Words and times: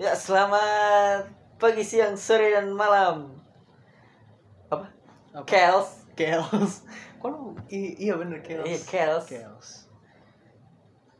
Ya, 0.00 0.16
selamat 0.16 1.28
pagi, 1.60 1.84
siang, 1.84 2.16
sore, 2.16 2.56
dan 2.56 2.72
malam. 2.72 3.36
Apa? 4.72 4.88
Apa? 5.36 5.44
Kels. 5.44 6.08
Chaos. 6.16 6.88
Kok 7.20 7.28
lu 7.28 7.52
i- 7.68 8.08
iya 8.08 8.16
bener 8.16 8.40
chaos. 8.40 8.64
Iya, 8.64 8.80
Chaos. 8.80 9.24
Chaos. 9.28 9.68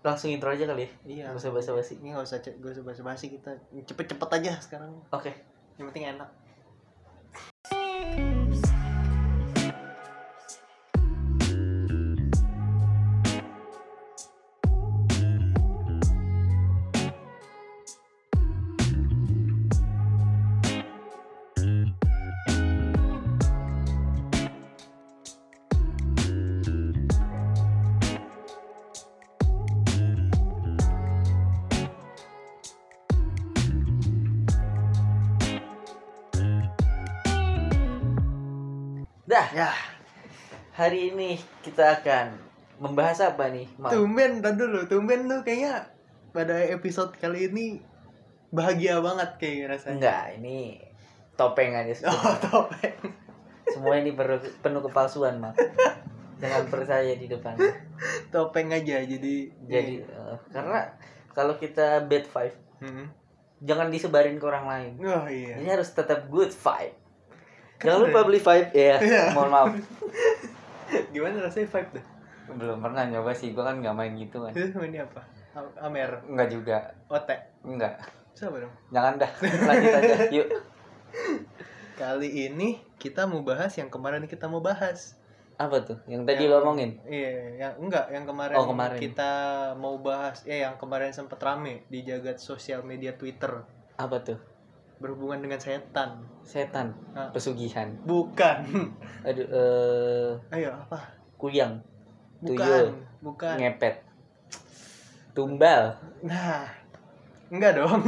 Langsung 0.00 0.32
intro 0.32 0.48
aja 0.48 0.64
kali 0.64 0.88
ya? 0.88 0.90
Iya. 1.04 1.24
Nggak 1.28 1.44
usah 1.44 1.52
basa-basi. 1.52 2.00
Ini 2.00 2.16
nggak 2.16 2.24
usah 2.24 2.40
cek, 2.40 2.56
gak 2.64 2.72
usah 2.72 2.84
basa-basi 2.88 3.26
kita 3.28 3.52
cepet-cepet 3.84 4.28
aja 4.40 4.52
sekarang. 4.64 4.96
Oke. 5.12 5.28
Yang 5.76 5.86
penting 5.92 6.04
enak. 6.16 6.28
Hari 40.80 41.12
ini 41.12 41.36
kita 41.60 42.00
akan 42.00 42.40
membahas 42.80 43.20
apa 43.20 43.52
nih? 43.52 43.68
Mal? 43.76 43.92
tumben 43.92 44.40
tadi 44.40 44.56
dulu, 44.56 44.88
tumben 44.88 45.28
tuh 45.28 45.44
kayaknya 45.44 45.84
pada 46.32 46.56
episode 46.72 47.12
kali 47.20 47.52
ini 47.52 47.84
bahagia 48.48 49.04
banget 49.04 49.36
kayak 49.36 49.76
rasanya. 49.76 49.92
Enggak, 50.00 50.24
ini 50.40 50.80
topeng 51.36 51.76
aja. 51.76 51.92
sih. 51.92 52.08
Oh, 52.08 52.34
topeng. 52.40 52.96
Semua 53.68 54.00
ini 54.00 54.16
penuh, 54.16 54.40
penuh 54.64 54.80
kepalsuan, 54.80 55.36
Mal. 55.36 55.52
Jangan 56.40 56.72
percaya 56.72 57.12
di 57.12 57.28
depan. 57.28 57.52
Topeng 58.32 58.72
aja 58.72 59.04
jadi 59.04 59.34
Jadi, 59.68 60.00
eh, 60.00 60.36
karena 60.48 60.88
kalau 61.36 61.60
kita 61.60 62.08
bad 62.08 62.24
five, 62.24 62.56
Hmm. 62.80 63.12
jangan 63.60 63.92
disebarin 63.92 64.40
ke 64.40 64.44
orang 64.48 64.64
lain. 64.64 64.92
Oh 65.04 65.28
iya. 65.28 65.60
Ini 65.60 65.68
harus 65.68 65.92
tetap 65.92 66.32
good 66.32 66.48
vibe. 66.48 66.96
Kan 67.76 67.84
Jangan 67.92 68.00
lupa 68.08 68.20
beli 68.24 68.40
vibe 68.40 68.70
ya. 68.72 68.96
Iya. 68.96 69.24
Mohon 69.36 69.50
maaf. 69.52 69.68
Gimana 71.10 71.36
rasanya 71.40 71.68
vibe 71.68 71.90
tuh? 71.94 72.04
Belum 72.50 72.78
pernah 72.78 73.04
nyoba 73.04 73.30
sih, 73.30 73.50
gua 73.50 73.70
kan 73.70 73.78
nggak 73.78 73.94
main 73.94 74.12
gitu 74.14 74.42
kan. 74.42 74.52
Ini 74.52 74.98
apa? 75.00 75.22
Am- 75.50 75.76
Amer, 75.80 76.22
Enggak 76.26 76.48
juga. 76.48 76.78
Ote. 77.06 77.36
Enggak. 77.62 77.98
Siapa 78.32 78.56
dong? 78.56 78.72
Jangan 78.88 79.14
dah. 79.16 79.30
Lanjut 79.40 79.92
aja. 79.92 80.16
Yuk. 80.38 80.48
Kali 81.94 82.48
ini 82.48 82.68
kita 82.96 83.26
mau 83.26 83.42
bahas 83.42 83.74
yang 83.74 83.86
kemarin 83.86 84.24
kita 84.24 84.48
mau 84.48 84.58
bahas. 84.60 85.18
Apa 85.54 85.84
tuh? 85.84 86.00
Yang 86.06 86.24
tadi 86.24 86.48
Yang- 86.48 86.50
lo 86.50 86.64
omongin? 86.64 86.90
Iya, 87.04 87.32
yang 87.60 87.74
enggak, 87.78 88.08
yang 88.08 88.24
kemarin, 88.24 88.56
Oh, 88.56 88.64
kemarin. 88.64 88.96
kita 88.96 89.32
mau 89.76 90.00
bahas, 90.00 90.40
ya 90.42 90.56
yang 90.64 90.74
kemarin 90.74 91.12
sempat 91.12 91.36
rame 91.38 91.84
di 91.86 92.00
jagat 92.00 92.40
sosial 92.40 92.80
media 92.80 93.12
Twitter 93.12 93.60
Apa 93.94 94.24
tuh? 94.24 94.40
Berhubungan 95.00 95.40
dengan 95.40 95.56
setan. 95.56 96.20
Setan. 96.44 96.92
Ah. 97.16 97.32
Pesugihan. 97.32 97.88
Bukan. 98.04 98.92
Aduh, 99.26 99.46
eh 99.48 100.30
Ayo 100.60 100.76
apa? 100.76 101.00
kuyang. 101.40 101.80
Bukan, 102.44 102.56
Tuyul. 102.56 102.86
bukan. 103.24 103.56
Ngepet. 103.56 104.04
Tumbal. 105.32 105.96
Nah, 106.24 106.68
enggak 107.48 107.80
dong. 107.80 108.00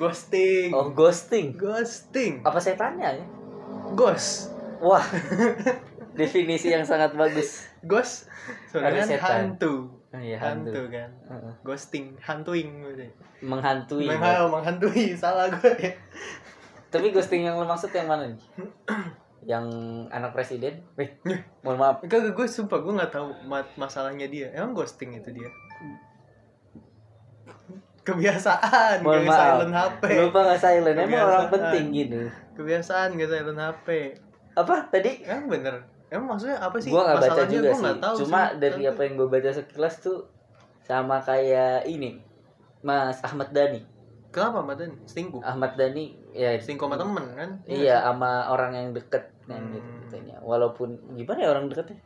ghosting. 0.00 0.74
Oh, 0.74 0.90
ghosting. 0.90 1.54
Ghosting. 1.54 2.42
Apa 2.42 2.58
setannya 2.58 3.22
ya? 3.22 3.24
Ghost. 3.94 4.50
Wah. 4.82 5.02
Definisi 6.16 6.68
yang 6.68 6.82
sangat 6.82 7.12
bagus. 7.12 7.68
Ghost. 7.80 8.26
Soalnya 8.66 8.88
Ada 8.88 8.98
kan 8.98 9.08
setan. 9.08 9.36
hantu. 9.52 9.74
Oh, 10.08 10.18
iya, 10.18 10.36
hantu. 10.36 10.72
hantu. 10.72 10.82
kan. 10.88 11.10
Heeh. 11.28 11.52
Ghosting, 11.62 12.06
hantuing. 12.18 12.68
Menghantui. 13.38 14.08
Memang 14.08 14.48
menghantui, 14.50 15.12
salah 15.20 15.46
gue 15.46 15.72
ya. 15.76 15.92
Tapi 16.88 17.10
ghosting 17.10 17.42
yang 17.42 17.54
lo 17.54 17.64
maksud 17.64 17.90
yang 17.90 18.06
mana 18.06 18.24
nih? 18.26 18.40
yang 19.52 19.66
anak 20.08 20.32
presiden? 20.32 20.80
Wih, 20.94 21.12
mohon 21.60 21.76
maaf. 21.76 21.96
Kagak 22.02 22.32
gue 22.32 22.46
sumpah 22.46 22.80
gue 22.80 22.92
nggak 22.92 23.12
tahu 23.12 23.28
ma- 23.44 23.74
masalahnya 23.76 24.26
dia. 24.26 24.48
Emang 24.50 24.72
ghosting 24.72 25.12
itu 25.12 25.28
dia. 25.30 25.50
Kebiasaan, 28.00 29.02
Mohon 29.02 29.18
gak 29.18 29.26
maaf. 29.26 29.38
silent 29.42 29.74
HP. 29.74 30.02
Lupa 30.16 30.40
nggak 30.46 30.60
silent. 30.62 30.94
Emang 30.94 31.02
Kebiasaan. 31.04 31.26
orang 31.28 31.46
penting 31.50 31.84
gitu. 31.92 32.20
Kebiasaan 32.54 33.08
gak 33.12 33.28
silent 33.28 33.60
HP. 33.60 33.86
Apa 34.54 34.74
tadi? 34.86 35.12
Emang 35.20 35.46
bener. 35.50 35.74
Emang 36.06 36.26
maksudnya 36.30 36.56
apa 36.56 36.76
sih? 36.76 36.88
Gua 36.88 37.02
nggak 37.04 37.18
baca 37.20 37.42
juga 37.44 37.68
gua 37.68 37.74
sih. 37.74 37.98
tahu 37.98 38.14
Cuma 38.22 38.40
sih. 38.44 38.56
dari 38.58 38.82
apa 38.84 39.00
yang 39.02 39.14
gue 39.16 39.28
baca 39.28 39.50
sekilas 39.50 39.94
tuh 39.98 40.18
sama 40.80 41.18
kayak 41.18 41.82
ini. 41.84 42.22
Mas 42.80 43.18
Ahmad 43.20 43.50
Dhani. 43.50 43.82
Kenapa 44.28 44.60
Madan? 44.60 44.92
Selingkuh? 45.02 45.40
Ahmad 45.40 45.74
Dhani 45.74 46.12
ya 46.30 46.52
Selingkuh 46.54 46.86
sama 46.86 47.00
temen 47.00 47.24
kan? 47.32 47.50
iya 47.64 48.04
sama 48.04 48.46
orang 48.46 48.70
yang 48.70 48.88
deket 48.92 49.24
kan 49.42 49.56
Hmm. 49.56 49.72
gitu 49.72 49.88
katanya. 50.04 50.36
Walaupun 50.40 50.88
gimana 51.12 51.40
ya 51.40 51.48
orang 51.50 51.66
deketnya? 51.66 51.96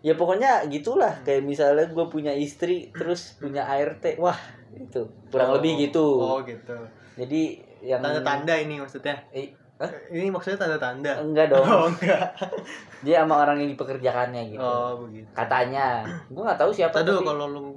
Ya 0.00 0.14
pokoknya 0.14 0.64
gitulah 0.70 1.12
kayak 1.20 1.42
misalnya 1.42 1.84
gue 1.84 2.06
punya 2.06 2.30
istri 2.30 2.88
terus 2.90 3.36
punya 3.36 3.66
ART. 3.66 4.16
Wah, 4.16 4.38
itu 4.72 5.02
kurang 5.28 5.50
Oh. 5.50 5.54
lebih 5.58 5.82
gitu. 5.82 6.06
Oh 6.16 6.38
gitu. 6.40 6.72
Jadi 7.18 7.58
yang 7.82 8.00
Tanda-tanda 8.00 8.54
ini 8.56 8.78
maksudnya. 8.78 9.20
Eh, 9.28 9.52
hah? 9.80 9.90
Ini 10.12 10.28
maksudnya 10.28 10.60
tanda-tanda. 10.60 11.18
enggak 11.18 11.48
dong. 11.48 11.64
Oh 11.64 11.88
enggak. 11.88 12.36
Dia 13.04 13.24
sama 13.24 13.40
orang 13.40 13.64
yang 13.64 13.72
dipekerjakannya 13.72 14.52
gitu. 14.52 14.60
Oh 14.60 15.00
begitu. 15.02 15.24
Katanya. 15.32 16.04
Gue 16.28 16.42
nggak 16.44 16.60
tahu 16.60 16.70
siapa 16.70 17.00
Tadi 17.00 17.10
tapi- 17.10 17.24
kalau 17.24 17.48
lu 17.48 17.72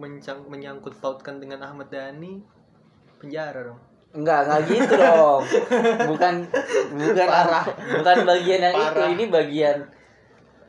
menyangkut 0.46 1.00
pautkan 1.00 1.40
dengan 1.40 1.64
Ahmad 1.64 1.88
Dhani 1.88 2.44
penjara 3.18 3.64
dong. 3.64 3.80
Enggak, 4.14 4.46
enggak 4.46 4.62
gitu 4.68 4.94
dong. 4.94 5.42
Bukan 6.14 6.34
bukan 6.94 7.26
Parah. 7.26 7.66
bukan 7.98 8.18
bagian 8.28 8.60
yang 8.62 8.76
Parah. 8.76 8.92
itu. 8.94 9.02
Ini 9.16 9.24
bagian 9.32 9.78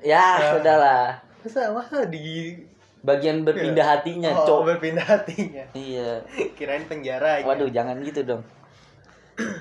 ya, 0.01 0.41
Ya. 0.41 0.49
sudahlah. 0.57 1.05
Masa 1.45 1.69
masa 1.69 2.09
di 2.09 2.57
Bagian 3.05 3.45
berpindah 3.45 3.85
hatinya, 3.85 4.33
oh, 4.33 4.49
Cok. 4.49 4.61
berpindah 4.65 5.05
hatinya. 5.05 5.61
Iya. 5.77 6.25
Kirain 6.57 6.89
penjara 6.89 7.37
aja. 7.37 7.45
Waduh, 7.45 7.69
jangan 7.69 8.01
gitu 8.01 8.25
dong. 8.25 8.41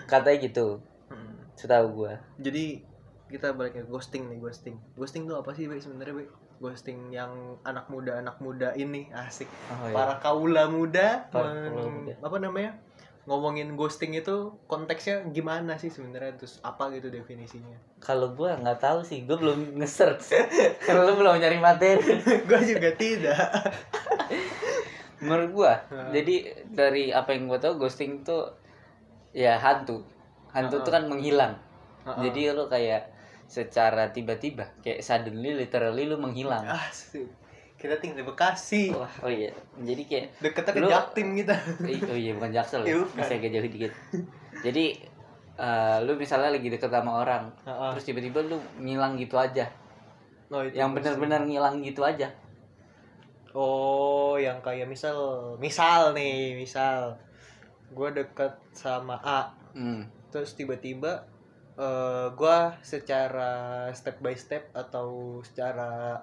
Katanya 0.08 0.40
gitu. 0.40 0.80
Setahu 1.56 1.88
gua. 1.96 2.14
Jadi 2.38 2.82
kita 3.26 3.52
balik 3.52 3.74
ke 3.74 3.84
ghosting 3.84 4.28
nih 4.28 4.38
ghosting. 4.38 4.76
Ghosting 4.94 5.26
tuh 5.26 5.38
apa 5.38 5.52
sih 5.52 5.66
Be 5.66 5.78
sebenarnya 5.78 6.14
Be? 6.16 6.26
Ghosting 6.60 7.10
yang 7.10 7.34
anak 7.62 7.88
muda 7.88 8.18
anak 8.18 8.38
muda 8.38 8.72
ini 8.74 9.10
asik. 9.12 9.50
Oh, 9.70 9.86
iya. 9.86 9.94
Para 9.94 10.16
kaula 10.18 10.64
muda, 10.68 11.28
Para 11.28 11.50
men- 11.52 11.66
kaula 11.68 11.90
muda. 11.90 12.14
apa 12.20 12.38
namanya? 12.40 12.72
Ngomongin 13.24 13.74
ghosting 13.74 14.12
itu 14.12 14.36
konteksnya 14.66 15.24
gimana 15.30 15.76
sih 15.76 15.88
sebenarnya 15.88 16.36
terus 16.36 16.60
apa 16.60 16.92
gitu 16.92 17.08
definisinya? 17.08 17.80
Kalau 17.98 18.32
gua 18.32 18.56
nggak 18.56 18.80
tahu 18.80 19.00
sih, 19.02 19.24
gua 19.24 19.36
belum 19.36 19.78
nge-search. 19.78 20.36
Karena 20.86 21.02
lu 21.04 21.16
belum 21.16 21.38
nyari 21.38 21.58
materi. 21.58 22.04
Gue 22.48 22.60
juga 22.62 22.92
tidak. 22.94 23.40
Menurut 25.20 25.50
gua, 25.54 25.74
Nah. 25.88 26.12
jadi 26.12 26.36
dari 26.68 27.10
apa 27.10 27.32
yang 27.32 27.48
gua 27.48 27.56
tahu 27.58 27.80
ghosting 27.80 28.22
tuh 28.22 28.52
ya 29.32 29.56
hantu. 29.56 30.04
Hantu 30.54 30.80
Heeh. 30.80 30.86
tuh 30.86 30.92
kan 30.94 31.04
menghilang. 31.06 31.54
Heeh. 32.06 32.22
Jadi 32.24 32.42
lu 32.54 32.66
kayak 32.68 33.02
secara 33.44 34.10
tiba-tiba 34.10 34.66
kayak 34.80 35.02
suddenly 35.02 35.54
literally 35.54 36.06
lu 36.06 36.16
menghilang. 36.16 36.64
Asik. 36.64 37.28
Kita 37.76 38.00
tinggal 38.00 38.24
di 38.24 38.26
Bekasi. 38.26 38.96
Wah, 38.96 39.12
oh 39.20 39.28
iya. 39.28 39.52
Jadi 39.76 40.08
kayak 40.08 40.26
Deketnya 40.40 40.72
ke 40.72 40.80
Lu- 40.80 40.88
Jaktim 40.88 41.28
kita. 41.36 41.56
Oh 42.08 42.16
iya 42.16 42.32
bukan 42.32 42.52
jaksel 42.54 42.82
ya. 42.82 42.96
bukan. 43.02 43.18
Masih 43.20 43.36
agak 43.38 43.52
jauh 43.52 43.68
dikit. 43.68 43.92
Jadi 44.64 44.86
eh, 45.54 45.98
lu 46.02 46.16
misalnya 46.16 46.50
lagi 46.50 46.72
deket 46.72 46.88
sama 46.88 47.20
orang, 47.20 47.52
Heeh. 47.62 47.90
terus 47.92 48.06
tiba-tiba 48.08 48.40
lu 48.42 48.56
ngilang 48.80 49.20
gitu 49.20 49.36
aja. 49.36 49.68
Oh, 50.48 50.62
itu 50.62 50.78
Yang 50.78 51.02
benar-benar 51.02 51.42
ngilang 51.44 51.82
gitu 51.82 52.02
aja. 52.02 52.30
Oh, 53.54 54.34
yang 54.36 54.58
kayak 54.62 54.90
misal, 54.90 55.14
misal 55.58 56.10
nih, 56.14 56.58
misal 56.58 57.14
gue 57.90 58.10
deket 58.12 58.50
sama 58.72 59.22
A, 59.22 59.46
Hmm. 59.74 60.06
Terus 60.34 60.52
tiba-tiba 60.52 61.30
eh 61.76 62.28
gue 62.32 62.58
secara 62.82 63.52
step 63.92 64.18
by 64.20 64.34
step 64.36 64.74
atau 64.74 65.08
secara 65.42 66.18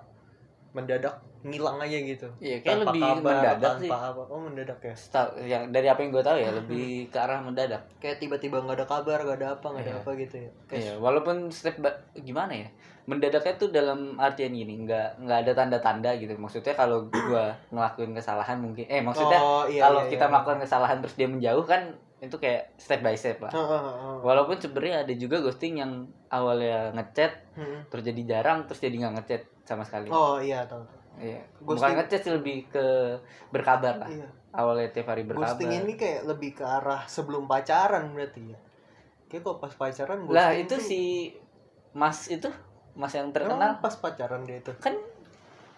mendadak 0.70 1.18
ngilang 1.40 1.80
aja 1.80 1.96
gitu 1.96 2.28
Iya, 2.38 2.60
kayak 2.60 2.76
Tanpa 2.76 2.84
lebih 2.86 3.02
kabar, 3.02 3.16
mendadak 3.24 3.58
tanpa 3.72 3.80
sih. 3.80 3.90
apa 3.90 4.22
oh 4.28 4.38
mendadak 4.38 4.78
ya 4.80 4.94
Setahu- 4.94 5.34
yang 5.42 5.62
dari 5.70 5.88
apa 5.88 5.98
yang 5.98 6.10
gue 6.12 6.22
tahu 6.22 6.36
ya 6.38 6.50
lebih 6.52 6.86
ke 7.08 7.16
arah 7.16 7.40
mendadak. 7.40 7.82
kayak 7.96 8.20
tiba-tiba 8.20 8.60
nggak 8.60 8.76
ada 8.76 8.86
kabar 8.86 9.18
nggak 9.20 9.38
ada 9.38 9.48
apa 9.52 9.66
nggak 9.66 9.82
ada 9.82 9.90
Iya. 9.90 10.00
apa 10.00 10.10
gitu 10.16 10.36
ya 10.36 10.50
kayak 10.64 10.80
Iya, 10.80 10.92
walaupun 10.98 11.36
step 11.48 11.74
gimana 12.14 12.52
ya? 12.52 12.68
Mendadaknya 13.02 13.54
tuh 13.56 13.70
dalam 13.70 14.14
artian 14.16 14.52
gini, 14.52 14.84
nggak 14.84 15.18
nggak 15.18 15.38
ada 15.40 15.52
tanda-tanda 15.56 16.10
gitu. 16.14 16.30
Maksudnya 16.36 16.70
kalau 16.72 17.08
gua 17.08 17.50
ngelakuin 17.68 18.12
kesalahan 18.12 18.60
mungkin 18.60 18.86
eh 18.86 19.00
maksudnya 19.00 19.40
Oh, 19.40 19.64
iya, 19.66 19.82
kalau 19.82 20.04
iya, 20.04 20.10
kita 20.12 20.24
iya. 20.24 20.30
melakukan 20.30 20.58
kesalahan 20.60 20.98
terus 21.00 21.16
dia 21.16 21.26
menjauh 21.26 21.64
kan 21.64 21.82
itu 22.20 22.36
kayak 22.36 22.76
step 22.76 23.00
by 23.00 23.12
step 23.12 23.40
lah. 23.40 23.48
Heeh, 23.48 23.66
heeh. 23.82 24.16
Walaupun 24.20 24.56
sebenarnya 24.56 25.02
ada 25.02 25.14
juga 25.14 25.40
ghosting 25.40 25.76
yang 25.76 25.92
awalnya 26.28 26.92
ngechat 26.92 27.32
Hmm. 27.52 27.80
terus 27.86 28.04
jadi 28.04 28.22
jarang 28.24 28.64
terus 28.64 28.78
jadi 28.78 28.92
nggak 28.94 29.14
ngechat 29.16 29.42
sama 29.62 29.82
sekali. 29.82 30.08
oh 30.08 30.36
iya 30.36 30.62
tahu 30.64 30.84
Iya. 31.16 31.40
ghosting- 31.58 31.90
Bukan 31.90 31.98
ngechat 31.98 32.20
sih 32.20 32.32
lebih 32.32 32.56
ke 32.66 32.86
berkabar 33.48 33.96
lah. 33.98 34.08
iya 34.08 34.28
Awalnya 34.50 34.90
tiap 34.90 35.08
hari 35.08 35.22
berkabar. 35.22 35.52
ghosting 35.52 35.72
ini 35.74 35.94
kayak 35.94 36.24
lebih 36.24 36.50
ke 36.52 36.62
arah 36.62 37.06
sebelum 37.06 37.46
pacaran 37.46 38.10
berarti 38.10 38.42
ya 38.46 38.58
kayak 39.26 39.42
kok 39.42 39.56
pas 39.58 39.72
pacaran 39.72 40.18
ghosting 40.20 40.34
lah 40.34 40.50
itu 40.52 40.70
tuh- 40.70 40.82
si 40.82 41.00
Mas 41.92 42.26
itu 42.28 42.50
Mas 42.92 43.10
yang 43.10 43.26
Emang 43.26 43.34
terkenal 43.36 43.70
pas 43.78 43.94
pacaran 43.94 44.42
dia 44.42 44.58
itu 44.58 44.74
kan 44.76 44.92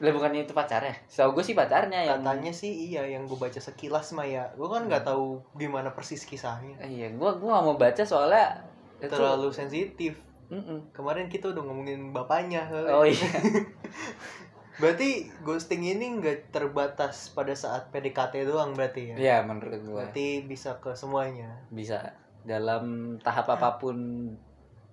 lah 0.02 0.10
bukannya 0.10 0.42
itu 0.42 0.50
pacarnya? 0.50 0.98
Setahu 1.06 1.38
gue 1.38 1.44
sih 1.46 1.54
pacarnya 1.54 2.02
yang 2.02 2.26
katanya 2.26 2.50
sih 2.50 2.90
iya 2.90 3.06
yang 3.06 3.30
gue 3.30 3.38
baca 3.38 3.62
sekilas 3.62 4.10
mah 4.18 4.26
ya 4.26 4.50
gue 4.58 4.66
kan 4.66 4.90
nggak 4.90 5.06
tahu 5.06 5.38
gimana 5.54 5.94
persis 5.94 6.26
kisahnya. 6.26 6.74
Iya 6.82 7.14
gue 7.14 7.30
gue 7.38 7.48
gak 7.48 7.64
mau 7.64 7.78
baca 7.78 8.02
soalnya 8.02 8.66
itu 8.98 9.14
terlalu 9.14 9.54
sensitif. 9.54 10.18
Mm-mm. 10.52 10.92
kemarin 10.92 11.32
kita 11.32 11.48
udah 11.48 11.64
ngomongin 11.64 12.12
bapaknya 12.12 12.68
oh 12.92 13.08
iya. 13.08 13.24
Berarti 14.82 15.32
ghosting 15.40 15.80
ini 15.80 16.20
nggak 16.20 16.52
terbatas 16.52 17.32
pada 17.32 17.56
saat 17.56 17.88
PDKT 17.88 18.44
doang 18.44 18.76
berarti 18.76 19.12
ya? 19.12 19.16
Iya 19.16 19.36
menurut 19.48 19.80
gue 19.80 19.96
berarti 19.96 20.44
bisa 20.44 20.76
ke 20.82 20.92
semuanya? 20.92 21.62
Bisa. 21.72 22.16
Dalam 22.44 23.16
tahap 23.22 23.48
apa 23.48 23.80
pun 23.80 23.96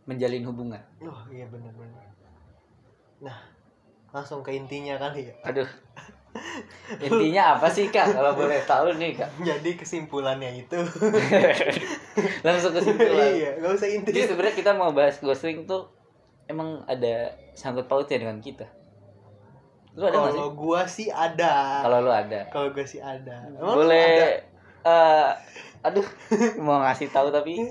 menjalin 0.07 0.45
hubungan. 0.47 0.79
Oh 1.03 1.27
iya 1.33 1.43
benar-benar. 1.49 2.07
Nah 3.19 3.58
langsung 4.09 4.41
ke 4.41 4.51
intinya 4.57 4.97
kali 4.97 5.29
ya. 5.29 5.35
Aduh. 5.45 5.69
Intinya 7.01 7.57
apa 7.57 7.67
sih 7.69 7.89
kak? 7.89 8.13
Kalau 8.13 8.33
boleh 8.33 8.61
tahu 8.65 8.93
nih 8.97 9.17
kak. 9.17 9.29
Jadi 9.49 9.77
kesimpulannya 9.77 10.65
itu. 10.65 10.77
Langsung 12.45 12.73
kesimpulan. 12.73 13.29
Iya 13.33 13.49
nggak 13.61 13.71
usah 13.77 13.89
inti. 13.89 14.09
Jadi 14.13 14.33
sebenarnya 14.33 14.55
kita 14.57 14.71
mau 14.77 14.93
bahas 14.93 15.17
ghosting 15.21 15.65
tuh 15.69 15.89
emang 16.49 16.85
ada 16.89 17.33
sangkut 17.53 17.85
pautnya 17.85 18.21
dengan 18.21 18.41
kita. 18.41 18.65
Lu 19.97 20.05
ada 20.05 20.17
kalau 20.29 20.53
gua 20.53 20.85
sih 20.85 21.09
ada. 21.09 21.85
Kalau 21.85 21.97
lu 22.01 22.11
ada. 22.13 22.49
Kalau 22.49 22.69
gua 22.73 22.85
sih 22.85 23.01
ada. 23.01 23.49
Emang 23.49 23.61
lu 23.61 23.69
ada? 23.69 23.77
boleh 23.77 24.13
eh 24.79 25.29
aduh 25.79 26.07
mau 26.65 26.81
ngasih 26.81 27.09
tahu 27.13 27.29
tapi 27.29 27.61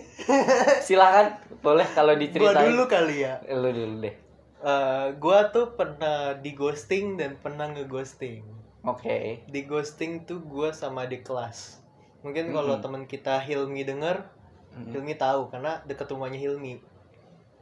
silakan. 0.86 1.34
Boleh 1.62 1.86
kalau 1.94 2.14
gua 2.14 2.22
diceritain. 2.22 2.70
dulu 2.70 2.84
kali 2.86 3.26
ya. 3.26 3.42
Lu 3.50 3.70
dulu 3.70 4.02
deh 4.06 4.27
Eh, 4.60 5.06
gua 5.14 5.48
tuh 5.48 5.70
pernah 5.72 6.34
di 6.34 6.50
ghosting 6.50 7.14
dan 7.14 7.36
pernah 7.36 7.68
ngeghosting. 7.68 8.42
Oke. 8.82 9.42
Di 9.44 9.60
ghosting 9.62 10.24
tuh 10.24 10.40
gua 10.40 10.70
sama 10.72 11.04
di 11.04 11.18
kelas. 11.18 11.78
Mungkin 12.20 12.50
kalau 12.50 12.74
Mhm. 12.74 12.82
teman 12.82 13.02
kita 13.04 13.38
Hilmi 13.38 13.82
denger 13.82 14.26
Mhm. 14.72 14.90
Hilmi 14.92 15.14
tahu 15.14 15.46
karena 15.48 15.78
deket 15.84 16.06
rumahnya 16.08 16.36
Hilmi. 16.36 16.82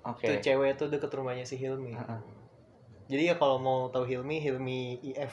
Oke. 0.03 0.25
Tuh 0.25 0.39
cewek 0.39 0.75
tuh 0.75 0.89
deket 0.89 1.11
rumahnya 1.11 1.43
si 1.43 1.57
Hilmi. 1.57 1.93
Heeh. 1.93 2.21
jadi 3.07 3.23
ya 3.25 3.35
kalau 3.37 3.57
mau 3.57 3.87
tahu 3.87 4.03
Hilmi 4.03 4.41
Hilmi 4.41 4.81
IF 5.01 5.31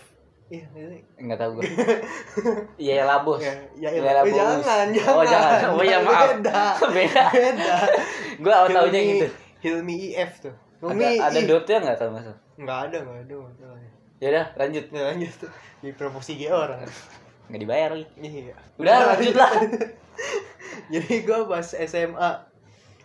iya 0.48 0.62
ini. 0.74 1.02
Nggak 1.18 1.40
tahu 1.40 1.52
gue 1.56 1.64
iya 2.78 3.02
ya 3.02 3.06
labos 3.08 3.42
ya, 3.42 3.50
ya, 3.74 3.90
Ya, 3.90 4.14
Eh, 4.14 4.22
bos. 4.22 4.30
jangan 4.30 4.88
jangan 4.94 5.10
Oh, 5.10 5.26
jangan. 5.26 5.60
Oh, 5.72 5.82
iya, 5.82 5.98
maaf. 6.06 6.38
beda. 6.38 6.62
Beda. 6.94 7.24
Beda. 7.32 7.76
Gue 8.38 8.54
awal 8.54 8.70
taunya 8.70 8.94
Hilmi- 8.94 9.14
gitu. 9.16 9.28
Hilmi 9.60 9.96
IF 10.12 10.32
tuh 10.40 10.54
ada 10.90 11.00
Hilmi 11.00 11.20
ada 11.20 11.40
I. 11.40 11.48
dotnya 11.48 11.78
nggak 11.80 11.98
tahu 12.00 12.10
masuk 12.12 12.38
nggak 12.60 12.80
ada 12.90 12.98
nggak 13.02 13.20
ada 13.26 13.36
masalahnya. 13.40 13.92
Ya 14.22 14.28
udah 14.32 14.48
lanjut. 14.56 14.86
Nggak 14.88 15.08
lanjut. 15.12 15.34
Di 15.84 15.90
promosi 15.98 16.32
ge 16.40 16.48
orang. 16.48 16.80
Nggak 17.52 17.60
dibayar 17.60 17.90
lagi. 17.92 18.08
Iya. 18.24 18.56
Udah 18.80 18.96
lanjut 19.12 19.36
lah. 19.36 19.52
Jadi 20.94 21.14
gue 21.28 21.40
pas 21.50 21.68
SMA 21.68 22.32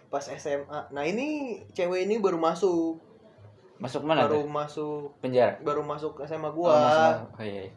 pas 0.08 0.24
SMA 0.24 0.80
nah 0.88 1.04
ini 1.04 1.60
cewek 1.74 2.06
ini 2.06 2.22
baru 2.22 2.38
masuk. 2.38 3.02
Masuk 3.82 4.02
mana 4.06 4.26
baru 4.26 4.42
tuh? 4.42 4.50
masuk 4.50 5.02
penjara? 5.22 5.58
Baru 5.62 5.82
masuk 5.82 6.22
SMA 6.26 6.50
oh, 6.50 6.52
gua. 6.54 6.74
Masuk, 6.74 7.18
oh 7.38 7.44
iya, 7.46 7.60
iya. 7.66 7.72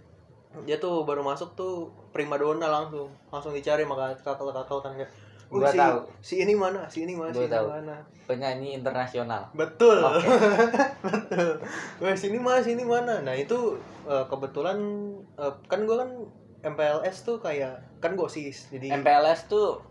dia 0.66 0.78
tuh 0.82 1.06
baru 1.06 1.22
masuk 1.22 1.54
tuh 1.58 1.90
primadona 2.14 2.70
langsung. 2.70 3.10
Langsung 3.30 3.54
dicari 3.54 3.86
maka 3.86 4.14
kakak 4.22 4.54
kakak 4.54 4.80
kan. 4.86 4.94
"Oh, 4.98 5.10
Gua 5.52 5.68
si, 5.68 5.76
tahu. 5.76 5.98
si 6.24 6.36
ini 6.40 6.56
mana? 6.56 6.88
Si 6.88 7.04
ini 7.04 7.12
mana? 7.12 7.36
Si 7.36 7.44
Gua 7.44 7.46
ini 7.46 7.52
tahu. 7.52 7.68
mana? 7.68 7.96
Penyanyi 8.24 8.70
internasional. 8.80 9.52
Betul. 9.52 10.00
Oke. 10.00 10.24
betul. 11.12 11.50
Wah, 12.00 12.16
sini 12.16 12.40
mana? 12.40 12.64
Sini 12.64 12.88
mana? 12.88 13.20
Nah 13.20 13.36
itu 13.36 13.76
eh, 14.08 14.24
kebetulan 14.32 14.80
eh, 15.36 15.54
kan 15.68 15.84
gua 15.84 16.08
kan 16.08 16.10
MPLS 16.64 17.28
tuh 17.28 17.44
kayak 17.44 17.84
kan 18.00 18.16
gosis 18.16 18.70
jadi 18.72 18.96
MPLS 19.02 19.52
tuh 19.52 19.84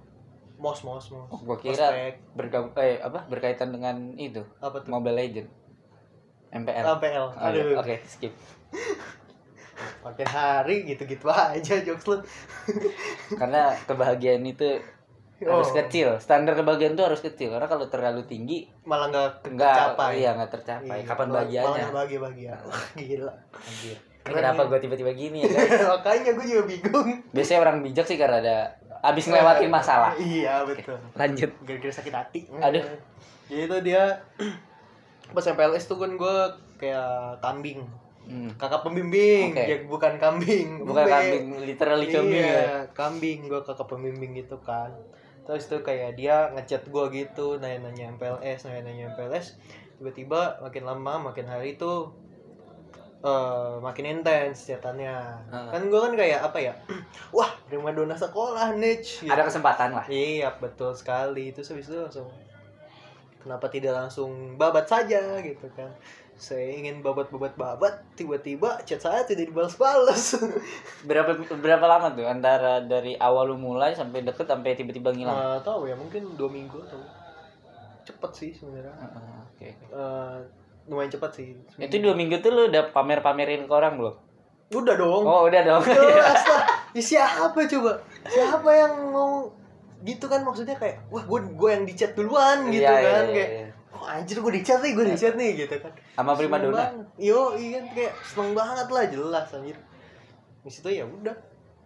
mos 0.57 0.81
mos 0.81 1.12
mos. 1.12 1.29
Oh, 1.29 1.41
gua 1.45 1.61
kira 1.61 2.17
bergabung 2.33 2.73
eh 2.81 2.97
apa 3.01 3.29
berkaitan 3.29 3.69
dengan 3.69 4.17
itu 4.17 4.41
apa 4.65 4.81
tuh? 4.81 4.89
Mobile 4.89 5.21
Legend. 5.21 5.49
MPL 6.51 6.85
MPL 6.99 7.27
Oh, 7.37 7.49
iya. 7.53 7.53
aduh. 7.53 7.85
Oke 7.85 8.01
skip. 8.09 8.33
Pakai 10.05 10.25
hari 10.29 10.77
gitu-gitu 10.89 11.29
aja 11.29 11.75
jokes 11.85 12.05
lu. 12.09 12.17
Karena 13.41 13.73
kebahagiaan 13.85 14.45
itu 14.45 14.81
harus 15.43 15.69
Oh. 15.69 15.77
kecil. 15.77 16.09
Standar 16.17 16.53
kebahagiaan 16.53 16.93
itu 16.93 17.01
harus 17.01 17.19
kecil 17.19 17.49
karena 17.49 17.65
kalau 17.65 17.89
terlalu 17.89 18.21
tinggi 18.25 18.69
malah 18.85 19.09
nggak 19.09 19.49
nggak 19.51 19.77
tercapai. 19.97 20.13
iya 20.15 20.31
nggak 20.35 20.53
tercapai. 20.53 20.99
Iya, 21.01 21.09
kapan 21.09 21.29
bahagianya? 21.31 21.69
malah 21.81 21.93
bahagia 21.97 22.19
bahagia 22.21 22.53
Wah, 22.61 22.85
gila. 22.95 23.35
Anjir. 23.51 23.97
Kenapa 24.21 24.61
ya. 24.61 24.69
gue 24.69 24.79
tiba-tiba 24.81 25.11
gini 25.11 25.39
ya 25.41 25.49
guys? 25.57 25.81
Makanya 25.81 26.31
gue 26.37 26.45
juga 26.45 26.63
bingung. 26.67 27.09
Biasanya 27.33 27.61
orang 27.63 27.77
bijak 27.81 28.05
sih 28.05 28.21
karena 28.21 28.37
ada 28.39 28.57
abis 29.01 29.25
ngelewatin 29.27 29.73
masalah. 29.73 30.13
Iya 30.21 30.61
betul. 30.63 31.01
lanjut. 31.17 31.51
Gara-gara 31.65 31.95
sakit 31.95 32.13
hati. 32.13 32.41
Aduh. 32.53 32.85
jadi 33.49 33.63
itu 33.65 33.77
dia. 33.81 34.05
Pas 35.33 35.47
MPLS 35.47 35.87
tuh 35.87 35.97
kan 35.97 36.13
gue 36.13 36.37
kayak 36.77 37.41
kambing. 37.41 37.81
Hmm. 38.21 38.53
kakak 38.55 38.85
pembimbing. 38.85 39.51
Oke. 39.51 39.65
ya 39.65 39.77
bukan 39.89 40.15
kambing. 40.15 40.85
Bukan 40.85 41.03
kambing 41.03 41.45
literally 41.65 42.07
kambing 42.07 42.45
iya, 42.45 42.61
ya. 42.61 42.79
kambing. 42.93 43.49
Gue 43.49 43.65
kakak 43.65 43.89
pembimbing 43.89 44.37
gitu 44.37 44.61
kan 44.61 44.93
terus 45.45 45.67
tuh 45.67 45.81
kayak 45.81 46.17
dia 46.21 46.53
ngechat 46.53 46.87
gue 46.87 47.05
gitu 47.15 47.57
nanya-nanya 47.59 48.17
MPLS 48.17 48.69
nanya-nanya 48.69 49.17
MPLS 49.17 49.57
tiba-tiba 50.01 50.61
makin 50.65 50.85
lama 50.89 51.33
makin 51.33 51.47
hari 51.49 51.77
tuh 51.77 52.13
eh 53.21 53.77
makin 53.85 54.17
intens 54.17 54.65
chatannya. 54.65 55.13
Heeh. 55.53 55.71
kan 55.77 55.83
gue 55.93 56.01
kan 56.01 56.13
kayak 56.17 56.41
apa 56.41 56.57
ya 56.57 56.73
wah 57.37 57.53
primadona 57.69 58.17
sekolah 58.17 58.73
niche 58.73 59.29
ada 59.29 59.45
kesempatan 59.45 59.93
lah. 59.93 60.09
Iya 60.09 60.57
betul 60.57 60.97
sekali. 60.97 61.53
Itu 61.53 61.61
habis 61.61 61.85
itu 61.85 62.01
langsung 62.01 62.32
kenapa 63.41 63.67
tidak 63.73 63.93
langsung 63.97 64.56
babat 64.61 64.89
saja 64.89 65.41
gitu 65.41 65.69
kan 65.73 65.89
saya 66.41 66.73
ingin 66.73 67.05
babat-babat 67.05 67.53
babat 67.53 68.01
tiba-tiba 68.17 68.81
chat 68.89 68.97
saya 68.97 69.29
tidak 69.29 69.53
dibalas-balas. 69.53 70.41
Berapa 71.09 71.37
berapa 71.37 71.85
lama 71.85 72.17
tuh? 72.17 72.25
Antara 72.25 72.81
dari 72.81 73.13
awal 73.20 73.53
lu 73.53 73.61
mulai 73.61 73.93
sampai 73.93 74.25
deket 74.25 74.49
sampai 74.49 74.73
tiba-tiba 74.73 75.13
ngilang? 75.13 75.37
Nggak 75.37 75.69
tahu 75.69 75.85
ya 75.85 75.93
mungkin 75.93 76.32
dua 76.41 76.49
minggu 76.49 76.81
atau 76.81 76.97
cepet 78.09 78.31
sih 78.32 78.51
sebenarnya. 78.56 78.89
Heeh, 78.97 79.37
oke 79.44 79.69
Eh, 79.93 80.37
lumayan 80.89 81.13
cepet 81.13 81.31
sih. 81.37 81.49
Itu 81.77 82.01
dua 82.01 82.17
minggu 82.17 82.41
tuh 82.41 82.51
lu 82.56 82.63
udah 82.73 82.89
pamer-pamerin 82.89 83.69
ke 83.69 83.73
orang 83.77 84.01
belum? 84.01 84.17
Udah 84.73 84.94
dong. 84.97 85.25
Oh 85.29 85.44
udah 85.44 85.61
dong. 85.61 85.85
Udah. 85.85 86.32
Ya, 86.91 86.99
siapa 87.06 87.55
coba? 87.55 88.03
Siapa 88.27 88.67
yang 88.75 89.15
mau 89.15 89.47
gitu 90.03 90.27
kan? 90.27 90.43
Maksudnya 90.43 90.75
kayak 90.75 90.99
wah 91.06 91.23
gue 91.23 91.39
gue 91.55 91.70
yang 91.70 91.85
dicat 91.87 92.19
duluan 92.19 92.67
gitu 92.67 92.82
Iya, 92.82 92.99
iya, 92.99 93.13
kan? 93.15 93.25
iya, 93.31 93.35
kayak 93.37 93.51
iya. 93.55 93.69
Oh 94.01 94.09
anjir 94.09 94.37
gue 94.37 94.53
dicat 94.55 94.81
nih 94.81 94.93
gue 94.93 95.05
dicat 95.07 95.35
nih 95.35 95.51
gitu 95.59 95.77
kan. 95.79 95.93
Sama 96.15 96.33
prima 96.33 96.57
dona? 96.57 96.89
yo 97.17 97.53
iya 97.55 97.85
kayak 97.87 98.17
seneng 98.25 98.53
banget 98.53 98.89
lah 98.89 99.05
jelas 99.07 99.47
anjir. 99.51 99.77
Di 100.59 100.69
situ 100.69 100.89
ya 100.89 101.05
udah 101.05 101.37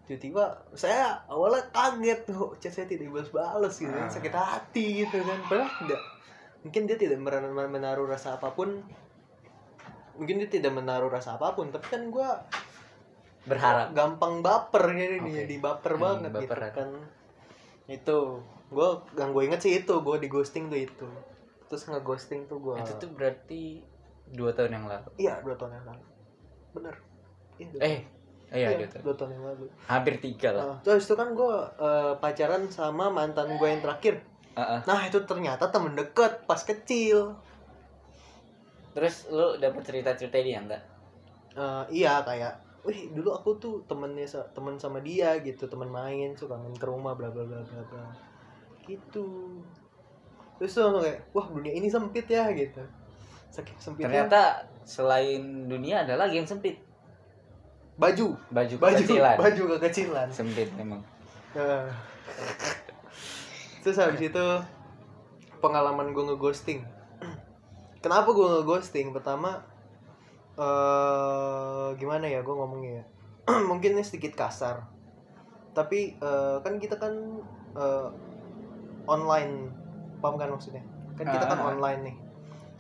tiba-tiba 0.05 0.45
saya 0.73 1.17
awalnya 1.27 1.65
kaget 1.69 2.21
tuh 2.25 2.53
chat 2.57 2.71
saya 2.71 2.85
tidak 2.85 3.09
balas-balas 3.09 3.75
gitu 3.75 3.89
kan 3.89 4.05
Ah. 4.05 4.09
sakit 4.09 4.31
hati 4.33 4.87
gitu 5.03 5.19
kan. 5.19 5.39
Padahal 5.45 5.71
tidak 5.81 6.01
mungkin 6.61 6.83
dia 6.85 6.97
tidak 6.97 7.19
menaruh 7.67 8.07
rasa 8.07 8.37
apa 8.37 8.49
pun. 8.51 8.79
Mungkin 10.15 10.39
dia 10.39 10.49
tidak 10.49 10.71
menaruh 10.73 11.09
rasa 11.09 11.35
apa 11.35 11.53
pun 11.53 11.69
tapi 11.69 11.87
kan 11.89 12.07
gua 12.09 12.39
berharap. 13.45 13.93
gampang 13.93 14.41
baper 14.41 14.85
ya 14.91 15.19
ini 15.19 15.33
Oke. 15.37 15.45
di 15.45 15.57
baper 15.59 15.93
Hmm, 15.93 16.01
banget 16.01 16.31
gitu 16.33 16.49
baperan. 16.49 16.71
kan. 16.71 16.89
Itu 17.87 18.19
gue 18.67 18.89
yang 19.15 19.31
gue 19.31 19.43
inget 19.45 19.61
sih 19.61 19.73
itu 19.77 19.93
gue 19.93 20.17
di 20.17 20.27
ghosting 20.27 20.67
tuh 20.67 20.79
itu 20.79 21.09
terus 21.75 21.91
nge 21.91 22.01
ghosting 22.01 22.47
tuh 22.47 22.63
gue 22.63 22.79
itu 22.79 22.93
tuh 22.97 23.11
berarti 23.11 23.83
dua 24.31 24.55
tahun 24.55 24.79
yang 24.79 24.87
lalu? 24.87 25.11
Iya 25.19 25.43
dua 25.43 25.59
tahun 25.59 25.75
yang 25.75 25.87
lalu. 25.91 26.05
Bener. 26.71 26.95
Iya, 27.59 27.67
dua- 27.69 27.83
Eh, 27.83 27.99
iya, 28.55 28.69
iya, 28.71 28.79
gitu. 28.87 28.97
dua 29.03 29.15
tahun 29.19 29.31
yang 29.35 29.45
lalu. 29.45 29.67
Hampir 29.91 30.15
tiga 30.23 30.55
lah. 30.55 30.63
Nah, 30.63 30.77
terus 30.81 31.03
itu 31.03 31.19
kan 31.19 31.35
gue 31.35 31.55
pacaran 32.23 32.63
sama 32.71 33.11
mantan 33.11 33.59
gue 33.59 33.67
yang 33.67 33.83
terakhir. 33.83 34.23
Heeh. 34.55 34.87
nah 34.87 35.03
itu 35.03 35.19
ternyata 35.27 35.67
temen 35.67 35.99
deket 35.99 36.47
pas 36.47 36.63
kecil. 36.63 37.35
Terus 38.95 39.27
lu 39.27 39.59
dapet 39.59 39.83
cerita-cerita 39.83 40.39
dia 40.39 40.63
enggak? 40.63 40.79
Eh, 41.59 41.85
iya 41.91 42.23
kayak 42.23 42.63
wih 42.87 43.11
dulu 43.11 43.35
aku 43.35 43.59
tuh 43.59 43.83
temennya 43.91 44.23
temen 44.55 44.79
sama 44.79 45.03
dia 45.03 45.35
gitu 45.43 45.67
temen 45.67 45.91
main 45.91 46.39
suka 46.39 46.55
main 46.55 46.71
ke 46.71 46.87
rumah 46.87 47.19
bla 47.19 47.35
bla 47.35 47.43
bla 47.43 47.59
bla 47.61 47.83
bla. 47.83 48.07
Gitu 48.87 49.27
terus 50.59 50.75
tuh 50.79 51.03
kayak 51.03 51.19
wah 51.35 51.47
dunia 51.51 51.73
ini 51.75 51.91
sempit 51.91 52.27
ya 52.31 52.47
gitu. 52.55 52.83
Saking 53.51 53.79
sempitnya. 53.79 54.07
Ternyata 54.11 54.43
selain 54.85 55.71
dunia 55.71 56.05
ada 56.07 56.15
lagi 56.19 56.39
yang 56.39 56.49
sempit. 56.49 56.79
baju. 57.95 58.35
Baju 58.51 58.75
baju. 58.83 59.03
kecilan. 59.07 59.37
baju 59.39 59.63
kekecilan. 59.79 60.29
Sempit 60.35 60.67
memang. 60.81 60.99
Nah. 61.55 61.87
terus 63.85 64.01
habis 64.01 64.19
itu 64.27 64.47
pengalaman 65.63 66.11
gue 66.11 66.25
ngeghosting. 66.35 66.83
Kenapa 68.03 68.35
gue 68.35 68.47
ngeghosting? 68.59 69.15
Pertama 69.15 69.63
eh 70.55 71.89
gimana 71.99 72.27
ya 72.27 72.43
gue 72.43 72.55
ngomongnya 72.55 73.03
ya? 73.03 73.05
Mungkin 73.71 73.95
ini 73.95 74.03
sedikit 74.03 74.35
kasar. 74.35 74.83
Tapi 75.75 76.19
eh, 76.19 76.57
kan 76.63 76.75
kita 76.83 76.99
kan 76.99 77.15
eh, 77.79 78.09
online 79.07 79.84
paham 80.19 80.35
kan 80.35 80.49
maksudnya 80.49 80.83
kan 81.15 81.27
kita 81.27 81.45
kan 81.45 81.59
Ah. 81.59 81.71
online 81.71 82.03
nih 82.05 82.17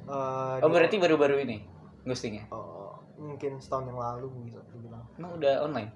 Eh, 0.04 0.56
Oh 0.60 0.68
berarti 0.68 1.00
baru-baru 1.00 1.40
ini 1.40 1.64
ghostingnya? 2.02 2.44
eh, 2.46 2.90
mungkin 3.16 3.56
setahun 3.56 3.88
yang 3.88 3.96
lalu 3.96 4.28
bisa 4.44 4.60
dibilang 4.68 5.00
Emang 5.14 5.32
udah 5.34 5.64
online? 5.64 5.88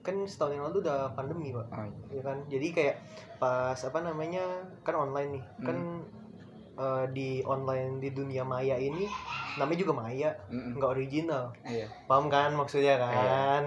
kan 0.00 0.16
setahun 0.24 0.56
yang 0.56 0.64
lalu 0.64 0.80
udah 0.80 1.12
pandemi 1.12 1.52
pak 1.52 1.68
Oh 1.70 1.84
iya. 1.84 2.00
ya 2.08 2.22
kan 2.24 2.40
jadi 2.46 2.66
kayak 2.72 2.96
pas 3.36 3.76
apa 3.76 4.00
namanya 4.00 4.40
kan 4.80 4.96
online 4.96 5.36
nih 5.36 5.44
kan 5.60 5.76
Hmm. 5.76 6.00
eh, 6.74 7.04
di 7.12 7.28
online 7.44 8.00
di 8.00 8.08
dunia 8.10 8.40
maya 8.40 8.74
ini 8.74 9.04
namanya 9.54 9.78
juga 9.78 9.92
maya 9.94 10.32
Mm-mm. 10.48 10.72
nggak 10.74 10.90
original 10.90 11.52
Iya. 11.62 11.84
paham 12.06 12.26
kan 12.26 12.48
maksudnya 12.50 12.96
Iya. 12.96 13.04
kan 13.04 13.64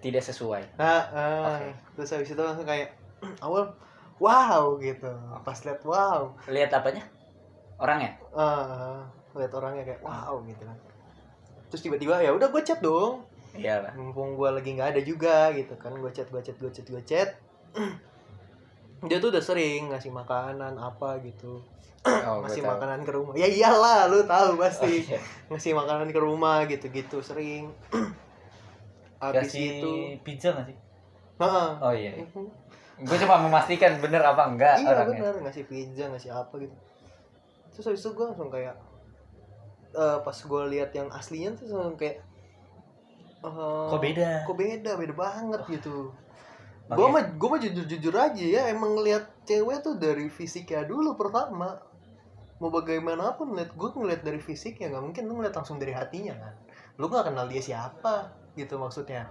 Tidak 0.00 0.22
sesuai. 0.24 0.74
nah 0.74 1.06
eh, 1.08 1.46
Oke. 1.46 1.68
terus 1.94 2.10
habis 2.12 2.28
itu 2.28 2.38
langsung 2.40 2.66
kayak 2.66 2.90
awal 3.46 3.70
wow 4.18 4.76
gitu. 4.78 5.10
Pas 5.42 5.58
lihat 5.64 5.82
wow. 5.86 6.34
Lihat 6.50 6.70
apanya? 6.74 7.02
Orangnya? 7.78 8.18
eh 8.34 9.00
lihat 9.38 9.52
orangnya 9.54 9.86
kayak 9.86 10.02
wow 10.02 10.42
gitu 10.44 10.62
kan. 10.66 10.78
Terus 11.70 11.82
tiba-tiba 11.84 12.18
ya 12.18 12.34
udah 12.34 12.48
gue 12.50 12.62
chat 12.62 12.82
dong. 12.82 13.22
Iyalah. 13.56 13.96
mumpung 13.96 14.36
gue 14.36 14.50
lagi 14.52 14.76
nggak 14.76 14.98
ada 14.98 15.02
juga 15.02 15.50
gitu 15.54 15.74
kan. 15.78 15.94
Gue 15.94 16.10
chat 16.10 16.28
gue 16.28 16.42
chat 16.42 16.56
gue 16.58 16.70
chat 16.70 16.86
gue 16.86 17.02
chat. 17.06 17.30
Dia 19.08 19.22
tuh 19.22 19.30
udah 19.30 19.42
sering 19.42 19.94
ngasih 19.94 20.10
makanan 20.10 20.74
apa 20.76 21.22
gitu. 21.22 21.62
Oh, 22.08 22.40
ngasih 22.40 22.64
makanan 22.64 23.04
ke 23.04 23.12
rumah. 23.12 23.34
Ya 23.36 23.44
iyalah 23.44 24.08
lu 24.08 24.24
tahu 24.24 24.56
Oh, 24.56 24.64
pasti 24.64 25.04
iya. 25.04 25.20
ngasih 25.52 25.76
makanan 25.76 26.08
ke 26.08 26.20
rumah 26.20 26.64
gitu-gitu 26.64 27.20
sering. 27.20 27.68
Habis 29.22 29.50
Kasih 29.50 29.66
itu 29.82 29.92
pizza 30.22 30.54
gak 30.54 30.72
sih? 30.72 30.76
Oh 31.82 31.92
iya. 31.92 32.14
Gue 32.98 33.16
cuma 33.16 33.38
memastikan 33.38 33.98
bener 33.98 34.18
apa 34.20 34.42
enggak 34.46 34.74
iya 34.82 34.90
orangnya. 34.90 35.20
benar 35.22 35.34
ngasih 35.46 35.64
pizza 35.64 36.04
ngasih 36.08 36.30
apa 36.34 36.54
gitu. 36.58 36.74
Terus 37.70 37.84
habis 37.86 38.02
itu 38.02 38.10
gue 38.10 38.24
langsung 38.26 38.50
kayak 38.50 38.74
eh, 39.92 40.18
pas 40.18 40.34
gue 40.36 40.62
lihat 40.74 40.90
yang 40.92 41.08
aslinya 41.10 41.54
tuh 41.54 41.70
langsung 41.70 41.94
kayak 41.94 42.18
eh, 43.38 43.86
Kok 43.86 44.00
beda? 44.00 44.30
kok 44.44 44.56
beda? 44.56 44.90
Beda 44.96 45.14
banget 45.14 45.60
gitu. 45.70 46.10
Oke. 46.88 46.96
gue 46.96 47.06
mah 47.06 47.22
gue 47.36 47.48
mah 47.48 47.60
jujur 47.60 47.84
jujur 47.84 48.14
aja 48.16 48.40
ya 48.40 48.62
emang 48.72 48.96
ngeliat 48.96 49.28
cewek 49.44 49.84
tuh 49.84 49.94
dari 49.94 50.26
fisiknya 50.26 50.82
dulu 50.82 51.14
pertama. 51.14 51.78
Mau 52.58 52.74
bagaimanapun 52.74 53.54
lihat 53.54 53.76
gue 53.76 53.88
ngeliat 53.92 54.26
dari 54.26 54.40
fisiknya 54.40 54.90
nggak 54.90 55.04
mungkin 55.04 55.22
lu 55.28 55.38
ngeliat 55.38 55.54
langsung 55.54 55.78
dari 55.78 55.94
hatinya 55.94 56.34
kan? 56.34 56.54
Lu 56.96 57.06
nggak 57.06 57.30
kenal 57.30 57.46
dia 57.46 57.62
siapa 57.62 58.32
gitu 58.58 58.74
maksudnya 58.74 59.22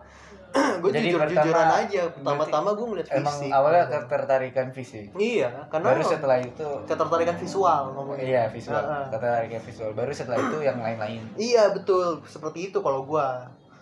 gue 0.79 0.89
Jadi 0.89 1.12
jujur 1.12 1.19
jujuran 1.27 1.67
aja 1.69 2.07
pertama-tama 2.10 2.72
gue 2.72 2.86
ngeliat 2.88 3.07
Emang 3.12 3.36
fisik 3.36 3.51
awalnya 3.51 3.84
gitu. 3.84 3.93
ketertarikan 4.00 4.67
fisik. 4.72 5.05
iya 5.13 5.50
karena 5.67 5.91
Baru 5.91 6.01
setelah 6.01 6.38
itu 6.39 6.67
ketertarikan 6.88 7.36
visual 7.36 7.81
ngomongnya 7.91 8.24
Iya 8.24 8.43
visual, 8.48 8.79
Heeh. 8.79 9.05
ketertarikan 9.10 9.62
visual. 9.62 9.89
Baru 9.91 10.12
setelah 10.12 10.38
itu 10.39 10.57
yang 10.62 10.79
lain-lain. 10.79 11.22
iya 11.36 11.69
betul 11.69 12.24
seperti 12.24 12.72
itu 12.72 12.79
kalau 12.79 13.03
gue 13.03 13.27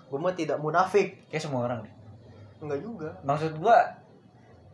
gue 0.05 0.19
mah 0.19 0.33
tidak 0.33 0.57
munafik 0.57 1.21
Kayak 1.27 1.43
semua 1.43 1.61
orang 1.63 1.79
deh. 1.81 1.93
enggak 2.59 2.79
juga 2.81 3.09
Maksud 3.21 3.51
gua 3.55 3.77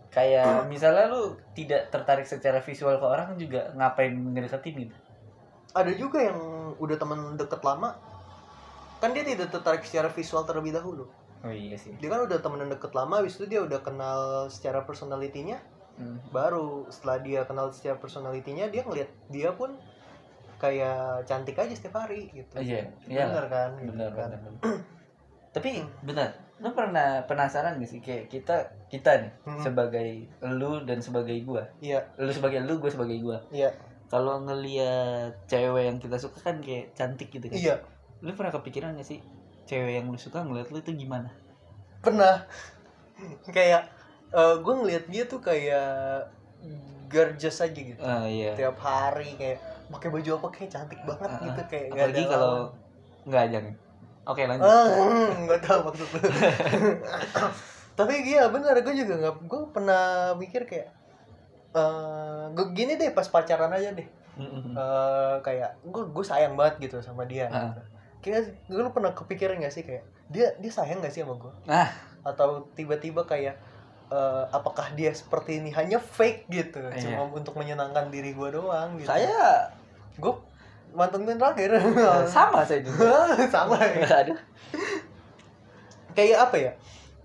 kayak 0.08 0.68
misalnya 0.68 1.08
lu 1.08 1.24
tidak 1.52 1.88
tertarik 1.88 2.24
secara 2.24 2.60
visual 2.60 2.96
ke 2.96 3.06
orang 3.06 3.36
juga 3.36 3.72
ngapain 3.74 4.12
ngedeketin 4.12 4.76
gitu. 4.82 4.96
ada 5.72 5.92
juga 5.92 6.20
yang 6.22 6.40
udah 6.78 6.98
temen 6.98 7.20
deket 7.36 7.60
lama 7.62 7.96
kan 9.02 9.12
dia 9.12 9.26
tidak 9.26 9.50
tertarik 9.50 9.82
secara 9.82 10.08
visual 10.08 10.44
terlebih 10.44 10.72
dahulu 10.72 11.10
Oh 11.42 11.50
iya 11.50 11.74
sih. 11.74 11.90
dia 11.96 12.06
kan 12.06 12.22
udah 12.22 12.38
temenan 12.38 12.70
deket 12.70 12.94
lama 12.94 13.18
habis 13.18 13.34
itu 13.36 13.50
dia 13.50 13.60
udah 13.60 13.82
kenal 13.82 14.20
secara 14.48 14.82
personalitinya 14.82 15.58
Hmm. 15.92 16.18
baru 16.30 16.88
setelah 16.88 17.20
dia 17.20 17.44
kenal 17.44 17.68
secara 17.70 17.94
personalitinya 17.96 18.66
dia 18.66 18.82
ngeliat 18.82 19.12
dia 19.28 19.52
pun 19.52 19.76
kayak 20.56 21.26
cantik 21.26 21.54
aja 21.56 21.74
setiap 21.74 22.00
hari 22.00 22.30
gitu 22.32 22.54
Iya, 22.56 22.88
iya. 23.06 23.28
bener 23.28 23.46
kan 23.48 23.70
gitu 23.76 23.92
Benar, 23.92 24.10
kan. 24.12 24.30
benar, 24.30 24.40
benar. 24.40 24.62
Tapi 25.52 25.70
benar, 26.00 26.30
lu 26.58 26.72
pernah 26.72 27.22
penasaran 27.22 27.76
gak 27.76 27.90
sih 27.90 28.00
kayak 28.00 28.30
kita 28.30 28.56
kita 28.88 29.12
nih 29.20 29.32
Hmm. 29.44 29.60
sebagai 29.60 30.10
lu 30.48 30.80
dan 30.82 31.02
sebagai 31.02 31.36
gua. 31.42 31.66
iya 31.80 32.00
Lu 32.16 32.30
sebagai 32.30 32.62
lu, 32.62 32.78
gua 32.78 32.88
sebagai 32.90 33.18
gua. 33.20 33.38
iya 33.50 33.70
Kalau 34.08 34.40
ngelihat 34.40 35.34
cewek 35.46 35.84
yang 35.86 35.98
kita 35.98 36.16
suka 36.16 36.40
kan 36.42 36.60
kayak 36.60 36.92
cantik 36.94 37.28
gitu 37.30 37.46
kan. 37.46 37.58
iya 37.58 37.76
Lu 38.22 38.32
pernah 38.32 38.54
kepikiran 38.54 38.94
gak 38.96 39.08
sih 39.08 39.20
cewek 39.62 39.94
yang 39.94 40.10
lu 40.10 40.18
suka 40.18 40.42
ngeliat 40.42 40.70
lu 40.70 40.80
itu 40.80 40.94
gimana? 40.96 41.30
pernah 42.02 42.50
kayak 43.56 43.86
gue 44.34 44.74
ngeliat 44.74 45.06
dia 45.06 45.24
tuh 45.26 45.38
kayak 45.38 46.26
gorgeous 47.06 47.62
aja 47.62 47.70
gitu 47.76 48.02
Ah 48.02 48.26
iya. 48.26 48.58
tiap 48.58 48.80
hari 48.80 49.38
kayak 49.38 49.62
pakai 49.86 50.10
baju 50.10 50.40
apa 50.40 50.48
kayak 50.50 50.70
cantik 50.72 50.98
banget 51.04 51.30
Ah, 51.30 51.40
gitu 51.44 51.62
kayak 51.68 51.88
Apalagi 51.94 52.24
ada 52.24 52.32
kalau 52.32 52.54
nggak 53.22 53.46
jangan. 53.54 53.74
Oke 54.24 54.42
lanjut. 54.46 54.66
Ah, 54.66 55.30
nggak 55.46 55.62
tahu 55.62 55.80
maksud 55.84 56.08
lu 56.10 56.20
tapi 58.00 58.14
iya 58.24 58.48
benar 58.48 58.74
gue 58.80 58.96
juga 58.96 59.14
nggak 59.20 59.36
gue 59.46 59.62
pernah 59.70 60.04
mikir 60.34 60.64
kayak 60.66 60.90
eh 61.72 62.44
gue 62.50 62.66
gini 62.72 62.98
deh 62.98 63.12
pas 63.12 63.28
pacaran 63.28 63.70
aja 63.70 63.94
deh 63.94 64.08
Mm-mm. 64.32 64.74
Eh, 64.74 65.36
kayak 65.44 65.78
gue 65.84 66.04
gue 66.10 66.26
sayang 66.26 66.56
banget 66.56 66.90
gitu 66.90 66.98
sama 67.00 67.30
dia 67.30 67.46
Ah. 67.46 67.70
gitu. 67.70 67.82
Kayak 68.22 68.40
gue 68.66 68.78
lu 68.78 68.90
pernah 68.90 69.12
kepikiran 69.12 69.58
gak 69.60 69.70
sih 69.70 69.82
kayak 69.82 70.02
dia 70.28 70.54
dia 70.56 70.72
sayang 70.72 71.00
gak 71.00 71.10
sih 71.10 71.22
sama 71.22 71.36
gue 71.36 71.54
Ah. 71.66 71.90
atau 72.22 72.70
tiba-tiba 72.72 73.26
kayak 73.26 73.58
eh, 74.08 74.44
apakah 74.50 74.92
dia 74.92 75.10
seperti 75.12 75.58
ini 75.58 75.70
hanya 75.72 75.98
fake 75.98 76.46
gitu 76.48 76.80
Iya. 76.86 77.18
cuma 77.18 77.32
untuk 77.32 77.56
menyenangkan 77.56 78.08
diri 78.08 78.32
gue 78.32 78.50
doang 78.52 78.96
gitu 78.96 79.08
Saya 79.08 79.68
gue 80.14 80.34
mantan 80.92 81.24
gue 81.24 81.34
terakhir 81.34 81.72
sama 82.28 82.62
saya 82.62 82.84
juga. 82.88 83.32
sama 83.48 83.80
ya. 83.80 84.28
Kayak 86.12 86.40
apa 86.46 86.58
ya 86.60 86.74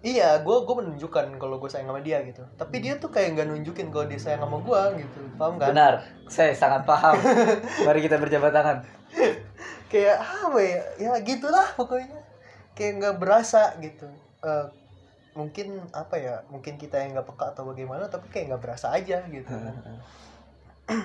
iya 0.01 0.39
gue 0.39 0.57
gue 0.63 0.75
menunjukkan 0.77 1.35
kalau 1.35 1.59
gue 1.59 1.67
sayang 1.67 1.91
sama 1.91 1.99
dia 1.99 2.23
gitu 2.23 2.39
tapi 2.55 2.79
dia 2.79 2.95
tuh 2.95 3.11
kayak 3.11 3.35
nggak 3.35 3.47
nunjukin 3.49 3.91
kalau 3.91 4.07
dia 4.07 4.15
sayang 4.17 4.39
sama 4.41 4.63
gue 4.63 5.03
gitu 5.03 5.19
paham 5.35 5.59
kan 5.59 5.75
Benar, 5.75 5.95
saya 6.27 6.55
sangat 6.55 6.87
paham. 6.87 7.19
Mari 7.87 8.01
kita 8.01 8.17
berjabat 8.17 8.55
tangan. 8.55 8.79
Kayak 9.87 10.17
apa 10.19 10.59
ya 10.59 10.83
ya 10.99 11.13
gitulah 11.21 11.69
pokoknya 11.75 12.21
kayak 12.73 12.93
nggak 12.99 13.17
berasa 13.17 13.75
gitu 13.79 14.07
Eh, 14.39 14.67
mungkin 15.33 15.67
apa 15.91 16.17
ya 16.17 16.45
mungkin 16.47 16.77
kita 16.77 16.97
yang 16.97 17.13
nggak 17.13 17.27
peka 17.27 17.51
atau 17.51 17.67
bagaimana 17.67 18.07
tapi 18.07 18.29
kayak 18.29 18.47
nggak 18.49 18.63
berasa 18.63 18.89
aja 18.91 19.21
gitu 19.27 19.51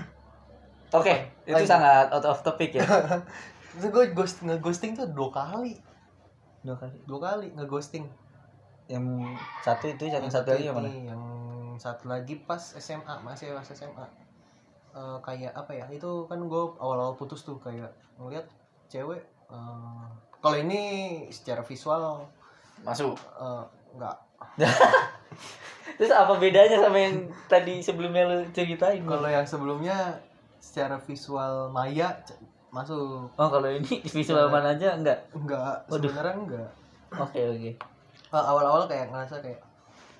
Oke, 0.92 1.16
itu 1.42 1.56
Lanjut. 1.56 1.72
sangat 1.72 2.12
out 2.12 2.26
of 2.26 2.40
topic 2.42 2.76
ya. 2.76 2.84
itu 3.72 3.88
gue 3.88 4.12
ghost 4.12 4.44
ngeghosting 4.44 4.92
tuh 4.94 5.08
dua 5.08 5.32
kali 5.32 5.80
Dua 6.62 6.76
kali. 6.76 7.00
dua 7.04 7.20
kali 7.22 7.48
ngeghosting 7.56 8.04
Yang 8.86 9.06
satu 9.62 9.86
itu, 9.88 10.04
yang 10.06 10.28
satu 10.28 10.52
lagi 10.52 10.68
yang 10.68 10.76
mana? 10.76 10.92
yang 10.92 11.24
satu 11.80 12.12
lagi 12.12 12.36
pas 12.38 12.60
SMA 12.76 13.16
masih 13.22 13.56
pas 13.56 13.64
SMA 13.66 14.06
Eh, 14.92 15.18
kayak 15.22 15.54
apa 15.54 15.72
ya 15.72 15.86
itu 15.88 16.26
kan 16.26 16.36
gue 16.38 16.64
awal-awal 16.76 17.16
putus 17.16 17.42
tuh 17.42 17.56
kayak 17.58 17.88
ngeliat 18.16 18.44
cewek 18.88 19.22
eh, 19.48 20.06
kalau 20.38 20.58
ini 20.58 20.82
secara 21.28 21.62
visual 21.62 22.28
Masuk. 22.82 23.16
eh, 23.16 23.64
nggak 23.94 24.16
Terus 25.94 26.12
apa 26.12 26.34
bedanya 26.36 26.78
sama 26.78 26.98
yang 26.98 27.16
tadi 27.46 27.78
sebelumnya 27.78 28.26
lu 28.26 28.38
ceritain? 28.50 29.00
kalau 29.02 29.28
yang 29.28 29.46
sebelumnya 29.46 30.18
secara 30.58 30.98
visual 30.98 31.70
maya 31.70 32.18
masuk 32.70 33.28
Oh 33.32 33.48
kalau 33.48 33.68
ini 33.68 34.02
visual 34.16 34.46
Iya. 34.46 34.52
mana 34.52 34.70
aja 34.72 34.88
enggak? 34.94 35.20
enggak 35.32 35.86
Waduh. 35.86 36.04
sebenarnya 36.04 36.36
enggak 36.36 36.70
Oke 37.14 37.42
oke. 37.46 37.72
Eh, 38.28 38.44
awal-awal 38.44 38.88
kayak 38.88 39.08
ngerasa 39.08 39.40
kayak 39.40 39.60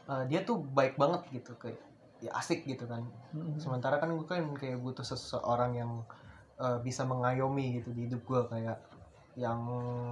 eh, 0.06 0.24
dia 0.28 0.44
tuh 0.44 0.60
baik 0.70 0.96
banget 0.96 1.24
gitu 1.34 1.52
kayak 1.58 1.80
ya 2.22 2.32
asik 2.34 2.64
gitu 2.64 2.86
kan 2.86 3.02
sementara 3.58 3.98
kan 3.98 4.10
gue 4.10 4.24
kan 4.24 4.46
kayak 4.54 4.78
butuh 4.78 5.02
seseorang 5.02 5.74
yang 5.74 5.92
eh, 6.56 6.78
bisa 6.80 7.02
mengayomi 7.04 7.78
gitu 7.78 7.90
di 7.90 8.06
hidup 8.06 8.22
gue 8.24 8.42
kayak 8.48 8.78
yang 9.34 9.58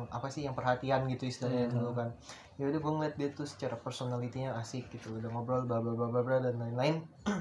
apa 0.08 0.28
sih 0.28 0.42
yang 0.42 0.56
perhatian 0.56 1.06
gitu 1.06 1.28
istilahnya 1.28 1.68
Hmm. 1.68 1.76
dulu 1.76 1.92
kan 1.94 2.10
ya 2.56 2.66
udah 2.66 2.80
gue 2.80 2.94
ngeliat 2.94 3.16
dia 3.16 3.30
tuh 3.30 3.44
secara 3.44 3.76
personalitinya 3.76 4.56
asik 4.56 4.90
gitu 4.90 5.14
udah 5.14 5.28
ngobrol 5.28 5.64
bla 5.64 5.78
bla 5.78 5.92
bla 5.92 6.08
bla 6.08 6.22
bla 6.22 6.38
dan 6.40 6.56
lain-lain 6.56 7.04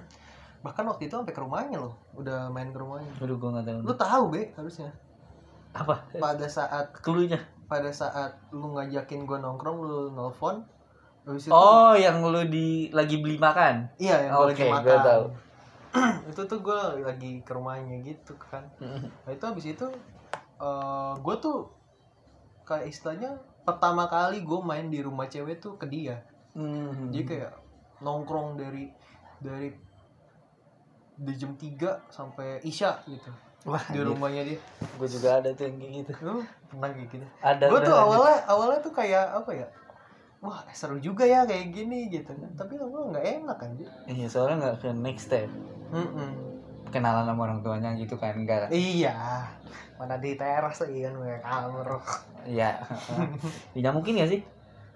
bahkan 0.59 0.85
waktu 0.85 1.07
itu 1.07 1.15
sampai 1.15 1.31
ke 1.31 1.39
rumahnya 1.39 1.79
loh 1.79 1.95
udah 2.13 2.51
main 2.51 2.69
ke 2.69 2.79
rumahnya 2.79 3.09
Aduh 3.19 3.35
gue 3.35 3.49
nggak 3.49 3.65
tahu. 3.65 3.79
lu 3.81 3.95
tahu 3.95 4.25
be 4.29 4.43
harusnya 4.53 4.91
Apa? 5.71 6.03
pada 6.13 6.47
saat 6.47 6.91
Cluenya? 6.99 7.39
pada 7.65 7.89
saat 7.89 8.43
lu 8.51 8.75
ngajakin 8.75 9.23
gue 9.23 9.39
nongkrong 9.39 9.79
lu 9.79 9.99
nelfon 10.11 10.67
habis 11.29 11.45
itu 11.45 11.53
Oh 11.53 11.93
yang 11.93 12.25
lu 12.25 12.41
di 12.45 12.89
lagi 12.91 13.21
beli 13.21 13.37
makan? 13.37 13.93
iya 13.97 14.25
yang 14.25 14.33
gue 14.35 14.47
lagi 14.49 14.57
Oke, 14.59 14.65
gua 14.65 14.75
makan 14.75 14.99
tahu. 15.03 15.25
itu 16.31 16.43
tuh 16.45 16.59
gue 16.59 16.79
lagi 17.01 17.33
ke 17.41 17.51
rumahnya 17.51 17.97
gitu 18.03 18.33
kan 18.39 18.65
nah 19.25 19.31
itu 19.31 19.45
habis 19.45 19.67
itu 19.67 19.87
gue 21.17 21.37
tuh 21.39 21.69
kayak 22.63 22.89
istilahnya 22.89 23.37
pertama 23.63 24.05
kali 24.05 24.41
gue 24.41 24.61
main 24.61 24.87
di 24.87 24.99
rumah 24.99 25.25
cewek 25.25 25.59
tuh 25.59 25.77
ke 25.77 25.87
dia 25.87 26.25
Hmm. 26.51 27.09
jadi 27.09 27.23
kayak 27.25 27.53
nongkrong 28.01 28.57
dari 28.57 28.91
dari 29.39 29.71
di 31.15 31.33
jam 31.33 31.55
3 31.55 32.11
sampai 32.11 32.59
isya 32.63 32.99
gitu 33.05 33.31
Wah, 33.63 33.79
di 33.87 34.01
rumahnya 34.01 34.43
dia 34.45 34.59
Gue 34.95 35.07
juga 35.07 35.39
ada 35.39 35.51
tuh 35.53 35.67
yang 35.67 35.77
kayak 35.77 35.93
gitu. 36.01 36.13
lu 36.21 36.43
pernah 36.69 36.91
kayak 36.91 37.09
gitu 37.09 37.27
Ada. 37.39 37.65
gue 37.65 37.81
tuh 37.81 37.95
awalnya 37.97 38.37
awalnya 38.47 38.79
tuh 38.81 38.91
kayak 38.93 39.25
apa 39.35 39.51
ya 39.53 39.67
wah 40.39 40.63
seru 40.71 40.97
juga 40.97 41.23
ya 41.23 41.43
kayak 41.43 41.71
gini 41.71 42.07
gitu 42.09 42.31
kan 42.31 42.51
tapi 42.55 42.79
lama 42.79 43.11
nggak 43.11 43.27
enak 43.43 43.57
kan 43.57 43.71
Iya 44.07 44.27
soalnya 44.27 44.57
nggak 44.61 44.77
ke 44.79 44.89
next 44.93 45.27
step. 45.27 45.51
Kenalan 46.89 47.27
sama 47.27 47.41
orang 47.45 47.61
tuanya 47.61 47.93
gitu 47.95 48.17
kan 48.17 48.33
enggak 48.35 48.71
iya 48.71 49.45
mana 49.99 50.15
di 50.17 50.39
teras 50.39 50.79
lagi 50.79 51.03
kan 51.03 51.13
gue 51.13 51.37
kamar 51.39 51.89
Iya. 52.47 52.71
Dinyamukin 53.75 54.15
gak 54.17 54.31
sih? 54.31 54.41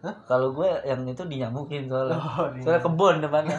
Hah? 0.01 0.15
Kalau 0.25 0.55
gue 0.55 0.67
yang 0.83 1.03
itu 1.05 1.21
dinyamukin 1.27 1.85
soalnya. 1.85 2.17
oh, 2.17 2.49
Soalnya 2.57 2.81
kebun 2.81 3.17
depannya. 3.19 3.59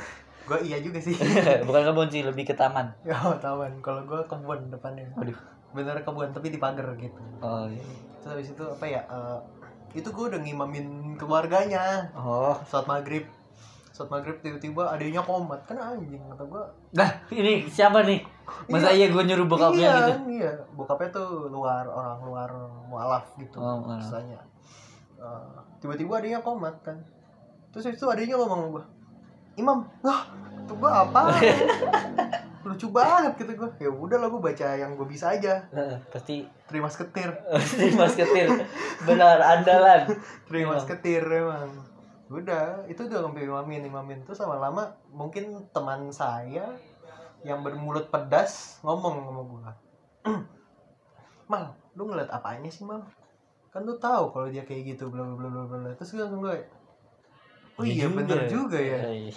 gue 0.48 0.58
iya 0.62 0.78
juga 0.78 0.96
sih 0.96 1.12
Bukan 1.68 1.82
kebun 1.82 2.08
sih, 2.08 2.22
lebih 2.22 2.44
ke 2.44 2.54
taman. 2.54 2.88
ya 3.02 3.16
tawan 3.36 3.74
kalau 3.80 4.04
gue 4.04 4.20
kebun 4.24 4.70
depannya 4.70 5.08
Waduh. 5.12 5.36
bener 5.72 5.98
kebun 6.00 6.30
tapi 6.30 6.48
di 6.48 6.56
pagar 6.56 6.94
gitu 6.94 7.20
Oh, 7.40 7.66
iya. 7.66 7.82
terus 8.20 8.30
habis 8.30 8.48
itu 8.52 8.62
apa 8.62 8.84
ya 8.86 9.02
eh, 9.04 9.38
itu 9.92 10.06
gue 10.06 10.24
udah 10.26 10.40
ngimamin 10.40 10.86
keluarganya. 11.16 12.10
Oh. 12.14 12.54
saat 12.68 12.86
maghrib. 12.86 13.24
Saat 13.94 14.10
maghrib 14.10 14.38
tiba-tiba 14.42 14.90
adanya 14.90 15.22
komat. 15.22 15.62
Kan 15.66 15.78
anjing 15.78 16.20
kata 16.30 16.44
gue 16.46 16.64
Nah, 16.94 17.08
ini 17.32 17.66
siapa 17.70 18.02
nih? 18.02 18.20
Masa 18.68 18.92
iya, 18.92 19.08
gue 19.08 19.22
nyuruh 19.24 19.46
bokapnya 19.48 19.80
iya, 19.80 19.94
gitu? 19.96 20.12
iya. 20.30 20.52
Bokapnya 20.76 21.08
tuh 21.14 21.48
luar 21.48 21.88
orang 21.88 22.18
luar 22.26 22.50
mualaf 22.90 23.24
gitu 23.40 23.56
Oh, 23.56 23.80
misalnya 23.84 24.38
Eh, 25.16 25.56
tiba-tiba 25.80 26.20
adanya 26.20 26.44
komat 26.44 26.76
kan. 26.84 27.00
Terus 27.72 27.96
itu 27.96 28.04
adanya 28.06 28.36
ngomong 28.36 28.76
gue 28.76 28.84
imam 29.54 29.86
lah 30.02 30.26
tuh 30.66 30.74
gue 30.78 30.90
apa 30.90 31.20
lucu 32.64 32.88
banget 32.88 33.32
gitu 33.36 33.52
gue 33.54 33.70
ya 33.78 33.90
udah 33.92 34.18
lah 34.18 34.28
gue 34.32 34.40
baca 34.40 34.66
yang 34.74 34.96
gue 34.96 35.04
bisa 35.04 35.36
aja. 35.36 35.68
Heeh, 35.70 35.96
pasti 36.08 36.48
terima 36.64 36.88
seketir. 36.88 37.30
Pasti 37.52 37.92
Mas 37.92 38.16
Ketir. 38.16 38.48
Benar, 39.04 39.38
andalan. 39.40 40.08
terima 40.48 40.76
Imam. 40.76 40.82
seketir 40.82 41.22
emang. 41.28 41.70
Udah 42.32 42.88
itu 42.88 43.04
udah 43.04 43.28
sampai 43.28 43.44
imamin 43.44 43.84
imamin 43.84 44.18
terus 44.24 44.40
lama-lama 44.40 44.96
mungkin 45.12 45.68
teman 45.76 46.08
saya 46.08 46.72
yang 47.44 47.60
bermulut 47.60 48.08
pedas 48.08 48.80
ngomong 48.80 49.14
sama 49.28 49.42
gua. 49.44 49.70
Mal 51.52 51.84
lu 51.94 52.10
ngeliat 52.10 52.30
apanya 52.30 52.66
sih 52.66 52.82
mal 52.82 53.06
kan 53.70 53.82
lu 53.86 53.94
tahu 53.98 54.30
kalau 54.30 54.46
dia 54.50 54.62
kayak 54.66 54.94
gitu 54.94 55.10
bla 55.10 55.22
bla 55.22 55.46
bla 55.50 55.66
bla 55.66 55.90
terus 55.94 56.14
gue 56.14 56.22
langsung 56.22 56.42
gue 56.42 56.58
oh 57.78 57.84
iya 57.86 58.06
bener 58.06 58.46
juga 58.46 58.78
ya. 58.78 58.98
Iya. 59.10 59.34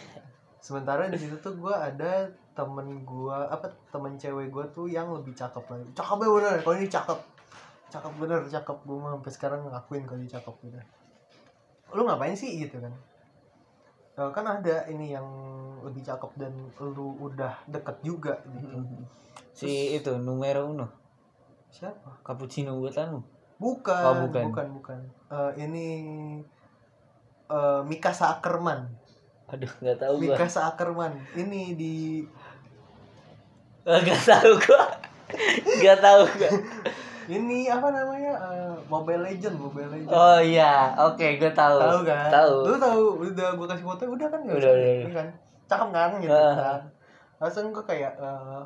Sementara 0.60 1.08
di 1.08 1.18
situ 1.18 1.38
tuh 1.40 1.54
gua 1.58 1.88
ada 1.90 2.28
temen 2.58 3.06
gua 3.06 3.48
apa 3.48 3.70
temen 3.94 4.18
cewek 4.18 4.50
gua 4.50 4.66
tuh 4.74 4.90
yang 4.90 5.10
lebih 5.14 5.34
cakep 5.38 5.64
lagi. 5.70 5.88
Cakep 5.94 6.18
ya 6.22 6.30
bener 6.34 6.54
kalau 6.66 6.76
ini 6.78 6.88
cakep. 6.90 7.20
Cakep 7.88 8.14
bener 8.20 8.40
cakep. 8.50 8.78
Gua 8.84 8.98
mah 8.98 9.12
sampai 9.18 9.32
sekarang 9.34 9.62
ngakuin 9.70 10.04
kalau 10.10 10.20
dia 10.22 10.32
cakep 10.40 10.56
bener. 10.66 10.84
Lu 11.94 12.04
ngapain 12.04 12.36
sih 12.36 12.58
gitu 12.60 12.82
kan? 12.84 12.94
Eh, 14.18 14.32
kan 14.34 14.46
ada 14.50 14.90
ini 14.90 15.14
yang 15.14 15.28
lebih 15.86 16.02
cakep 16.02 16.32
dan 16.42 16.54
lu 16.82 17.14
udah 17.22 17.54
deket 17.70 18.02
juga 18.02 18.42
gitu. 18.50 18.82
Si 19.54 19.94
itu 19.94 20.18
numero 20.18 20.74
uno, 20.74 20.90
siapa? 21.70 22.26
Cappuccino 22.26 22.74
buatanmu. 22.82 23.22
bukan 23.58 24.06
Oh, 24.06 24.16
bukan. 24.30 24.44
bukan 24.50 24.68
bukan. 24.82 25.00
Eh, 25.34 25.52
ini 25.66 25.88
eh 27.48 27.82
Mikasa 27.86 28.38
Ackerman 28.38 28.90
Aduh, 29.48 29.72
nggak 29.80 29.98
tahu 30.04 30.14
gua. 30.28 30.36
Mikasa 30.36 30.60
Ackerman 30.68 31.14
ini 31.32 31.72
di 31.80 31.96
Nggak 33.88 34.22
tahu 34.28 34.52
gua. 34.60 34.84
Nggak 35.64 36.00
tahu 36.04 36.22
gua. 36.36 36.52
ini 37.40 37.72
apa 37.72 37.88
namanya? 37.92 38.34
Eh, 38.36 38.76
Mobile 38.92 39.24
Legend 39.24 39.56
Mobile 39.56 39.88
Legend. 39.88 40.12
Oh 40.12 40.40
iya, 40.44 40.92
oke, 41.00 41.40
gua 41.40 41.52
tahu. 41.56 41.80
tahu 41.80 42.00
kan? 42.04 42.28
Tahu. 42.28 42.56
lu 42.68 42.76
tahu 42.76 43.02
udah 43.24 43.50
gue 43.56 43.68
kasih 43.72 43.86
foto 43.88 44.04
udah 44.12 44.28
kan? 44.28 44.40
Udah, 44.44 44.56
usah, 44.60 44.72
udah, 44.76 44.92
iya 45.00 45.10
kan? 45.16 45.28
Cakep 45.68 45.90
kan? 45.96 46.10
Gitu 46.20 46.36
Ah. 46.36 46.56
kan? 46.56 46.82
Langsung 47.40 47.72
gue 47.72 47.86
kayak 47.88 48.14
eh, 48.20 48.62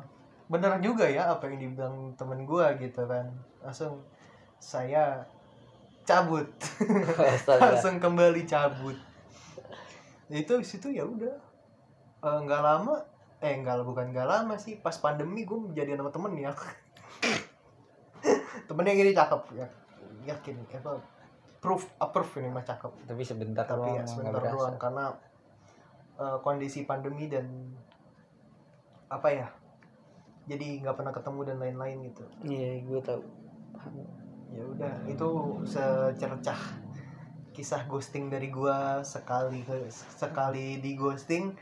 bener 0.50 0.72
juga 0.82 1.06
ya 1.06 1.30
apa 1.30 1.46
yang 1.46 1.62
dibilang 1.62 2.10
temen 2.18 2.42
gue 2.42 2.66
gitu 2.82 3.06
kan. 3.06 3.30
Langsung 3.62 4.02
saya 4.58 5.22
cabut. 6.02 6.50
Langsung 7.62 8.02
kembali 8.02 8.42
cabut 8.42 8.98
itu 10.30 10.52
di 10.60 10.66
situ 10.66 10.92
ya 10.92 11.02
udah. 11.02 11.34
Eh, 12.22 12.38
nggak 12.46 12.62
lama 12.62 13.02
eh 13.42 13.58
nggak 13.58 13.82
bukan 13.82 14.14
nggak 14.14 14.28
lama 14.28 14.54
sih 14.54 14.78
pas 14.78 14.94
pandemi 15.02 15.42
gue 15.42 15.58
menjadi 15.58 15.98
sama 15.98 16.14
temen 16.14 16.32
ya. 16.38 16.52
Temennya 18.70 18.94
gini 18.94 19.10
cakep 19.10 19.42
ya. 19.58 19.66
Yakin 20.22 20.62
apa 20.78 21.02
proof 21.58 21.90
approve 21.98 22.38
ini 22.38 22.54
mah 22.54 22.62
cakep. 22.62 23.10
Tapi 23.10 23.22
sebentar 23.26 23.66
tapi 23.66 23.90
doang, 23.90 23.98
ya 23.98 24.04
sebentar 24.06 24.42
doang 24.46 24.76
karena 24.78 25.10
eh, 26.20 26.38
kondisi 26.42 26.86
pandemi 26.86 27.26
dan 27.26 27.46
apa 29.10 29.28
ya 29.28 29.48
jadi 30.46 30.82
nggak 30.82 30.96
pernah 30.98 31.14
ketemu 31.14 31.40
dan 31.46 31.56
lain-lain 31.62 31.96
gitu. 32.10 32.24
Iya, 32.42 32.82
gua 32.86 33.00
tahu. 33.02 33.22
ya 34.52 34.62
udah 34.68 34.94
itu 35.08 35.28
secercah 35.64 36.60
kisah 37.52 37.84
ghosting 37.84 38.26
dari 38.26 38.48
gua 38.48 39.00
sekali 39.02 39.60
sekali 40.10 40.80
di 40.80 40.96
ghosting 40.96 41.52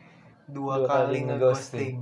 dua, 0.46 0.83
Dua 0.83 0.87
kali 0.87 1.22
kali 1.22 1.29
ngeghosting. 1.29 1.96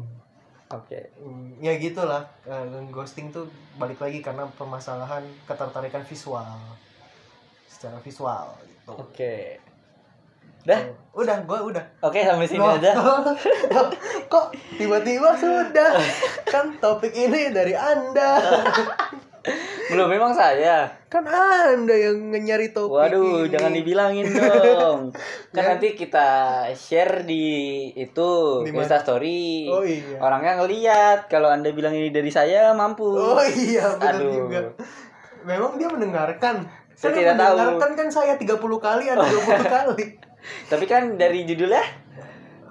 Oke. 0.69 1.17
Hmm, 1.17 1.57
ya 1.59 1.77
gitulah 1.77 2.29
Eh, 2.45 2.65
ghosting 2.89 3.29
tuh 3.29 3.49
balik 3.75 3.97
lagi 3.99 4.21
karena 4.21 4.45
permasalahan 4.53 5.25
ketertarikan 5.45 6.05
visual 6.05 6.45
secara 7.65 7.97
visual 7.99 8.53
gitu 8.63 8.93
Oke. 8.93 9.61
Dah. 10.63 10.85
udah 11.15 11.49
gua 11.49 11.65
udah 11.65 11.85
Oke, 12.05 12.21
sampai 12.21 12.45
sini 12.45 12.61
Loh, 12.61 12.77
aja. 12.77 12.93
kok 14.33 14.47
tiba-tiba 14.77 15.33
sudah 15.33 15.97
kan 16.45 16.77
topik 16.77 17.17
ini 17.17 17.49
dari 17.49 17.73
anda 17.73 18.37
Belum 19.89 20.07
memang 20.07 20.31
saya. 20.31 20.85
kan 21.09 21.25
anda 21.25 21.91
yang 21.91 22.21
nyari 22.29 22.69
topik 22.71 22.93
Waduh, 22.93 23.43
ini. 23.43 23.49
jangan 23.49 23.73
dibilangin 23.73 24.29
dong. 24.37 25.09
kan 25.51 25.57
Ya. 25.59 25.69
nanti 25.73 25.93
kita 25.93 26.29
share 26.71 27.25
di 27.25 27.49
itu 27.95 28.31
Di 28.61 28.71
mana? 28.71 28.85
Insta 28.85 29.01
Story. 29.01 29.65
oh 29.67 29.81
iya 29.81 30.17
Orangnya 30.19 30.57
ngeliat 30.57 31.27
kalau 31.27 31.49
Anda 31.49 31.73
bilang 31.73 31.93
ini 31.93 32.09
dari 32.09 32.29
saya 32.29 32.71
mampu. 32.73 33.09
oh 33.09 33.41
iya 33.41 33.89
benar 33.95 34.15
Aduh. 34.15 34.33
juga 34.37 34.61
memang 35.43 35.75
dia 35.75 35.89
mendengarkan 35.89 36.69
Saya 36.93 37.09
Kan 37.09 37.13
tidak 37.17 37.35
tahu. 37.35 37.57
mendengarkan 37.57 37.91
kan 37.95 38.09
saya 38.11 38.33
30 38.35 38.53
kali 38.59 39.05
ada 39.07 39.23
20 39.23 39.33
kali 39.77 40.05
Tapi 40.65 40.85
kan 40.85 41.03
dari 41.15 41.43
judulnya, 41.43 41.83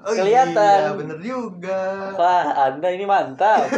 oh 0.01 0.13
Kelihatan. 0.13 0.79
iya 0.79 0.93
bener 0.93 1.17
juga 1.17 2.13
wah 2.13 2.45
Anda 2.69 2.87
ini 2.87 3.03
mantap. 3.03 3.65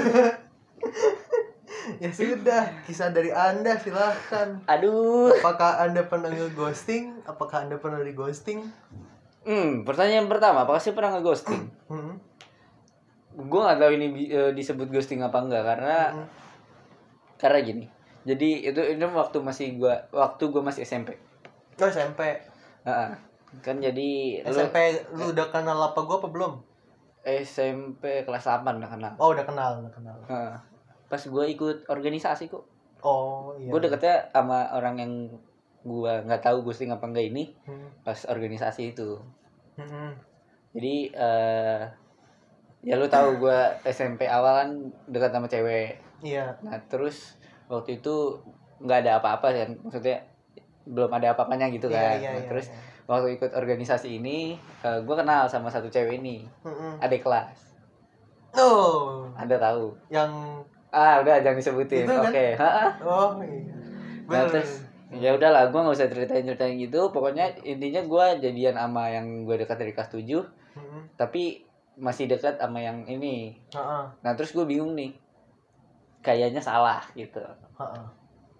ya 2.03 2.09
sudah 2.09 2.63
kisah 2.83 3.09
dari 3.09 3.29
anda 3.29 3.73
silahkan 3.75 4.61
Aduh. 4.65 5.33
apakah 5.33 5.81
anda 5.81 6.03
pernah 6.03 6.29
ngeghosting 6.29 7.23
apakah 7.23 7.65
anda 7.65 7.75
pernah 7.75 7.99
di 7.99 8.13
ghosting 8.13 8.61
Hmm, 9.39 9.81
pertanyaan 9.81 10.27
pertama, 10.27 10.67
apakah 10.67 10.77
sih 10.77 10.91
pernah 10.91 11.15
nge-ghosting? 11.15 11.63
hmm. 11.89 12.13
Gue 13.39 13.59
gak 13.59 13.79
tahu 13.79 13.91
ini 13.95 14.27
eh, 14.27 14.51
disebut 14.51 14.91
ghosting 14.91 15.23
apa 15.23 15.39
enggak 15.39 15.63
karena 15.63 16.11
Hmm. 16.11 16.27
karena 17.35 17.59
gini 17.63 17.85
jadi 18.27 18.67
itu 18.67 18.81
ini 18.83 19.05
waktu 19.07 19.39
masih 19.39 19.79
gua 19.79 19.95
waktu 20.11 20.43
gua 20.51 20.59
masih 20.61 20.83
SMP 20.83 21.15
Oh 21.79 21.87
SMP. 21.87 22.19
Heeh. 22.83 23.09
kan 23.63 23.79
jadi 23.79 24.43
lu 24.43 24.51
SMP 24.51 24.75
lu 25.15 25.31
udah 25.31 25.47
kenal 25.47 25.79
apa 25.79 25.99
gua 26.03 26.19
apa 26.19 26.27
belum? 26.27 26.53
SMP 27.23 28.27
kelas 28.27 28.43
8 28.43 28.77
udah 28.77 28.91
kenal 28.91 29.13
Oh 29.15 29.31
udah 29.31 29.47
kenal, 29.47 29.79
udah 29.79 29.91
kenal. 29.91 30.15
Heeh. 30.27 30.55
Pas 31.09 31.21
gua 31.25 31.43
ikut 31.43 31.83
organisasi 31.85 32.47
kok 32.47 32.63
Oh 32.99 33.55
iya. 33.55 33.69
gue 33.69 33.79
deketnya 33.81 34.27
sama 34.29 34.69
orang 34.69 34.95
yang 34.95 35.13
gua 35.81 36.19
nggak 36.21 36.39
tahu 36.41 36.61
ghosting 36.61 36.89
apa 36.89 37.03
enggak 37.03 37.27
ini 37.27 37.55
Hmm. 37.63 37.89
pas 37.99 38.19
organisasi 38.25 38.91
itu 38.91 39.15
Hmm. 39.73 40.11
jadi 40.69 40.95
eh 41.09 41.81
ya 42.81 42.93
lu 42.93 43.07
tahu 43.07 43.39
gua 43.39 43.71
SMP 43.83 44.23
awal 44.23 44.53
kan 44.57 44.69
dekat 45.05 45.31
sama 45.31 45.47
cewek 45.47 45.97
Iya. 46.19 46.51
nah 46.59 46.75
terus 46.85 47.39
waktu 47.65 47.97
itu 47.97 48.35
nggak 48.79 48.99
ada 49.01 49.17
apa-apa 49.17 49.47
kan 49.49 49.69
maksudnya 49.79 50.19
belum 50.85 51.09
ada 51.09 51.31
apa-apanya 51.33 51.67
gitu 51.69 51.87
Iya, 51.87 51.95
kan 51.95 52.15
iya, 52.17 52.29
Nah, 52.29 52.37
iya, 52.37 52.47
terus 52.47 52.67
iya. 52.67 52.79
waktu 53.05 53.27
ikut 53.33 53.51
organisasi 53.53 54.09
ini 54.13 54.53
eh, 54.83 54.99
gua 55.01 55.15
kenal 55.17 55.47
sama 55.47 55.67
satu 55.67 55.87
cewek 55.87 56.19
ini 56.19 56.43
Hmm. 56.61 56.99
adik 56.99 57.23
kelas 57.23 57.71
Oh, 58.51 59.29
anda 59.33 59.55
tahu 59.55 59.93
yang 60.09 60.27
ah 60.89 61.19
udah 61.19 61.35
jangan 61.39 61.57
disebutin 61.57 62.03
Itu 62.03 62.13
oke 62.15 62.45
kan? 62.53 62.59
Ha-ha. 62.59 62.85
oh 62.99 63.31
iya. 63.39 63.73
Nah, 64.25 64.45
terus 64.45 64.85
ya 65.09 65.29
udahlah 65.31 65.69
gua 65.69 65.83
nggak 65.83 65.95
usah 65.95 66.07
ceritain 66.07 66.43
ceritain 66.43 66.75
gitu 66.75 67.09
pokoknya 67.09 67.49
intinya 67.63 68.01
gua 68.03 68.33
jadian 68.35 68.73
sama 68.73 69.07
yang 69.07 69.25
gue 69.41 69.57
dekat 69.57 69.77
dari 69.77 69.91
kelas 69.91 70.09
7 70.11 70.45
Hmm. 70.69 71.01
tapi 71.13 71.65
masih 71.95 72.25
dekat 72.25 72.55
sama 72.55 72.77
yang 72.77 73.01
ini 73.03 73.57
Heeh, 73.67 74.03
nah 74.19 74.31
terus 74.31 74.49
gue 74.51 74.61
bingung 74.63 74.93
nih 74.93 75.17
kayaknya 76.21 76.59
salah 76.59 77.01
gitu 77.13 77.41
heeh. 77.75 78.05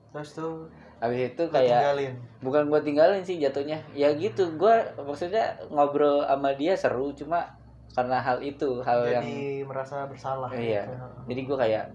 Terus 0.09 0.29
tuh 0.33 0.65
habis 0.97 1.29
itu 1.29 1.43
kayak 1.47 1.79
tinggalin. 1.79 2.13
bukan 2.41 2.63
gue 2.67 2.79
tinggalin 2.81 3.21
sih 3.21 3.37
jatuhnya 3.37 3.77
ya 3.93 4.09
gitu 4.11 4.51
gue 4.51 4.73
maksudnya 4.97 5.53
ngobrol 5.69 6.25
sama 6.25 6.49
dia 6.53 6.73
seru 6.73 7.13
cuma 7.13 7.45
karena 7.89 8.17
hal 8.17 8.41
itu 8.41 8.81
hal 8.81 9.05
yang 9.05 9.23
Jadi 9.23 9.63
merasa 9.63 10.03
bersalah. 10.03 10.49
iya 10.51 10.83
gitu. 10.83 10.97
Jadi 11.27 11.41
gue 11.45 11.57
kayak 11.59 11.85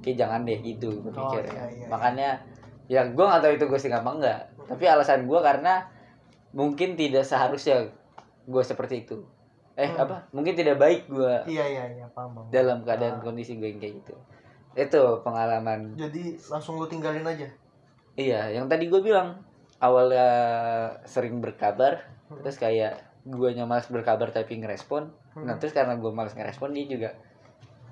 kayak 0.00 0.16
jangan 0.16 0.40
deh 0.42 0.58
gitu 0.58 0.88
gue 0.96 1.10
Oh, 1.10 1.16
pikir 1.26 1.42
iya, 1.46 1.64
iya, 1.68 1.86
makanya 1.86 2.30
ya 2.86 3.00
gue 3.04 3.20
nggak 3.20 3.40
tahu 3.40 3.52
itu 3.52 3.64
ghosting 3.66 3.92
apa 3.92 4.10
enggak 4.10 4.40
tapi 4.64 4.84
alasan 4.84 5.24
gue 5.24 5.38
karena 5.38 5.84
mungkin 6.50 6.94
tidak 6.94 7.22
seharusnya 7.22 7.92
gue 8.44 8.62
seperti 8.62 9.02
itu 9.02 9.20
eh 9.74 9.86
Hmm. 9.86 10.00
apa 10.00 10.16
mungkin 10.30 10.52
tidak 10.52 10.76
baik 10.76 11.06
gue 11.06 11.34
Iya 11.46 11.64
iya 11.68 11.84
iya 11.92 12.06
paham 12.08 12.32
paham. 12.32 12.48
dalam 12.48 12.82
keadaan 12.82 13.16
Ah. 13.16 13.22
kondisi 13.22 13.54
gue 13.54 13.68
yang 13.68 13.78
kayak 13.78 13.94
gitu 13.98 14.14
itu 14.74 15.02
pengalaman 15.20 15.94
Jadi 15.94 16.38
langsung 16.44 16.76
lu 16.76 16.86
tinggalin 16.86 17.22
aja. 17.22 17.46
iya 18.14 18.48
yang 18.50 18.66
tadi 18.66 18.86
gue 18.86 18.98
bilang 18.98 19.42
awalnya 19.78 20.26
sering 21.04 21.38
berkabar 21.38 22.06
Hmm. 22.26 22.40
terus 22.40 22.56
kayak 22.56 22.98
guanya 23.24 23.64
malas 23.64 23.86
berkabar 23.86 24.28
tapi 24.28 24.56
ngerespon 24.56 25.08
nah 25.36 25.48
Hmm. 25.48 25.58
terus 25.58 25.70
karena 25.70 25.94
gue 25.94 26.10
malas 26.10 26.32
ngerespon 26.32 26.72
dia 26.72 26.84
juga 26.84 27.10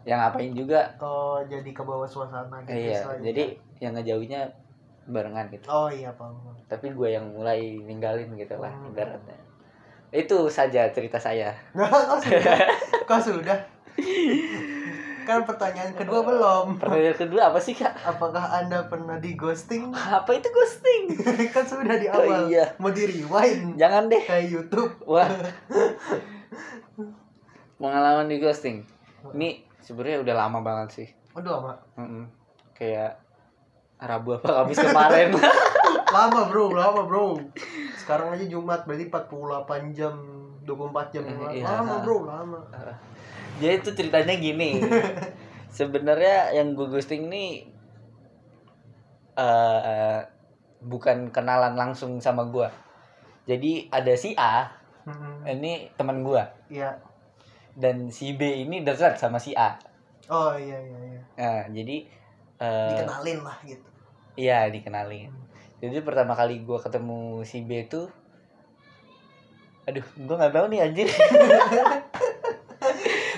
yang 0.07 0.19
ngapain 0.19 0.55
juga 0.55 0.87
Oh 0.97 1.43
jadi 1.43 1.67
ke 1.67 1.83
bawah 1.83 2.07
suasana 2.07 2.63
gitu. 2.63 2.79
iya 2.81 3.03
jadi 3.21 3.45
yang 3.79 3.93
ngejauhnya 3.93 4.47
barengan 5.05 5.47
gitu 5.49 5.67
Oh 5.67 5.87
iya 5.87 6.09
paham. 6.13 6.55
tapi 6.65 6.89
gue 6.89 7.09
yang 7.09 7.27
mulai 7.29 7.59
ninggalin 7.77 8.31
gitu 8.33 8.55
lah 8.55 8.71
Hmm. 8.71 8.89
ibaratnya 8.89 9.35
itu 10.09 10.47
saja 10.49 10.87
cerita 10.89 11.17
saya 11.17 11.51
Kok 11.75 12.23
sudah? 12.23 12.59
Kok 13.05 13.21
sudah? 13.21 13.59
Kan 15.23 15.43
pertanyaan 15.43 15.91
kedua 15.93 16.23
belum. 16.23 16.79
pertanyaan 16.79 17.19
kedua 17.19 17.51
apa 17.51 17.59
sih 17.59 17.75
kak 17.75 17.91
Apakah 17.99 18.47
Anda 18.49 18.87
pernah 18.87 19.19
di 19.19 19.35
ghosting? 19.35 19.91
apa 19.91 20.31
itu 20.33 20.47
ghosting 20.49 21.11
kan 21.55 21.67
sudah 21.67 21.99
di 21.99 22.07
Oh, 22.07 22.23
awal. 22.23 22.47
iya. 22.47 22.71
Mau 22.77 22.89
di 22.89 23.03
rewind 23.05 23.75
jangan 23.75 24.07
deh 24.07 24.23
kayak 24.23 24.47
YouTube. 24.49 24.95
wah 25.03 25.27
pengalaman 27.77 28.27
di 28.27 28.39
ghosting 28.39 28.87
ini 29.35 29.66
sebenarnya 29.87 30.19
udah 30.21 30.35
lama 30.37 30.59
banget 30.61 30.89
sih 30.93 31.09
Aduh 31.33 31.63
lama. 31.63 31.73
Mm-mm. 31.95 32.27
kayak 32.75 33.23
Rabu 33.97 34.37
apa 34.37 34.67
habis 34.67 34.77
kemarin 34.77 35.31
Lama 36.17 36.47
bro, 36.47 36.71
lama 36.71 37.03
bro. 37.03 37.35
Sekarang 37.99 38.31
aja 38.31 38.47
Jumat 38.47 38.87
berarti 38.87 39.11
48 39.11 39.91
jam, 39.91 40.15
24 40.63 41.13
jam 41.13 41.23
lalu. 41.27 41.59
Iya. 41.59 41.67
Lama 41.67 41.95
bro, 41.99 42.17
lama. 42.25 42.59
jadi 43.61 43.81
itu 43.81 43.91
ceritanya 43.91 44.37
gini 44.37 44.85
sebenarnya 45.69 46.53
yang 46.53 46.77
gue 46.77 46.89
ghosting 46.89 47.27
ini 47.27 47.65
eh, 49.35 50.19
bukan 50.81 51.33
kenalan 51.33 51.73
langsung 51.75 52.21
sama 52.21 52.45
gue 52.47 52.69
jadi 53.45 53.89
ada 53.89 54.13
si 54.13 54.33
A 54.37 54.73
Hmm, 55.07 55.47
ini 55.47 55.87
teman 55.95 56.27
gue 56.27 56.43
Iya. 56.67 56.99
Dan 57.77 58.09
si 58.09 58.33
B 58.33 58.65
ini 58.65 58.81
dekat 58.81 59.17
sama 59.17 59.37
si 59.37 59.53
A 59.53 59.77
Oh 60.27 60.53
iya 60.53 60.75
iya 60.75 60.99
iya. 61.07 61.21
nah 61.37 61.63
jadi 61.71 61.97
eh, 62.59 62.91
Dikenalin 62.91 63.39
lah 63.45 63.57
gitu. 63.63 63.89
iya 64.35 64.67
dikenalin 64.67 65.31
jadi 65.77 66.01
pertama 66.01 66.33
kali 66.33 66.61
gue 66.61 66.77
ketemu 66.77 67.41
si 67.43 67.63
B 67.63 67.85
itu 67.85 68.09
aduh 69.85 70.03
gue 70.03 70.35
nggak 70.35 70.51
tahu 70.51 70.67
nih 70.67 70.81
anjir 70.83 71.07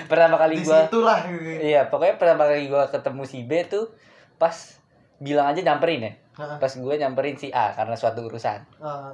pertama 0.09 0.35
kali 0.35 0.57
Di 0.57 0.65
gue 0.65 0.79
situlah. 0.81 1.19
Iya, 1.61 1.81
pokoknya 1.87 2.17
pertama 2.17 2.49
kali 2.49 2.65
gue 2.65 2.83
ketemu 2.89 3.21
si 3.23 3.45
B 3.45 3.61
tuh 3.69 3.93
pas 4.41 4.51
bilang 5.21 5.45
aja 5.45 5.61
nyamperin 5.61 6.01
ya. 6.01 6.13
Pas 6.57 6.73
gue 6.73 6.93
nyamperin 6.97 7.37
si 7.37 7.53
A 7.53 7.77
karena 7.77 7.93
suatu 7.93 8.25
urusan. 8.25 8.65
Ah, 8.81 9.13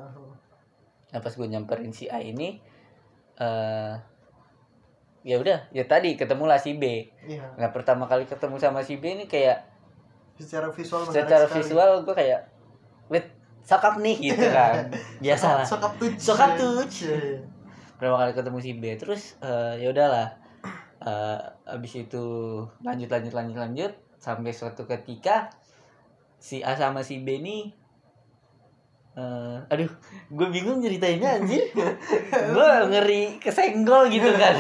Nah, 1.11 1.19
pas 1.19 1.31
gue 1.31 1.43
nyamperin 1.43 1.91
si 1.91 2.07
A 2.07 2.19
ini 2.19 2.59
eh 3.35 3.93
ya 5.25 5.41
udah, 5.41 5.57
ya 5.73 5.83
tadi 5.89 6.13
ketemulah 6.13 6.61
si 6.61 6.77
B. 6.77 7.09
Iya. 7.25 7.57
Nah, 7.57 7.73
pertama 7.73 8.05
kali 8.05 8.29
ketemu 8.29 8.61
sama 8.61 8.85
si 8.85 9.01
B 9.01 9.17
ini 9.17 9.25
kayak 9.25 9.65
Secara 10.37 10.69
visual 10.69 11.01
secara 11.09 11.47
visual 11.49 12.05
gue 12.05 12.13
kayak 12.13 12.45
wait, 13.09 13.25
sokap 13.65 13.97
nih 13.97 14.29
gitu 14.29 14.45
kan. 14.57 14.93
Biasa 15.17 15.63
lah. 15.63 15.65
Sokap 15.65 15.97
touch. 15.97 16.21
Sokap 16.21 16.53
touch. 16.53 17.09
Iya, 17.09 17.17
iya. 17.17 17.39
Pertama 17.97 18.21
kali 18.21 18.31
ketemu 18.37 18.59
si 18.61 18.71
B 18.77 18.83
terus 19.01 19.21
eh, 19.41 19.81
ya 19.81 19.89
udahlah. 19.89 20.29
Eh 21.01 21.39
abis 21.65 22.05
itu 22.05 22.25
lanjut 22.85 23.09
lanjut 23.09 23.33
lanjut 23.33 23.57
lanjut 23.57 23.91
sampai 24.21 24.53
suatu 24.53 24.85
ketika 24.85 25.49
si 26.37 26.61
A 26.61 26.77
sama 26.77 27.01
si 27.01 27.25
B 27.25 27.41
ini 27.41 27.73
eh 29.15 29.57
aduh 29.71 29.87
gue 30.27 30.47
bingung 30.51 30.83
ceritainnya 30.83 31.39
anjir 31.39 31.71
gue 32.55 32.69
ngeri 32.91 33.39
kesenggol 33.39 34.11
gitu 34.11 34.27
kan 34.35 34.55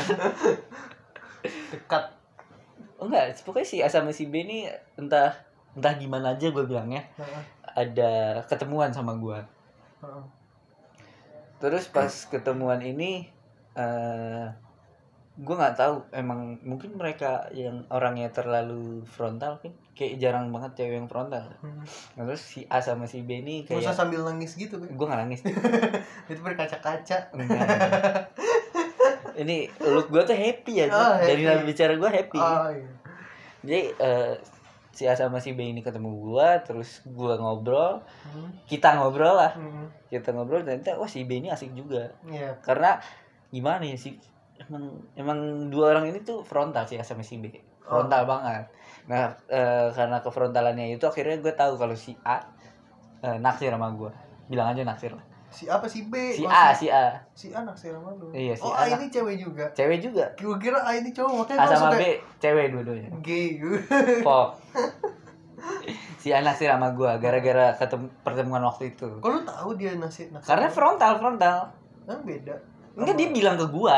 Dekat. 1.45 2.03
oh 2.97 3.11
enggak 3.11 3.35
pokoknya 3.43 3.67
si 3.67 3.77
A 3.83 3.91
sama 3.91 4.15
si 4.15 4.31
B 4.31 4.47
ini 4.47 4.71
entah 4.95 5.35
entah 5.75 5.93
gimana 5.99 6.39
aja 6.39 6.47
gue 6.47 6.63
bilangnya 6.63 7.03
Heeh. 7.19 7.41
ada 7.75 8.11
ketemuan 8.47 8.95
sama 8.95 9.19
gue 9.19 9.39
Heeh. 10.01 10.23
terus 11.59 11.91
pas 11.91 12.11
ketemuan 12.31 12.79
ini 12.79 13.27
eh 13.75 14.47
gue 15.35 15.55
nggak 15.59 15.75
tahu 15.75 15.95
emang 16.15 16.63
mungkin 16.63 16.95
mereka 16.95 17.51
yang 17.51 17.83
orangnya 17.91 18.31
terlalu 18.31 19.03
frontal 19.03 19.59
kan 19.59 19.75
kayak 19.95 20.19
jarang 20.19 20.51
banget 20.51 20.75
cewek 20.75 20.95
yang 20.95 21.07
frontal 21.07 21.47
Hmm. 21.57 21.81
Nah, 22.13 22.23
terus 22.25 22.43
si 22.43 22.67
A 22.67 22.77
sama 22.77 23.05
si 23.05 23.19
B 23.19 23.39
ini 23.39 23.63
kayak 23.63 23.89
sambil 23.89 24.21
nangis 24.21 24.53
gitu 24.53 24.75
kan. 24.75 24.87
gue 24.87 25.05
nggak 25.05 25.19
nangis 25.21 25.39
Itu 26.27 26.41
berkaca-kaca. 26.41 27.31
Ini 29.35 29.57
look 29.81 30.07
gue 30.09 30.21
tuh 30.21 30.31
happy 30.33 30.73
ya 30.77 30.87
Oh, 30.87 31.15
dari 31.17 31.31
happy. 31.37 31.45
dalam 31.45 31.63
bicara 31.63 31.93
gue 31.93 32.09
happy 32.09 32.39
Oh 32.39 32.67
iya. 32.69 32.89
jadi 33.61 33.81
eh, 33.93 34.33
si 34.91 35.03
A 35.03 35.13
sama 35.13 35.37
si 35.37 35.51
B 35.51 35.65
ini 35.65 35.81
ketemu 35.81 36.07
gue 36.21 36.47
terus 36.63 37.03
gue 37.03 37.33
ngobrol 37.33 37.99
Hmm. 38.23 38.47
kita 38.63 38.95
ngobrol 38.95 39.33
lah 39.33 39.51
Hmm. 39.53 39.91
kita 40.07 40.31
ngobrol 40.31 40.61
dan 40.61 40.79
ternyata 40.79 40.95
wah 40.97 41.05
si 41.05 41.23
B 41.23 41.35
ini 41.37 41.49
asik 41.49 41.71
juga 41.71 42.15
Iya. 42.23 42.55
karena 42.59 42.95
gimana 43.49 43.83
ya 43.83 43.95
sih 43.95 44.15
emang 44.61 44.87
emang 45.13 45.39
dua 45.67 45.91
orang 45.91 46.07
ini 46.07 46.19
tuh 46.21 46.39
frontal 46.41 46.83
sih 46.85 46.95
A 46.95 47.03
sama 47.03 47.19
si 47.19 47.35
B 47.35 47.51
frontal 47.81 48.23
banget 48.23 48.71
nah 49.05 49.29
eh, 49.45 49.87
karena 49.91 50.17
kefrontalannya 50.19 50.91
itu 50.91 51.03
akhirnya 51.03 51.37
gue 51.37 51.53
tahu 51.53 51.75
kalau 51.75 51.93
si 51.93 52.17
A 52.21 52.41
eh, 53.19 53.37
naksir 53.37 53.69
sama 53.69 53.89
gue 53.91 54.09
bilang 54.45 54.69
aja 54.69 54.81
naksir 54.81 55.11
lah 55.11 55.25
Si 55.47 55.65
apa 55.65 55.87
si 55.87 56.03
B? 56.03 56.33
si 56.33 56.43
A 56.43 56.75
si 56.75 56.91
A 56.91 57.15
si 57.31 57.47
A 57.49 57.63
naksir 57.63 57.87
sama 57.89 58.11
lu. 58.11 58.27
Iya, 58.29 58.51
si 58.53 58.61
oh, 58.61 58.69
A 58.69 58.83
A 58.83 58.91
ini 58.91 59.07
cewek 59.07 59.39
juga. 59.39 59.63
cewek 59.71 60.03
juga 60.03 60.27
Gue 60.35 60.51
kira 60.57 60.83
A 60.83 60.91
ini 60.93 61.09
cowok 61.09 61.31
makanya 61.47 61.59
A 61.61 61.65
sama 61.69 61.87
suka 61.87 61.95
B 61.95 62.03
cewek 62.37 62.65
dua-duanya 62.69 63.09
gay 63.21 63.55
gue. 63.55 63.79
pop 64.19 64.59
si 66.17 66.29
A 66.29 66.41
naksir 66.41 66.67
sama 66.67 66.91
gue 66.91 67.07
gara-gara 67.17 67.71
ketemu 67.73 68.05
pertemuan 68.19 68.63
waktu 68.63 68.91
itu 68.91 69.07
Kok 69.15 69.29
lu 69.29 69.39
tahu 69.43 69.69
dia 69.75 69.95
naksir 69.95 70.27
naksir? 70.29 70.49
karena 70.49 70.67
frontal 70.67 71.13
frontal 71.15 71.57
Kan 72.03 72.19
beda. 72.21 72.55
enggak 72.93 73.15
dia 73.15 73.29
bilang 73.29 73.55
ke 73.55 73.65
gue 73.65 73.97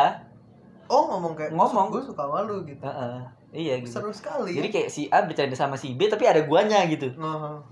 oh 0.86 1.04
ngomong 1.10 1.34
kayak 1.34 1.52
Ngomong. 1.52 1.90
gue 1.90 2.02
suka 2.04 2.22
sama 2.22 2.44
lu 2.44 2.62
gitu 2.64 2.80
Heeh. 2.80 3.18
Iya 3.56 3.80
gitu. 3.80 4.00
Seru 4.00 4.12
sekali 4.12 4.56
jadi 4.56 4.68
kayak 4.68 4.90
si 4.92 5.08
A 5.08 5.24
bercanda 5.24 5.56
sama 5.56 5.80
si 5.80 5.96
B 5.96 6.12
tapi 6.12 6.28
ada 6.28 6.44
guanya 6.44 6.84
gitu. 6.88 7.16
Oh, 7.16 7.64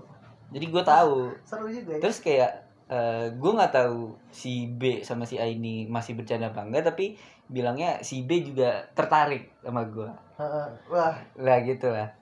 jadi 0.50 0.66
gue 0.72 0.82
tahu. 0.82 1.32
Seru 1.48 1.68
juga 1.68 1.96
ya. 1.96 2.00
Terus 2.00 2.18
kayak 2.24 2.52
eh 2.86 3.34
gue 3.34 3.50
nggak 3.50 3.74
tahu 3.74 4.14
si 4.30 4.70
B 4.70 5.02
sama 5.02 5.26
si 5.26 5.42
A 5.42 5.46
ini 5.50 5.90
masih 5.90 6.14
bercanda 6.14 6.54
apa 6.54 6.62
enggak 6.62 6.94
tapi 6.94 7.18
bilangnya 7.50 7.98
si 8.06 8.22
B 8.22 8.46
juga 8.46 8.86
tertarik 8.94 9.50
sama 9.58 9.82
gue 9.90 10.06
Heeh. 10.38 10.68
wah. 10.86 11.18
Lah 11.34 11.58
gitu 11.66 11.90
lah. 11.90 12.14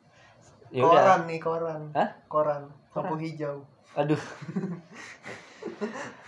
Ya 0.73 0.83
udah. 0.83 0.91
Koran 0.91 1.21
nih 1.29 1.39
koran. 1.39 1.81
Hah? 1.93 2.09
koran. 2.27 2.63
Lampu 2.97 3.15
hijau. 3.21 3.61
Aduh. 3.95 4.19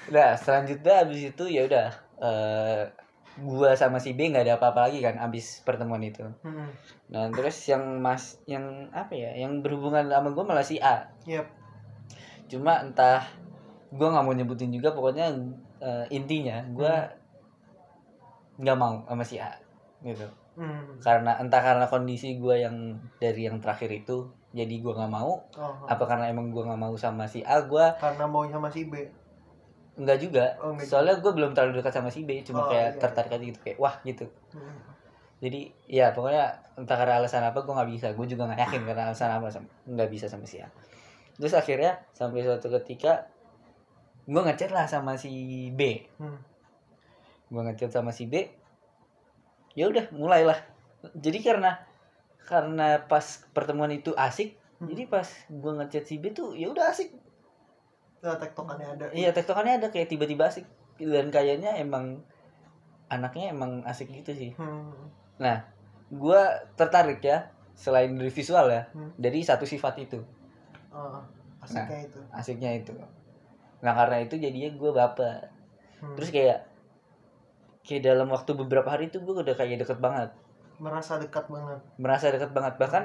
Nah, 0.06 0.38
selanjutnya 0.38 1.02
abis 1.02 1.34
itu 1.34 1.44
ya 1.50 1.66
udah 1.66 1.88
eh 2.22 2.82
gua 3.40 3.76
sama 3.76 4.00
si 4.00 4.16
B 4.16 4.32
nggak 4.32 4.48
ada 4.48 4.56
apa-apa 4.56 4.88
lagi 4.88 5.04
kan 5.04 5.20
abis 5.20 5.60
pertemuan 5.66 6.00
itu. 6.00 6.24
hmm. 6.42 6.68
Nah, 7.12 7.28
terus 7.32 7.56
yang 7.68 8.00
mas 8.00 8.40
yang 8.48 8.88
apa 8.96 9.12
ya? 9.12 9.36
Yang 9.36 9.60
berhubungan 9.60 10.08
sama 10.08 10.32
gua 10.32 10.44
malah 10.48 10.64
si 10.64 10.80
A. 10.80 11.12
yep 11.28 11.44
Cuma 12.48 12.80
entah 12.80 13.26
gua 13.92 14.08
nggak 14.16 14.24
mau 14.24 14.34
nyebutin 14.34 14.72
juga 14.72 14.96
pokoknya 14.96 15.36
eh, 15.84 16.06
intinya 16.12 16.64
gua 16.72 17.12
nggak 18.56 18.78
mau 18.78 19.04
sama 19.04 19.24
si 19.24 19.36
A 19.36 19.52
gitu. 20.00 20.24
hmm. 20.56 21.04
Karena 21.04 21.36
entah 21.36 21.60
karena 21.60 21.84
kondisi 21.84 22.40
gua 22.40 22.56
yang 22.56 22.96
dari 23.20 23.44
yang 23.44 23.60
terakhir 23.60 23.92
itu 23.92 24.32
jadi 24.56 24.80
gua 24.80 24.96
nggak 24.96 25.12
mau 25.12 25.44
oh, 25.60 25.84
apa 25.84 26.04
karena 26.08 26.32
emang 26.32 26.48
gua 26.48 26.72
nggak 26.72 26.80
mau 26.80 26.94
sama 26.96 27.28
si 27.28 27.44
A 27.44 27.60
gua 27.68 27.92
karena 28.00 28.24
mau 28.24 28.48
sama 28.48 28.72
si 28.72 28.88
B 28.88 29.04
Enggak 29.96 30.18
juga. 30.20 30.44
Oh, 30.60 30.76
enggak 30.76 30.86
Soalnya 30.88 31.14
gue 31.18 31.32
belum 31.32 31.50
terlalu 31.56 31.80
dekat 31.80 31.92
sama 31.96 32.12
si 32.12 32.22
B, 32.28 32.44
cuma 32.44 32.64
Oh, 32.64 32.68
kayak 32.68 32.96
iya, 32.96 33.00
tertarik 33.00 33.32
aja 33.32 33.44
gitu 33.44 33.60
kayak 33.64 33.78
wah 33.80 33.96
gitu. 34.04 34.28
Hmm. 34.52 34.76
Jadi 35.40 35.68
ya 35.88 36.12
pokoknya 36.16 36.44
entah 36.80 36.96
karena 36.96 37.20
alasan 37.20 37.44
apa 37.44 37.64
gue 37.64 37.72
nggak 37.72 37.90
bisa. 37.92 38.06
Gue 38.12 38.26
juga 38.28 38.48
nggak 38.48 38.60
yakin 38.68 38.82
karena 38.84 39.02
alasan 39.12 39.32
apa 39.32 39.48
sama 39.48 39.68
nggak 39.88 40.08
bisa 40.12 40.26
sama 40.28 40.44
si 40.44 40.60
A. 40.60 40.68
Terus 41.36 41.52
akhirnya 41.52 42.00
sampai 42.16 42.44
suatu 42.44 42.68
ketika 42.80 43.28
gue 44.24 44.42
ngechat 44.42 44.72
lah 44.72 44.84
sama 44.88 45.16
si 45.16 45.32
B. 45.72 46.04
Hmm. 46.20 46.40
Gue 47.48 47.62
ngechat 47.72 47.92
sama 47.92 48.12
si 48.12 48.28
B. 48.28 48.48
Ya 49.76 49.88
udah 49.88 50.08
mulailah. 50.12 50.56
Jadi 51.16 51.40
karena 51.44 51.80
karena 52.46 53.04
pas 53.04 53.44
pertemuan 53.52 53.90
itu 53.92 54.12
asik, 54.16 54.56
Hmm. 54.76 54.92
jadi 54.92 55.08
pas 55.08 55.24
gue 55.48 55.72
ngechat 55.72 56.04
si 56.04 56.20
B 56.20 56.36
tuh 56.36 56.52
ya 56.52 56.68
udah 56.68 56.92
asik. 56.92 57.15
Nah, 58.24 58.36
tektokannya 58.40 58.86
ada 58.96 59.04
Iya 59.12 59.30
tektokannya 59.30 59.78
ada 59.82 59.88
kayak 59.92 60.08
tiba-tiba 60.08 60.48
asik 60.48 60.64
dan 60.96 61.28
kayaknya 61.28 61.76
emang 61.76 62.20
anaknya 63.06 63.52
emang 63.52 63.84
asik 63.86 64.10
gitu 64.10 64.32
sih. 64.34 64.50
hmm. 64.56 64.92
Nah, 65.38 65.62
gua 66.10 66.64
tertarik 66.74 67.20
ya 67.22 67.52
selain 67.76 68.16
dari 68.16 68.32
visual 68.32 68.72
ya 68.72 68.88
Hmm. 68.96 69.12
dari 69.20 69.44
satu 69.44 69.68
sifat 69.68 70.00
itu 70.00 70.16
oh, 70.88 71.20
asiknya 71.60 72.08
itu 72.08 72.20
asiknya 72.32 72.70
itu. 72.80 72.92
Nah 73.84 73.92
karena 73.92 74.24
itu 74.24 74.40
jadinya 74.40 74.72
gua 74.80 74.90
baper. 75.04 75.52
Hmm. 76.00 76.16
Terus 76.16 76.32
kayak 76.32 76.64
kayak 77.84 78.02
dalam 78.02 78.32
waktu 78.32 78.56
beberapa 78.56 78.88
hari 78.88 79.12
itu 79.12 79.20
gua 79.20 79.44
udah 79.44 79.52
kayak 79.52 79.84
deket 79.84 80.00
banget, 80.00 80.32
merasa 80.80 81.16
dekat 81.20 81.46
banget 81.48 81.80
merasa 81.96 82.28
deket 82.32 82.50
banget 82.52 82.74
bahkan 82.76 83.04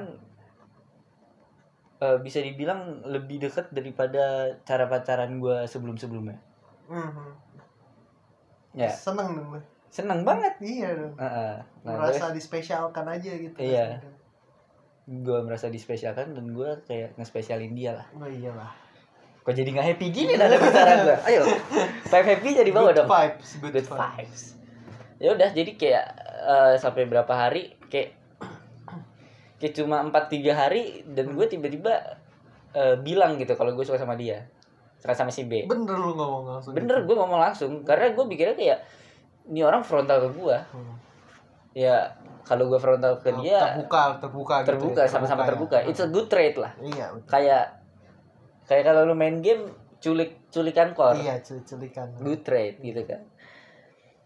eh, 2.02 2.18
bisa 2.20 2.42
dibilang 2.42 3.06
lebih 3.06 3.38
dekat 3.38 3.70
daripada 3.70 4.50
cara 4.66 4.90
pacaran 4.90 5.38
gua 5.38 5.64
sebelum-sebelumnya. 5.70 6.38
hmm. 6.90 7.32
Ya. 8.74 8.88
Seneng 8.90 9.36
dong 9.36 9.48
gue 9.52 9.64
seneng 9.92 10.24
banget. 10.24 10.56
iya 10.64 10.96
dong. 10.96 11.12
Heeh. 11.20 11.54
Nah, 11.84 11.92
terus- 12.08 12.16
merasa 12.16 12.32
dispesialkan 12.32 13.06
aja 13.06 13.32
gitu. 13.36 13.56
Iya. 13.60 14.00
gue 15.12 15.40
merasa 15.44 15.68
dispesialkan 15.68 16.32
dan 16.32 16.56
gue 16.56 16.72
kayak 16.88 17.20
ngespesialin 17.20 17.76
dia 17.76 18.00
lah. 18.00 18.08
Oh 18.16 18.24
iyalah 18.24 18.72
kok 19.42 19.58
jadi 19.58 19.74
nggak 19.74 19.88
happy 19.98 20.08
gini 20.14 20.38
nada 20.38 20.54
bicara 20.56 21.02
gue 21.02 21.18
ayo. 21.34 21.42
Vibe 22.06 22.28
happy 22.38 22.50
jadi 22.54 22.70
bawa 22.70 22.94
dong. 22.94 23.10
vibes 23.10 23.58
good, 23.58 23.74
good 23.74 23.88
vibes, 23.90 23.98
vibes. 23.98 24.44
Ya 25.18 25.34
udah 25.34 25.50
jadi 25.52 25.72
kayak 25.74 26.06
eh, 26.46 26.74
sampai 26.78 27.10
berapa 27.10 27.34
hari 27.34 27.74
kayak 27.90 28.21
kayak 29.62 29.74
cuma 29.74 30.02
empat 30.02 30.28
tiga 30.28 30.58
hari 30.58 31.06
dan 31.06 31.32
gue 31.32 31.46
tiba-tiba 31.46 31.94
eh, 32.72 32.98
bilang 32.98 33.38
gitu 33.38 33.54
kalau 33.54 33.72
gue 33.72 33.86
suka 33.86 33.96
sama 33.96 34.18
dia 34.18 34.50
suka 34.98 35.14
sama 35.14 35.30
si 35.30 35.46
B 35.46 35.64
bener 35.64 35.94
lu 35.94 36.12
ngomong 36.12 36.44
langsung 36.52 36.74
bener 36.74 36.98
gitu. 36.98 37.08
gue 37.08 37.16
ngomong 37.16 37.40
langsung 37.40 37.72
karena 37.82 38.10
gue 38.10 38.26
pikirnya 38.28 38.56
kayak 38.56 38.80
ini 39.48 39.62
orang 39.62 39.82
frontal 39.82 40.18
ke 40.20 40.30
gue 40.34 40.58
Hmm. 40.72 40.96
ya 41.72 42.10
kalau 42.42 42.68
gue 42.68 42.78
frontal 42.78 43.16
ke 43.16 43.30
Oh, 43.30 43.40
dia 43.40 43.62
terbuka 43.72 44.18
terbuka 44.18 44.56
gitu 44.58 44.68
terbuka 44.68 45.02
ya, 45.02 45.08
sama-sama 45.08 45.42
terbuka 45.44 45.78
ya. 45.78 45.86
it's 45.88 46.02
a 46.02 46.10
good 46.10 46.26
trade 46.26 46.58
lah 46.58 46.74
iya 46.80 47.10
betul. 47.10 47.30
kayak 47.30 47.66
kayak 48.66 48.84
kalau 48.84 49.02
lu 49.04 49.14
main 49.14 49.40
game 49.40 49.70
culik 49.98 50.42
culikan 50.50 50.92
core 50.92 51.18
iya 51.18 51.38
culikan 51.42 52.10
good 52.18 52.42
trade 52.42 52.78
gitu 52.80 53.06
kan 53.06 53.22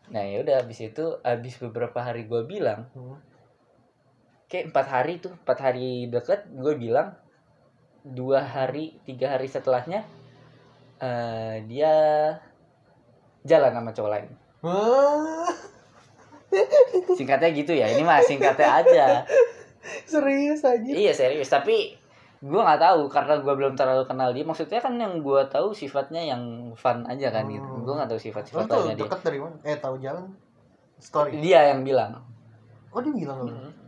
nah 0.07 0.21
ya 0.21 0.39
udah 0.39 0.61
habis 0.61 0.79
itu 0.81 1.05
habis 1.19 1.57
beberapa 1.57 1.99
hari 1.99 2.23
gue 2.23 2.41
bilang 2.43 2.87
Hmm. 2.91 3.19
Kayak 4.55 4.71
empat 4.71 4.87
hari 4.87 5.13
tuh 5.19 5.35
empat 5.35 5.57
hari 5.59 6.07
deket 6.07 6.47
gue 6.55 6.79
bilang 6.79 7.11
dua 8.07 8.39
hari 8.39 8.95
tiga 9.03 9.35
hari 9.35 9.51
setelahnya 9.51 10.07
eh 11.03 11.59
dia 11.67 11.91
jalan 13.43 13.75
sama 13.75 13.91
cowok 13.91 14.11
lain 14.15 14.31
singkatnya 17.19 17.51
gitu 17.51 17.75
ya 17.75 17.91
ini 17.91 18.07
mah 18.07 18.23
singkatnya 18.23 18.79
aja 18.79 19.05
serius 20.07 20.63
aja 20.63 20.87
iya 20.87 21.11
serius 21.11 21.51
tapi 21.51 21.99
gue 22.39 22.61
nggak 22.61 22.79
tahu 22.79 23.11
karena 23.11 23.43
gue 23.43 23.53
belum 23.59 23.75
terlalu 23.75 24.07
kenal 24.07 24.31
dia 24.31 24.47
maksudnya 24.47 24.79
kan 24.79 24.95
yang 24.95 25.19
gue 25.19 25.41
tahu 25.51 25.75
sifatnya 25.75 26.23
yang 26.23 26.71
fun 26.79 27.03
aja 27.11 27.27
kan 27.27 27.43
gitu 27.51 27.67
Hmm. 27.67 27.83
gue 27.83 27.93
nggak 27.99 28.07
tahu 28.07 28.19
tuh 28.23 28.31
lainnya 28.63 28.95
dia 28.95 29.03
deket 29.03 29.19
dari 29.19 29.39
mana? 29.43 29.55
Eh 29.67 29.77
tahu 29.83 29.95
jalan? 29.99 30.25
Story. 30.95 31.43
dia 31.43 31.75
yang 31.75 31.83
bilang 31.83 32.23
Oh 32.95 33.03
dia 33.03 33.11
bilang. 33.11 33.43
Hmm. 33.43 33.84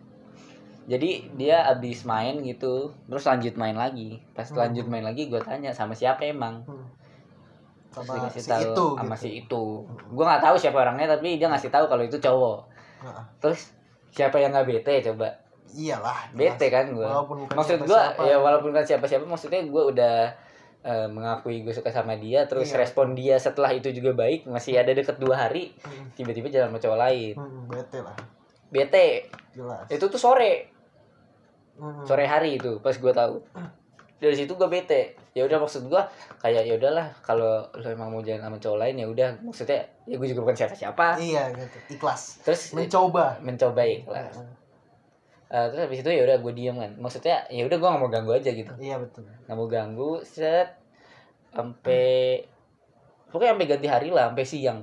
Jadi 0.87 1.09
dia 1.33 1.67
abis 1.67 2.03
main 2.03 2.39
gitu 2.41 2.89
terus 3.03 3.23
lanjut 3.23 3.53
main 3.53 3.75
lagi 3.75 4.23
pas 4.31 4.45
Hmm. 4.45 4.55
lanjut 4.57 4.85
main 4.85 5.03
lagi 5.03 5.27
gue 5.27 5.39
tanya 5.39 5.69
sama 5.69 5.91
siapa 5.91 6.23
emang 6.23 6.63
Hmm. 6.63 6.87
terus 7.89 8.05
Sama 8.05 8.15
dikasih 8.17 8.39
si 8.39 8.47
tahu 8.47 8.61
itu 8.63 8.85
sama 8.95 9.11
gitu. 9.11 9.19
si 9.19 9.29
itu 9.37 9.63
gue 10.07 10.23
nggak 10.23 10.41
tahu 10.41 10.55
siapa 10.55 10.77
orangnya 10.79 11.07
tapi 11.09 11.35
dia 11.35 11.47
ngasih 11.47 11.67
tahu 11.67 11.85
kalau 11.85 12.01
itu 12.01 12.17
cowok 12.17 12.59
Nah, 12.97 13.21
terus 13.37 13.75
siapa 14.09 14.37
yang 14.37 14.49
nggak 14.49 14.65
bete 14.65 15.03
coba 15.03 15.29
iyalah. 15.69 16.25
jelas. 16.27 16.55
bete 16.55 16.65
kan 16.67 16.85
gue 16.89 17.05
maksud 17.51 17.77
gue 17.79 18.01
ya 18.23 18.37
walaupun 18.37 18.71
kan 18.71 18.81
siapa 18.81 19.03
siapa 19.03 19.23
maksudnya 19.23 19.61
gue 19.61 19.83
udah 19.87 20.15
eh, 20.79 21.05
mengakui 21.05 21.61
gue 21.61 21.69
suka 21.71 21.91
sama 21.91 22.15
dia 22.15 22.45
terus 22.45 22.71
Iya. 22.71 22.79
respon 22.79 23.11
dia 23.11 23.35
setelah 23.35 23.69
itu 23.69 23.91
juga 23.91 24.15
baik 24.15 24.47
masih 24.47 24.77
ada 24.77 24.89
deket 24.89 25.17
dua 25.17 25.35
hari 25.37 25.75
Hmm. 25.77 26.09
tiba-tiba 26.13 26.47
jalan 26.47 26.69
sama 26.69 26.79
cowok 26.79 26.99
lain 27.01 27.33
Hmm, 27.33 27.67
bete 27.67 27.99
lah. 27.99 28.15
bete 28.67 29.07
Jelas. 29.51 29.83
itu 29.87 30.05
tuh 30.07 30.17
sore 30.17 30.53
Hmm. 30.63 30.76
Sore 32.03 32.25
hari 32.25 32.55
itu 32.55 32.77
pas 32.77 32.91
gue 32.91 33.09
tahu. 33.11 33.37
Dari 34.17 34.33
situ 34.33 34.49
gue 34.51 34.65
bete. 34.65 35.13
Ya 35.31 35.43
udah 35.43 35.57
maksud 35.57 35.85
gue 35.85 36.01
kayak 36.37 36.63
ya 36.63 36.73
udahlah 36.73 37.13
kalau 37.21 37.61
lo 37.71 37.85
emang 37.85 38.09
mau 38.09 38.19
jalan 38.19 38.41
sama 38.41 38.57
cowok 38.57 38.77
lain 38.79 38.95
ya 38.95 39.07
udah. 39.07 39.29
Maksudnya 39.39 39.77
ya 40.03 40.15
gue 40.15 40.27
juga 40.27 40.41
bukan 40.41 40.55
siapa 40.55 40.73
siapa 40.73 41.05
Iya 41.15 41.53
gitu. 41.53 41.77
Ikhlas. 41.93 42.41
terus 42.41 42.73
Mencoba. 42.73 43.37
mencoba 43.39 43.81
ikhlas. 43.81 44.41
Eh, 45.47 45.65
terus 45.69 45.81
habis 45.81 46.01
itu 46.01 46.09
ya 46.09 46.23
udah 46.23 46.37
gue 46.39 46.51
diem 46.51 46.75
kan. 46.75 46.91
Maksudnya 46.95 47.45
ya 47.47 47.63
udah 47.63 47.77
gue 47.77 47.87
gak 47.87 48.01
mau 48.01 48.09
ganggu 48.09 48.31
aja 48.33 48.49
gitu. 48.49 48.73
Iya 48.75 48.97
betul. 48.97 49.23
nggak 49.45 49.53
mau 49.55 49.67
ganggu 49.67 50.11
set 50.19 50.75
sampai 51.47 52.41
pokoknya 53.27 53.53
sampai 53.53 53.67
ganti 53.67 53.87
hari 53.87 54.09
lah 54.09 54.27
sampai 54.27 54.45
siang. 54.45 54.79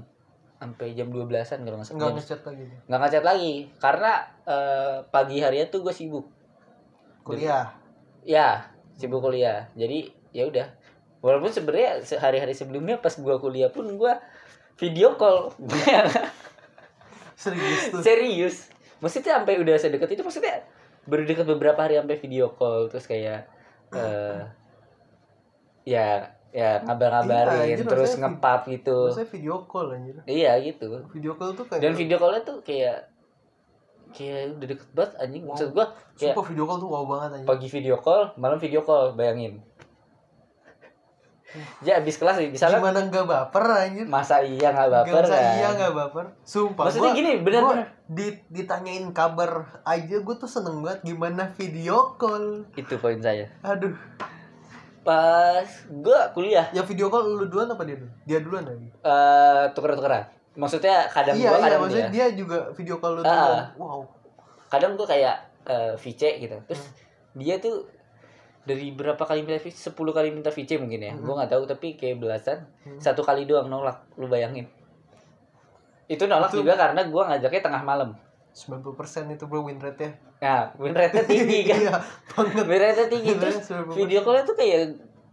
Sampai 0.55 0.95
jam 0.95 1.11
12-an 1.11 1.35
kalau 1.61 1.77
nggak 1.77 1.85
salah. 1.85 1.93
Enggak 1.93 2.09
Jam- 2.09 2.17
ngechat 2.17 2.41
lagi. 2.47 2.65
nggak 2.87 3.01
ngechat 3.03 3.25
lagi. 3.25 3.55
Karena 3.77 4.13
eh, 4.47 4.97
pagi 5.05 5.37
harinya 5.39 5.67
tuh 5.69 5.81
gue 5.83 5.93
sibuk 5.93 6.25
Kuliah. 7.25 7.73
ya 8.25 8.69
sibuk 8.97 9.25
kuliah. 9.25 9.69
Jadi 9.75 10.13
ya 10.37 10.45
udah. 10.49 10.69
Walaupun 11.25 11.49
sebenarnya 11.49 12.05
hari-hari 12.21 12.53
sebelumnya 12.53 13.01
pas 13.01 13.17
gue 13.17 13.35
kuliah 13.41 13.73
pun 13.73 13.89
gue 13.97 14.13
video 14.77 15.17
call. 15.17 15.57
Serius 17.41 17.83
tuh. 17.91 18.01
serius. 18.05 18.57
Maksudnya 19.01 19.41
sampai 19.41 19.61
udah 19.61 19.75
sedekat 19.77 20.09
itu 20.13 20.23
maksudnya 20.25 20.65
baru 21.05 21.29
dekat 21.29 21.45
beberapa 21.49 21.81
hari 21.81 21.97
sampai 21.97 22.17
video 22.21 22.53
call. 22.53 22.93
Terus 22.93 23.09
kayak 23.09 23.49
eh 23.97 24.41
ya 25.85 26.33
ya 26.55 26.81
ngabar-ngabarin 26.87 27.77
Iya, 27.77 27.85
terus 27.85 28.15
ngepap 28.21 28.69
gitu. 28.69 29.11
Maksudnya 29.11 29.31
video 29.33 29.55
call 29.65 29.97
anjir. 29.97 30.17
iya 30.29 30.57
gitu. 30.61 31.09
Video 31.13 31.35
call 31.41 31.57
tuh 31.57 31.67
kayak 31.69 31.83
dan 31.83 31.93
video 31.97 32.17
callnya 32.21 32.43
tuh 32.47 32.61
kayak 32.61 33.14
kayak 34.15 34.55
udah 34.55 34.69
deket 34.69 34.89
banget 34.93 35.13
anjing 35.19 35.43
maksud 35.43 35.69
gua 35.71 35.87
kayak 36.13 36.33
Sumpah 36.33 36.45
video 36.47 36.65
call 36.65 36.79
tuh 36.79 36.89
wow 36.89 37.05
banget 37.05 37.29
anjir. 37.35 37.47
pagi 37.47 37.67
video 37.69 37.97
call 37.97 38.23
malam 38.35 38.57
video 38.57 38.81
call 38.81 39.13
bayangin 39.13 39.59
ya 41.81 41.99
abis 41.99 42.15
kelas 42.17 42.35
nih 42.37 42.51
misalnya 42.51 42.79
Gimana 42.79 42.99
nggak 43.05 43.27
baper 43.29 43.65
anjir? 43.65 44.07
masa 44.09 44.43
iya 44.43 44.69
nggak 44.69 44.91
baper 44.93 45.23
usah 45.23 45.39
kan 45.39 45.55
iya 45.55 45.69
nggak 45.73 45.93
baper. 45.95 46.25
Sumpah. 46.43 46.83
Maksudnya 46.85 47.03
gua- 47.09 47.15
gini, 47.17 47.33
bener- 47.39 47.63
gua 47.63 47.75
bener. 48.11 48.35
ditanyain 48.49 49.07
kabar 49.11 49.51
aja 49.83 50.17
gue 50.19 50.35
tuh 50.35 50.47
seneng 50.47 50.83
banget 50.83 51.03
gimana 51.05 51.47
video 51.53 52.15
call. 52.15 52.67
itu 52.75 52.99
poin 52.99 53.19
saya 53.19 53.47
Aduh. 53.61 53.95
pas 55.01 55.69
gua 55.95 56.27
kuliah 56.31 56.67
Ya 56.71 56.83
video 56.83 57.07
call 57.07 57.23
lu 57.29 57.47
duluan 57.47 57.69
apa 57.69 57.83
dia 57.83 57.97
dulu? 57.97 58.11
Dia 58.25 58.39
duluan 58.41 58.65
lagi. 58.65 58.89
eh 58.91 59.65
tuker-tukeran 59.71 60.27
maksudnya 60.55 61.07
kadang 61.07 61.35
iya 61.35 61.49
gua 61.49 61.57
iya 61.57 61.65
kadang 61.65 61.81
maksudnya 61.83 62.09
dia 62.09 62.27
dia 62.27 62.37
juga 62.37 62.59
video 62.71 62.97
call 62.97 63.19
lu 63.19 63.23
duluan. 63.23 63.67
Wow. 63.75 64.01
kadang 64.67 64.95
gua 64.95 65.07
kayak 65.07 65.37
eh, 65.65 65.93
VC 65.95 66.23
gitu 66.41 66.57
terus 66.65 66.83
Hmm. 66.85 66.95
dia 67.37 67.59
tuh 67.59 67.83
dari 68.63 68.91
berapa 68.91 69.19
kali 69.19 69.43
minta 69.43 69.59
VC 69.59 69.91
10 69.91 69.99
kali 70.09 70.31
minta 70.31 70.49
VC 70.49 70.79
mungkin 70.79 71.01
ya 71.01 71.13
gua 71.17 71.35
nggak 71.39 71.51
tahu 71.51 71.63
tapi 71.65 71.95
kayak 71.95 72.17
belasan 72.17 72.63
Hmm. 72.83 72.97
satu 72.97 73.21
kali 73.21 73.45
doang 73.45 73.67
nolak 73.67 74.07
lu 74.15 74.25
bayangin 74.25 74.71
itu 76.07 76.23
nolak 76.25 76.49
Itu- 76.49 76.61
juga 76.61 76.77
karena 76.77 77.01
gua 77.05 77.29
ngajaknya 77.29 77.63
tengah 77.63 77.83
malam 77.83 78.11
90% 78.53 78.95
itu 79.31 79.45
bro 79.45 79.63
win 79.63 79.77
rate 79.77 79.99
ya. 80.01 80.11
nah 80.41 80.63
win 80.77 80.93
rate-nya 80.93 81.25
tinggi 81.25 81.59
kan 81.65 81.79
Iya, 81.83 81.93
banget. 82.31 82.65
win 82.65 82.79
rate-nya 82.79 83.07
tinggi 83.09 83.33
terus 83.35 83.57
rate 83.59 83.67
90%. 83.91 83.99
video 83.99 84.21
call 84.21 84.39
tuh 84.45 84.55
kayak 84.55 84.81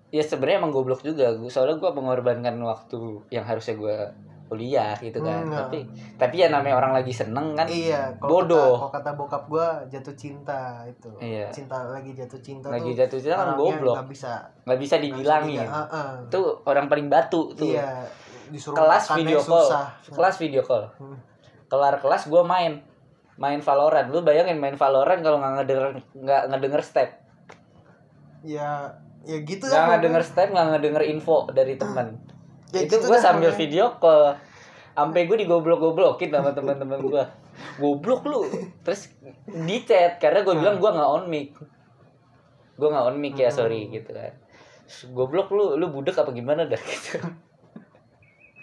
ya 0.10 0.23
sebenarnya 0.23 0.57
emang 0.57 0.71
goblok 0.71 1.01
juga 1.01 1.29
soalnya 1.45 1.77
gua 1.77 1.91
mengorbankan 1.91 2.57
waktu 2.57 2.97
yang 3.29 3.43
harusnya 3.43 3.75
gua 3.75 4.10
kuliah 4.51 4.91
gitu 4.97 5.15
kan 5.17 5.41
Hmm, 5.41 5.47
nah. 5.47 5.63
tapi 5.63 5.87
tapi 6.17 6.35
ya 6.37 6.47
namanya 6.47 6.75
orang 6.75 6.91
lagi 6.91 7.09
seneng 7.09 7.55
kan 7.55 7.63
Iya, 7.63 8.11
kalau 8.19 8.43
Bodoh. 8.43 8.75
Kata, 8.75 8.75
kalau 8.75 8.91
kata 8.91 9.11
bokap 9.15 9.43
gua 9.47 9.67
jatuh 9.87 10.11
cinta 10.13 10.83
itu. 10.83 11.07
Iya. 11.17 11.47
Cinta 11.49 11.79
lagi 11.85 12.11
jatuh 12.11 12.35
cinta 12.37 12.67
lagi 12.67 12.91
tuh. 12.91 12.99
jatuh 12.99 13.17
cinta 13.17 13.35
kan 13.37 13.55
goblok 13.55 13.95
nggak 13.95 14.09
bisa 14.11 14.31
nggak 14.61 14.79
bisa 14.81 14.95
dibilangin 14.97 15.63
Iya, 15.63 15.71
heeh. 15.71 16.09
itu 16.27 16.39
orang 16.63 16.85
paling 16.85 17.07
batu 17.07 17.47
tuh 17.51 17.71
Iya, 17.71 18.03
disuruh 18.47 18.75
kelas 18.75 19.05
video 19.15 19.39
call 19.39 19.63
susah. 19.63 19.85
kelas 20.05 20.35
video 20.37 20.61
call 20.61 20.83
Hmm. 20.93 21.15
kelar 21.65 21.95
kelas 21.97 22.27
gue 22.27 22.43
main 22.43 22.83
main 23.33 23.57
Valorant 23.57 24.05
lu 24.05 24.19
bayangin 24.19 24.59
main 24.59 24.75
Valorant 24.75 25.17
kalau 25.17 25.39
nggak 25.39 25.53
ngedenger 25.57 25.87
nggak 26.13 26.41
ngedenger 26.49 26.81
step 26.81 27.09
Ya, 28.41 28.89
ya 29.21 29.37
gitu 29.39 29.63
nggak 29.63 29.79
ya. 29.79 29.89
ngedenger 29.91 30.23
step 30.23 30.47
nggak 30.49 30.67
ngedenger 30.71 31.03
info 31.07 31.45
dari 31.47 31.73
temen 31.75 32.17
Ya 32.71 32.79
itu 32.81 32.93
gitu 32.93 33.05
gue 33.05 33.17
sambil 33.17 33.49
pokoknya. 33.49 33.60
video 33.60 33.86
call 33.97 34.23
sampai 34.91 35.21
gue 35.23 35.38
digoblok-goblokin 35.39 36.29
sama 36.29 36.51
teman-teman 36.51 36.99
gue 36.99 37.23
goblok 37.77 38.21
lu 38.23 38.43
terus 38.81 39.12
di 39.47 39.77
chat 39.81 40.17
karena 40.17 40.41
gue 40.41 40.51
bilang 40.53 40.77
gue 40.77 40.89
nggak 40.89 41.10
on 41.10 41.25
mic 41.25 41.55
gue 42.73 42.88
nggak 42.88 43.05
on 43.05 43.15
mic 43.15 43.36
ya 43.36 43.47
sorry 43.47 43.88
gitu 43.88 44.12
kan 44.12 44.36
goblok 45.10 45.47
lu 45.49 45.75
lu 45.75 45.88
budek 45.88 46.15
apa 46.15 46.31
gimana 46.31 46.63
dah 46.63 46.79
gitu 46.81 47.19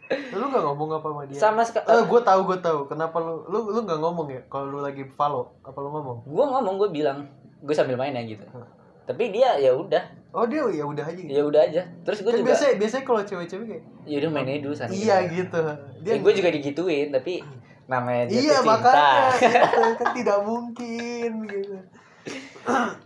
Lu 0.09 0.49
gak 0.49 0.64
ngomong 0.64 0.88
apa 0.94 1.07
sama 1.07 1.23
dia? 1.25 1.37
sama 1.37 1.61
sekali 1.61 1.85
Eh, 1.87 2.01
gue 2.03 2.21
tahu 2.23 2.40
gue 2.47 2.59
tahu. 2.59 2.88
Kenapa 2.88 3.21
lu 3.21 3.44
lu 3.44 3.68
lu 3.68 3.85
gak 3.85 4.01
ngomong 4.01 4.33
ya? 4.33 4.40
Kalau 4.49 4.64
lu 4.66 4.79
lagi 4.81 5.05
follow, 5.05 5.53
apa 5.61 5.77
lu 5.77 5.92
ngomong? 5.92 6.25
gue 6.25 6.44
ngomong 6.49 6.75
gue 6.81 6.88
bilang 6.90 7.29
gue 7.61 7.75
sambil 7.77 8.01
main 8.01 8.14
ya 8.14 8.25
gitu 8.25 8.40
Hmm. 8.49 8.64
tapi 9.05 9.29
dia 9.29 9.57
ya 9.57 9.75
udah 9.75 10.01
Oh 10.31 10.45
dia 10.45 10.61
ya 10.62 10.85
udah 10.85 11.03
aja. 11.03 11.17
Gitu. 11.17 11.31
ya 11.31 11.43
udah 11.43 11.62
aja 11.62 11.83
terus 12.03 12.21
gue 12.21 12.29
Kan 12.29 12.38
juga 12.38 12.49
biasanya 12.53 12.75
biasanya 12.77 13.05
kalau 13.05 13.21
cewek-cewek 13.23 13.67
kayak 13.67 13.85
ya 14.05 14.17
udah 14.19 14.31
main 14.31 14.47
aja 14.47 14.61
dulu 14.61 14.75
sana 14.75 14.91
iya 14.91 15.17
gitu. 15.25 15.62
dia 16.01 16.14
gue 16.17 16.33
juga 16.33 16.49
digituin 16.51 17.09
tapi 17.09 17.41
namanya 17.85 18.29
jatuh 18.29 18.37
Iya 18.38 18.57
cinta 18.59 18.69
makanya 18.69 19.17
gitu, 19.41 19.81
kan 19.97 20.09
tidak 20.12 20.38
mungkin 20.43 21.31
gitu. 21.47 21.77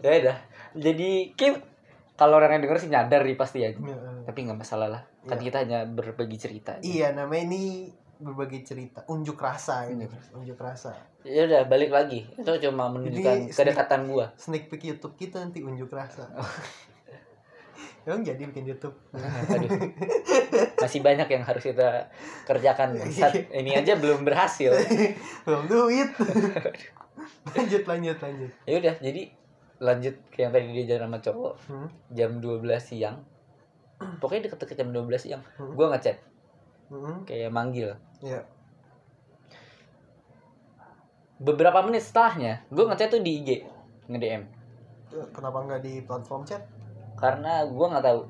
ya 0.01 0.11
udah 0.21 0.37
jadi 0.75 1.11
Kim 1.33 1.55
kalau 2.15 2.37
orang 2.37 2.51
yang 2.53 2.63
denger 2.63 2.79
sih 2.79 2.91
nyadar 2.91 3.23
nih 3.23 3.35
pasti 3.35 3.59
ya 3.61 3.71
Ya, 3.71 3.97
tapi 4.25 4.39
nggak 4.43 4.59
masalah 4.59 4.89
lah 4.89 5.03
kan 5.23 5.39
Iya. 5.39 5.45
kita 5.45 5.57
hanya 5.61 5.79
berbagi 5.85 6.35
cerita 6.37 6.73
Iya 6.81 7.15
namanya 7.15 7.47
ini 7.49 7.63
berbagi 8.19 8.63
cerita, 8.63 9.03
unjuk 9.05 9.35
rasa 9.37 9.83
gitu. 9.85 9.99
Unjuk 10.03 10.15
Unjuk 10.33 10.59
rasa. 10.59 10.95
ya 11.23 11.43
udah 11.43 11.67
balik 11.67 11.91
lagi 11.91 12.23
itu 12.29 12.51
cuma 12.61 12.87
menunjukkan 12.89 13.37
Jadi, 13.41 13.55
kedekatan 13.55 14.07
gua 14.07 14.31
Sneak 14.35 14.67
peek 14.67 14.83
YouTube 14.89 15.15
kita 15.17 15.39
nanti 15.41 15.59
unjuk 15.59 15.87
rasa. 15.89 16.27
Emang 18.03 18.21
jadi 18.21 18.43
bikin 18.43 18.67
YouTube. 18.67 18.95
Aduh. 19.13 19.71
masih 20.77 20.99
banyak 20.99 21.29
yang 21.29 21.43
harus 21.43 21.63
kita 21.63 22.11
kerjakan 22.43 22.99
Saat 23.15 23.39
ini 23.49 23.73
aja 23.73 23.95
belum 23.95 24.23
berhasil 24.23 24.75
Belum 25.47 25.63
duit. 25.65 26.11
lanjut 27.53 27.83
lanjut 27.85 28.17
lanjut. 28.17 28.51
ya 28.65 28.75
udah 28.77 28.95
jadi 28.99 29.23
lanjut 29.79 30.15
ke 30.29 30.39
yang 30.39 30.51
tadi 30.51 30.67
dia 30.73 30.85
jalan 30.89 31.07
sama 31.09 31.19
cowok 31.21 31.55
Hmm. 31.65 31.89
jam 32.09 32.31
12 32.37 32.63
siang 32.81 33.19
pokoknya 34.17 34.49
deket-deket 34.49 34.77
jam 34.77 34.91
12 34.91 35.19
siang 35.21 35.43
Hmm. 35.55 35.71
gua 35.73 35.91
ngechat 35.91 36.19
Hmm. 36.89 37.23
kayak 37.23 37.51
manggil 37.51 37.95
Ya. 38.21 38.43
beberapa 41.37 41.83
menit 41.83 42.03
setelahnya 42.03 42.63
gue 42.69 42.85
ngechat 42.85 43.11
tuh 43.11 43.21
di 43.21 43.33
IG 43.37 43.49
nge 44.09 44.19
DM 44.19 44.43
Kenapa 45.29 45.59
nggak 45.61 45.81
di 45.81 46.01
platform 46.01 46.43
chat? 46.43 46.65
Karena 47.23 47.63
gue 47.65 47.87
nggak 47.87 48.05
tahu. 48.05 48.21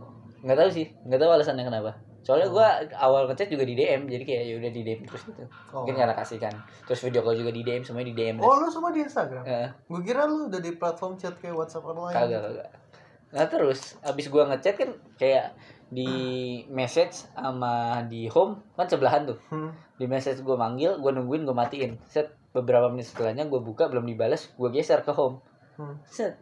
Nggak 0.44 0.59
tahu 0.61 0.68
sih. 0.70 0.87
Nggak 1.09 1.20
tahu 1.24 1.31
alasannya 1.33 1.64
kenapa. 1.64 1.92
Soalnya 2.22 2.55
gue 2.55 2.66
awal 2.94 3.26
ngechat 3.26 3.50
juga 3.50 3.66
di 3.66 3.74
DM 3.74 4.07
jadi 4.07 4.22
kayak 4.22 4.42
ya 4.46 4.55
udah 4.62 4.70
di 4.70 4.83
DM 4.87 5.00
terus 5.02 5.22
gitu. 5.26 5.42
Oh. 5.74 5.83
mungkin 5.83 5.98
karena 5.98 6.14
kasih 6.14 6.38
kan. 6.38 6.55
Terus 6.87 7.02
video 7.02 7.26
call 7.26 7.35
juga 7.35 7.50
di 7.50 7.66
DM 7.66 7.83
semuanya 7.83 8.09
di 8.12 8.16
DM 8.16 8.37
Oh 8.38 8.62
lu 8.62 8.70
semua 8.70 8.94
di 8.94 9.02
Instagram? 9.02 9.42
Eh, 9.42 9.68
Gue 9.90 10.00
kira 10.07 10.22
lu 10.31 10.46
udah 10.46 10.62
di 10.62 10.70
platform 10.78 11.18
chat 11.18 11.35
kayak 11.42 11.59
WhatsApp 11.59 11.83
online. 11.83 12.14
kagak 12.14 12.40
kagak. 12.46 12.68
Nah 13.33 13.44
terus 13.50 13.98
abis 14.07 14.31
gue 14.31 14.42
ngechat 14.44 14.74
kan 14.78 14.90
kayak 15.18 15.57
di 15.90 16.09
message 16.70 17.26
sama 17.35 18.07
di 18.07 18.31
home 18.31 18.62
kan 18.78 18.87
sebelahan 18.87 19.26
tuh. 19.26 19.38
Hmm. 19.50 19.74
di 19.98 20.07
message 20.07 20.42
gue 20.42 20.55
manggil 20.55 21.02
gue 21.02 21.11
nungguin 21.11 21.42
gue 21.42 21.57
matiin. 21.57 21.98
Set 22.07 22.31
beberapa 22.55 22.87
menit 22.87 23.11
setelahnya 23.11 23.50
gue 23.50 23.59
buka 23.59 23.90
belum 23.90 24.07
dibalas 24.07 24.46
gue 24.55 24.68
geser 24.70 25.02
ke 25.02 25.11
home. 25.11 25.42
Hmm. 25.74 25.98
set. 26.07 26.38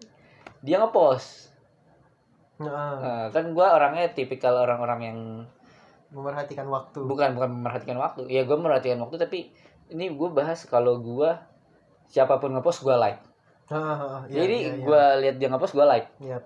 Dia 0.60 0.76
ngepost 0.76 1.49
Nah, 2.60 2.92
Nah, 2.94 3.24
kan 3.28 3.50
gue 3.50 3.66
orangnya 3.66 4.10
tipikal 4.10 4.52
orang-orang 4.54 5.00
yang 5.02 5.18
memerhatikan 6.10 6.66
waktu. 6.66 7.00
bukan 7.00 7.32
bukan 7.32 7.50
memerhatikan 7.52 7.94
waktu 7.96 8.26
ya 8.26 8.42
gue 8.42 8.52
memerhatikan 8.52 8.98
waktu 8.98 9.16
tapi 9.16 9.38
ini 9.88 10.10
gue 10.10 10.28
bahas 10.28 10.60
kalau 10.64 10.98
gue 10.98 11.30
siapa 12.04 12.36
pun 12.36 12.50
ngepost 12.50 12.82
gue 12.82 12.92
like 12.92 13.22
ah, 13.68 14.26
iya, 14.26 14.42
jadi 14.42 14.56
iya, 14.58 14.70
iya. 14.72 14.82
gue 14.82 15.02
lihat 15.22 15.36
dia 15.36 15.48
ngepost 15.48 15.72
gue 15.72 15.86
like 15.86 16.10
Iya. 16.18 16.42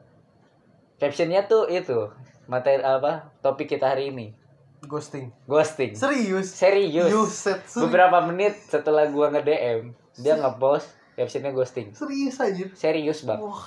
captionnya 0.94 1.44
tuh 1.44 1.64
itu 1.66 1.96
materi 2.44 2.78
apa 2.78 3.32
topik 3.40 3.64
kita 3.66 3.88
hari 3.88 4.12
ini 4.12 4.36
ghosting. 4.82 5.32
ghosting 5.42 5.96
Serius? 5.96 6.52
serius 6.52 7.08
Yuset, 7.08 7.64
serius. 7.64 7.80
beberapa 7.80 8.20
menit 8.22 8.52
setelah 8.62 9.08
gue 9.08 9.26
nge 9.26 9.42
DM 9.42 9.80
dia 10.14 10.34
ngepost 10.36 10.92
captionnya 11.14 11.50
ghosting 11.50 11.88
Serius 11.90 12.36
aja. 12.36 12.68
serius 12.70 13.24
bang 13.24 13.40
Wah. 13.40 13.64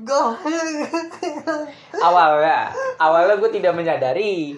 Gak. 0.00 0.32
awalnya 2.00 2.70
awalnya 2.96 3.36
gue 3.36 3.50
tidak 3.52 3.72
menyadari 3.72 4.56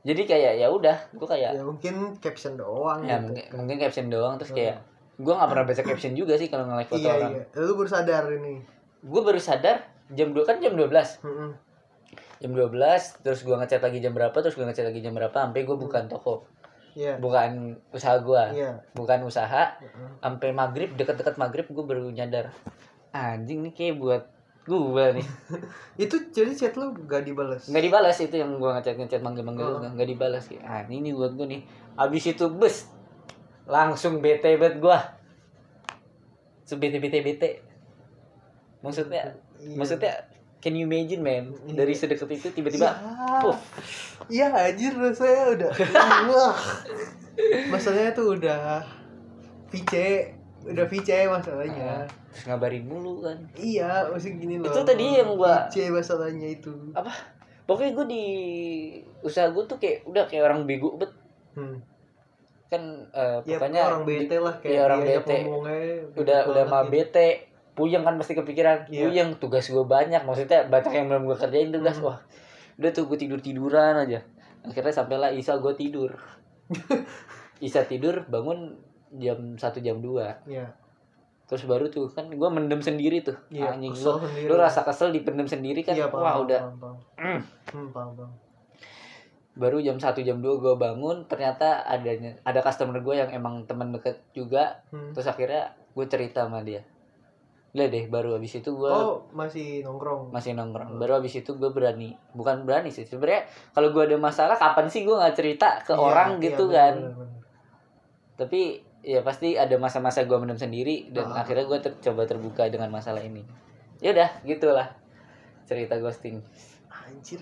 jadi 0.00 0.22
kayak 0.24 0.52
ya 0.56 0.68
udah 0.68 0.96
gue 1.10 1.26
kayak 1.26 1.52
ya 1.52 1.62
mungkin 1.62 2.16
caption 2.18 2.54
doang 2.54 3.02
ya 3.02 3.18
gitu. 3.18 3.24
mungkin, 3.28 3.44
mungkin 3.54 3.76
caption 3.78 4.06
doang 4.08 4.34
terus 4.36 4.52
kayak 4.52 4.80
gue 5.14 5.28
nggak 5.28 5.48
pernah 5.48 5.64
baca 5.64 5.82
caption 5.82 6.12
juga 6.14 6.34
sih 6.34 6.46
kalau 6.46 6.64
nge-like 6.64 6.88
foto 6.88 7.02
Iya 7.02 7.12
orang 7.12 7.32
iya. 7.34 7.44
Lu 7.58 7.72
baru 7.74 7.90
sadar 7.90 8.24
ini. 8.30 8.54
gue 8.98 9.20
baru 9.20 9.38
sadar 9.38 9.76
jam 10.08 10.28
2 10.30 10.42
kan 10.42 10.56
jam 10.58 10.72
12 10.72 10.86
Heeh. 10.88 11.50
jam 12.38 12.50
12 12.50 12.72
terus 13.20 13.40
gue 13.42 13.52
ngechat 13.52 13.78
lagi 13.80 13.98
jam 13.98 14.12
berapa 14.12 14.34
terus 14.34 14.54
gue 14.54 14.62
ngechat 14.62 14.86
lagi 14.86 15.00
jam 15.00 15.12
berapa 15.12 15.34
sampai 15.34 15.62
gue 15.62 15.76
bukan 15.76 16.06
toko 16.06 16.46
Iya. 16.94 17.14
bukan 17.16 17.78
usaha 17.90 18.16
gue 18.16 18.42
Iya. 18.56 18.82
bukan 18.92 19.22
usaha 19.22 19.74
sampai 20.18 20.50
maghrib 20.50 20.94
deket-deket 20.94 21.34
maghrib 21.36 21.66
gue 21.66 21.84
baru 21.84 22.08
nyadar 22.08 22.50
anjing 23.10 23.60
nih 23.60 23.72
kayak 23.72 23.94
buat 23.96 24.22
gue 24.68 25.04
nih 25.16 25.26
Itu 26.04 26.28
jadi 26.28 26.52
chat 26.52 26.76
lu 26.76 26.92
gak 27.02 27.24
dibalas. 27.24 27.66
nggak 27.66 27.82
dibalas 27.82 28.16
itu 28.18 28.36
yang 28.36 28.54
gue 28.54 28.70
ngechat 28.70 28.94
ngechat 28.94 29.18
manggil 29.18 29.42
manggil 29.42 29.66
Oh. 29.66 29.80
nggak 29.80 29.96
nggak 29.96 30.08
dibalas 30.08 30.44
ah 30.60 30.84
ini 30.84 31.10
buat 31.10 31.32
gue 31.32 31.46
nih 31.48 31.60
abis 31.96 32.24
itu 32.28 32.44
bus 32.48 32.86
langsung 33.64 34.20
bete 34.20 34.54
bet 34.54 34.76
gue 34.76 34.98
sebete 36.62 36.98
bete 36.98 37.18
bete 37.18 37.50
maksudnya 38.78 39.34
Iya. 39.58 39.74
maksudnya 39.74 40.12
can 40.58 40.70
you 40.72 40.84
imagine 40.84 41.18
man 41.18 41.50
Iya. 41.64 41.74
dari 41.74 41.92
sedekat 41.92 42.30
itu 42.30 42.48
tiba-tiba 42.52 42.86
Ya. 42.86 43.42
puff 43.42 43.58
Iya 44.28 44.46
anjir 44.52 44.92
rasanya 44.92 45.44
udah 45.56 45.72
Wah 46.30 46.54
Masalahnya 47.68 48.10
tuh 48.12 48.34
udah 48.34 48.82
VC 49.68 49.92
Udah 50.68 50.84
VC 50.84 51.08
masalahnya. 51.24 52.04
Terus 52.28 52.44
ngabarin 52.44 52.84
mulu 52.84 53.20
kan. 53.20 53.38
Iya 53.54 54.04
maksudnya 54.06 54.36
gini 54.36 54.54
loh. 54.56 54.66
Itu 54.66 54.80
tadi 54.82 55.06
yang 55.14 55.32
gua- 55.32 55.66
VC 55.66 55.88
masalahnya 55.88 56.48
itu. 56.50 56.72
Apa? 56.92 57.08
Pokoknya 57.64 57.92
gue 57.94 58.06
di 58.06 58.24
usaha 59.20 59.44
gue 59.46 59.64
tuh 59.64 59.76
kayak 59.76 60.04
udah 60.04 60.24
kayak 60.24 60.44
orang 60.44 60.64
bego 60.64 60.94
bet. 60.94 61.12
Hmm. 61.52 61.80
kan 62.68 62.84
eh, 63.08 63.40
Ya 63.42 63.56
pokoknya 63.56 63.80
orang 63.82 64.04
bete 64.04 64.36
lah 64.36 64.54
kayak 64.54 64.68
iya, 64.70 64.80
orang 64.82 65.00
bete. 65.00 65.36
udah 65.40 65.78
gitu 66.04 66.20
udah 66.20 66.38
banget 66.44 66.68
mah 66.68 66.84
bete. 66.86 67.28
Puyeng 67.72 68.02
kan 68.02 68.14
pasti 68.14 68.34
kepikiran 68.34 68.84
Iya. 68.86 69.02
puyeng 69.04 69.30
tugas 69.36 69.64
gue 69.64 69.80
banyak. 69.82 70.20
Maksudnya 70.20 70.66
banyak 70.66 70.92
yang 70.92 71.06
belum 71.08 71.22
gue 71.24 71.36
kerjain 71.38 71.70
tugas 71.70 71.96
Hmm. 71.96 72.06
wah. 72.06 72.18
Udah 72.76 72.90
tuh 72.90 73.04
gue 73.04 73.16
tidur 73.16 73.38
tiduran 73.38 73.96
aja. 73.98 74.20
Akhirnya 74.60 74.92
sampailah 74.92 75.30
Isa 75.30 75.56
gue 75.56 75.72
tidur. 75.74 76.12
Isa 77.58 77.82
tidur 77.82 78.22
bangun 78.24 78.76
jam 79.10 79.38
satu 79.54 79.78
jam 79.78 79.98
2 79.98 80.44
Iya. 80.44 80.68
terus 81.44 81.64
baru 81.64 81.86
tuh 81.86 82.06
kan 82.06 82.28
gue 82.28 82.48
mendem 82.48 82.78
sendiri 82.78 83.20
tuh 83.20 83.32
Iya, 83.48 83.72
anjing 83.72 83.94
lu, 83.94 84.12
sendiri. 84.18 84.44
lu 84.44 84.54
rasa 84.54 84.82
kesel 84.82 85.08
dipendem 85.08 85.44
sendiri 85.44 85.80
kan 85.80 85.92
Iya, 85.92 86.06
paham, 86.06 86.20
wah 86.20 86.32
paham, 86.34 86.44
udah 86.44 86.60
paham, 86.60 86.76
paham. 86.76 86.96
Mm. 87.16 87.40
Hmm, 87.68 87.88
paham, 87.88 88.10
paham. 88.14 88.32
baru 89.54 89.78
jam 89.80 89.96
1 89.96 90.14
jam 90.20 90.38
2 90.38 90.44
gue 90.56 90.74
bangun 90.76 91.24
ternyata 91.24 91.82
adanya 91.82 92.38
ada 92.42 92.60
customer 92.60 92.94
gue 92.96 93.14
yang 93.16 93.26
emang 93.28 93.64
teman 93.64 93.90
deket 93.90 94.22
juga 94.30 94.78
Hmm. 94.88 95.10
terus 95.10 95.26
akhirnya 95.26 95.66
gue 95.90 96.06
cerita 96.06 96.44
sama 96.44 96.60
dia 96.62 96.84
Lihat 97.68 97.90
deh 97.90 98.04
baru 98.06 98.32
habis 98.34 98.54
itu 98.54 98.70
gue 98.70 98.88
Oh, 98.88 99.28
masih 99.30 99.82
nongkrong. 99.82 100.30
masih 100.30 100.52
nongkrong 100.52 100.96
baru 100.96 101.18
habis 101.18 101.36
itu 101.36 101.52
gue 101.52 101.68
berani 101.68 102.16
bukan 102.32 102.62
berani 102.62 102.88
sih 102.88 103.02
sebenarnya 103.02 103.44
kalau 103.72 103.90
gue 103.90 104.02
ada 104.04 104.16
masalah 104.16 104.54
kapan 104.54 104.86
sih 104.86 105.02
gue 105.02 105.12
nggak 105.12 105.34
cerita 105.34 105.76
ke 105.78 105.90
Iya, 105.90 105.98
orang 105.98 106.30
iya, 106.34 106.42
gitu 106.44 106.64
bener, 106.64 106.76
kan 106.78 106.94
bener, 106.94 107.12
bener. 107.14 107.38
tapi 108.36 108.60
ya 109.00 109.20
pasti 109.20 109.54
ada 109.54 109.74
masa-masa 109.76 110.22
gue 110.22 110.34
mendem 110.34 110.56
sendiri 110.56 111.08
dan 111.08 111.30
Ah. 111.30 111.42
akhirnya 111.42 111.64
gue 111.64 111.78
ter- 111.80 111.98
coba 112.02 112.24
terbuka 112.24 112.66
dengan 112.66 112.88
masalah 112.88 113.20
ini 113.20 113.46
ya 113.98 114.10
udah 114.10 114.42
gitulah 114.42 114.88
cerita 115.64 115.96
ghosting 115.96 116.42
Anjir. 116.88 117.40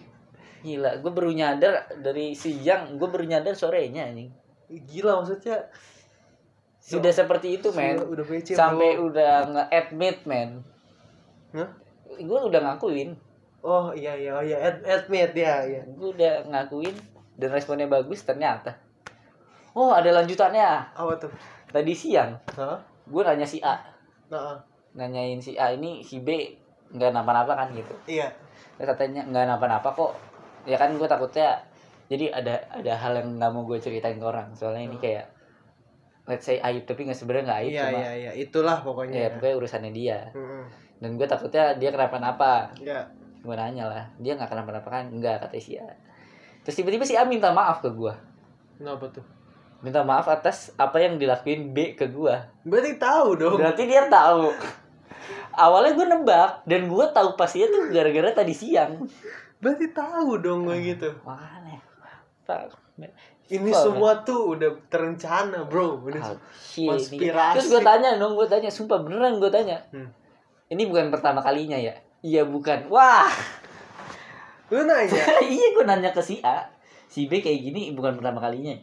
gila 0.60 0.98
gue 0.98 1.10
baru 1.10 1.30
nyadar 1.30 1.74
dari 1.96 2.32
siang 2.32 2.96
gue 2.96 3.06
baru 3.06 3.24
nyadar 3.24 3.52
sorenya 3.52 4.04
anjing 4.04 4.30
Gila 4.66 5.22
maksudnya. 5.22 5.62
sudah 6.76 7.10
seperti 7.10 7.54
itu 7.56 7.70
men 7.70 7.98
Udah 7.98 8.22
sampai 8.46 8.94
bro. 8.94 9.10
udah 9.10 9.32
nge-admit 9.48 10.22
men 10.22 10.62
Hah? 11.52 11.70
gue 12.08 12.40
udah 12.42 12.60
ngakuin 12.62 13.14
Oh 13.60 13.90
iya 13.90 14.14
iya 14.14 14.30
oh, 14.32 14.40
iya 14.40 14.58
ad 14.60 14.78
admit 14.80 15.34
ya 15.34 15.66
iya. 15.66 15.82
gue 15.82 16.08
udah 16.12 16.46
ngakuin 16.46 16.94
dan 17.34 17.50
responnya 17.50 17.86
bagus 17.86 18.22
ternyata 18.22 18.78
oh 19.76 19.92
ada 19.92 20.10
lanjutannya 20.10 20.66
Apa 20.90 21.12
tuh? 21.16 21.30
tadi 21.68 21.92
siang 21.92 22.32
Hah? 22.50 22.80
gue 23.04 23.22
nanya 23.22 23.44
si 23.44 23.60
A 23.60 23.76
Nah, 24.26 24.58
nanyain 24.92 25.38
si 25.38 25.54
A 25.54 25.70
ini 25.70 26.00
si 26.00 26.18
B 26.18 26.50
nggak 26.88 27.12
napa-napa 27.12 27.54
kan 27.54 27.68
gitu 27.70 27.94
iya. 28.06 28.26
Terus 28.74 28.88
katanya 28.88 29.22
nggak 29.22 29.46
napa-napa 29.46 29.86
kok 29.88 30.12
ya 30.64 30.74
kan 30.74 30.90
gue 30.90 31.04
takutnya 31.04 31.54
jadi 32.06 32.30
ada 32.32 32.54
ada 32.72 32.92
hal 32.92 33.12
yang 33.14 33.36
nggak 33.36 33.50
mau 33.50 33.62
gue 33.62 33.76
ceritain 33.76 34.14
ke 34.14 34.24
orang 34.24 34.50
soalnya 34.52 34.82
ini 34.84 34.96
kayak 34.96 35.26
let's 36.24 36.42
say 36.42 36.58
aib 36.60 36.82
tapi 36.82 37.04
nggak 37.04 37.14
sebenarnya 37.14 37.44
nggak 37.44 37.60
aib 37.60 37.70
Iya 37.70 37.82
cuma 37.84 37.98
iya 38.00 38.12
iya, 38.16 38.30
itulah 38.34 38.76
pokoknya. 38.80 39.14
ya 39.16 39.28
pokoknya 39.30 39.54
urusannya 39.56 39.92
dia 39.92 40.18
Mm-mm. 40.32 40.62
dan 40.98 41.10
gue 41.14 41.26
takutnya 41.28 41.64
dia 41.76 41.90
kenapa-napa 41.90 42.70
Iya. 42.76 43.06
gue 43.38 43.54
nanya 43.54 43.84
lah 43.86 44.04
dia 44.16 44.34
nggak 44.34 44.48
kenapa-napa 44.48 44.88
kan 44.88 45.04
enggak 45.08 45.38
kata 45.38 45.54
si 45.56 45.76
A 45.76 45.86
terus 46.62 46.74
tiba-tiba 46.74 47.02
si 47.02 47.14
A 47.14 47.22
minta 47.22 47.50
maaf 47.50 47.78
ke 47.78 47.90
gue 47.90 48.14
Kenapa 48.76 49.06
tuh? 49.08 49.22
Minta 49.84 50.00
maaf 50.02 50.26
atas 50.26 50.72
apa 50.76 51.00
yang 51.00 51.20
dilakuin 51.20 51.72
B 51.72 51.92
ke 51.92 52.08
gue 52.08 52.34
Berarti 52.64 52.92
tahu 52.96 53.28
dong. 53.36 53.56
berarti 53.60 53.84
dia 53.84 54.08
tahu 54.08 54.50
awalnya 55.56 55.92
gue 55.92 56.06
nebak 56.08 56.50
dan 56.64 56.88
gue 56.88 57.04
tahu 57.12 57.36
pastinya 57.36 57.68
tuh 57.70 57.82
gara-gara 57.92 58.32
tadi 58.32 58.52
siang 58.56 59.04
Berarti 59.60 59.92
tahu 59.92 60.40
dong 60.40 60.68
gue 60.68 60.76
gitu. 60.84 61.08
makanya 61.24 61.80
man. 62.96 63.10
Ini 63.46 63.70
Fuck, 63.70 63.82
semua 63.86 64.12
tuh 64.26 64.58
udah 64.58 64.70
terencana, 64.90 65.62
bro. 65.70 66.02
Udah 66.02 66.18
se- 66.18 66.42
shit, 66.58 66.88
konspirasi. 66.90 67.54
Terus 67.54 67.66
gue 67.70 67.82
tanya 67.86 68.18
dong, 68.18 68.34
gue 68.34 68.46
tanya, 68.50 68.70
sumpah 68.74 68.98
beneran 69.06 69.38
gue 69.38 69.50
tanya. 69.54 69.78
Hmm. 69.94 70.10
Ini 70.66 70.82
bukan 70.90 71.14
pertama 71.14 71.38
kalinya 71.38 71.78
ya? 71.78 71.94
Iya 72.26 72.42
bukan. 72.42 72.90
Wah, 72.90 73.30
Lu 74.66 74.82
nanya. 74.82 75.22
iya 75.46 75.66
gue 75.70 75.84
nanya 75.86 76.10
ke 76.10 76.18
si 76.18 76.42
A, 76.42 76.66
si 77.06 77.30
B 77.30 77.38
kayak 77.38 77.62
gini 77.70 77.94
bukan 77.94 78.18
pertama 78.18 78.42
kalinya. 78.42 78.74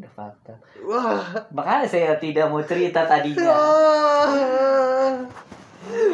Udah 0.00 0.10
fakta. 0.10 0.54
Wah. 0.80 1.20
Makanya 1.50 1.84
saya 1.84 2.12
tidak 2.16 2.48
mau 2.48 2.60
cerita 2.60 3.04
tadinya. 3.04 3.52
Ah. 4.20 5.16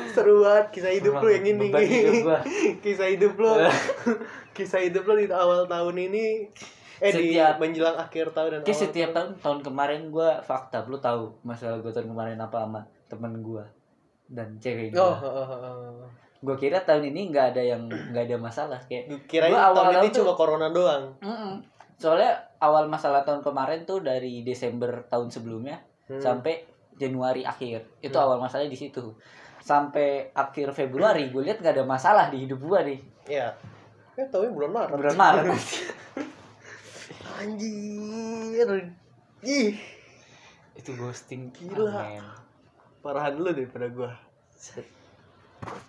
Seru 0.09 0.41
banget 0.41 0.67
kisah 0.73 0.93
hidup 0.93 1.19
lu 1.19 1.29
yang 1.29 1.45
ini. 1.45 1.69
Hidup 1.69 2.39
kisah 2.85 3.09
hidup 3.09 3.35
lu. 3.35 3.51
kisah 4.57 4.81
hidup 4.81 5.05
lu 5.05 5.15
di 5.17 5.27
awal 5.29 5.67
tahun 5.67 5.97
ini 6.01 6.49
eh 6.97 7.13
Setiap- 7.13 7.61
di 7.61 7.61
menjelang 7.61 7.93
akhir 7.95 8.33
tahun 8.33 8.51
dan 8.51 8.61
Kayak 8.63 8.73
awal 8.73 8.85
setiap 8.87 9.11
tahun 9.13 9.31
tahun 9.37 9.59
kemarin 9.61 10.01
gue 10.09 10.31
fakta, 10.41 10.81
lu 10.87 10.97
tahu 10.97 11.29
masalah 11.43 11.77
gue 11.77 11.93
tahun 11.93 12.09
kemarin 12.09 12.41
apa 12.41 12.57
sama 12.59 12.81
temen 13.07 13.33
gue 13.39 13.65
dan 14.27 14.49
cewek 14.57 14.91
gue. 14.91 14.99
Oh, 14.99 15.13
oh, 15.13 15.45
oh, 15.45 15.51
oh. 15.53 16.09
Gue 16.41 16.57
kira 16.57 16.81
tahun 16.81 17.11
ini 17.11 17.29
nggak 17.29 17.47
ada 17.53 17.63
yang 17.67 17.83
nggak 17.85 18.25
ada 18.25 18.37
masalah 18.39 18.81
kayak 18.83 19.13
Gua 19.13 19.19
tahun 19.21 19.51
ini 19.51 19.61
awal-awal 19.61 20.03
tuh- 20.07 20.17
cuma 20.17 20.33
corona 20.33 20.69
doang. 20.71 21.05
Mm-mm. 21.21 21.53
Soalnya 21.97 22.33
awal 22.59 22.87
masalah 22.87 23.25
tahun 23.25 23.41
kemarin 23.41 23.85
tuh 23.85 24.01
dari 24.01 24.41
Desember 24.41 25.05
tahun 25.07 25.29
sebelumnya 25.29 25.81
Hmm. 26.07 26.21
sampai 26.21 26.63
Januari 26.95 27.43
akhir. 27.43 27.83
Itu 27.99 28.15
Hmm. 28.15 28.25
awal 28.25 28.39
masalahnya 28.39 28.71
di 28.71 28.79
situ. 28.79 29.17
Sampai 29.59 30.31
akhir 30.31 30.71
Februari 30.71 31.29
gue 31.29 31.43
lihat 31.43 31.59
nggak 31.59 31.75
ada 31.75 31.85
masalah 31.85 32.31
di 32.31 32.47
hidup 32.47 32.61
gue 32.61 32.81
nih. 32.85 33.01
Iya. 33.27 33.49
Eh, 34.15 34.27
tahu 34.29 34.49
bulan 34.49 34.71
Maret. 34.71 34.95
Bulan 34.95 35.17
Maret. 35.17 35.45
Anjir. 37.37 38.71
Ih, 39.43 39.77
itu 40.75 40.91
ghosting 40.95 41.53
Gila. 41.53 41.91
Ah, 41.91 42.09
men. 42.09 42.25
parahan 43.01 43.37
lu 43.37 43.53
daripada 43.53 43.87
gua. 43.89 44.11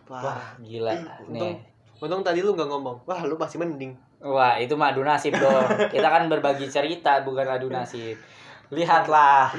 Wah, 0.07 0.53
gila. 0.59 0.91
Ih, 0.93 1.03
untung, 1.25 1.55
Nih. 1.55 1.55
untung 1.97 2.21
tadi 2.21 2.39
lu 2.41 2.53
nggak 2.53 2.69
ngomong. 2.69 2.97
Wah, 3.05 3.21
lu 3.23 3.35
masih 3.35 3.57
mending. 3.57 3.95
Wah, 4.17 4.57
itu 4.57 4.73
mah 4.73 4.93
adu 4.93 5.05
nasib 5.05 5.37
dong. 5.37 5.65
Kita 5.93 6.07
kan 6.09 6.25
berbagi 6.25 6.65
cerita 6.67 7.21
bukan 7.21 7.45
adu 7.45 7.69
nasib. 7.69 8.17
Lihatlah. 8.73 9.53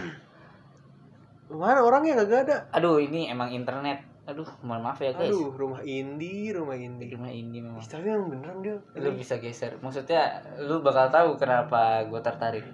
Mana 1.48 1.80
orangnya 1.80 2.18
kagak 2.18 2.40
ada? 2.50 2.56
Aduh, 2.74 2.98
ini 3.00 3.30
emang 3.30 3.54
internet. 3.54 4.04
Aduh, 4.28 4.44
mohon 4.60 4.84
maaf 4.84 5.00
ya 5.00 5.16
guys. 5.16 5.32
Aduh, 5.32 5.56
rumah 5.56 5.80
indie, 5.80 6.52
rumah 6.52 6.76
indie. 6.76 7.08
Cuma 7.08 7.32
ini 7.32 7.64
memang. 7.64 7.80
Ih, 7.80 7.88
tapi 7.88 8.12
yang 8.12 8.28
beneran 8.28 8.60
dia. 8.60 8.76
lu 9.00 9.16
bisa 9.16 9.40
geser 9.40 9.80
maksudnya 9.80 10.44
lu 10.60 10.84
bakal 10.84 11.08
tahu 11.08 11.40
kenapa 11.40 12.04
gue 12.04 12.20
tertarik 12.20 12.66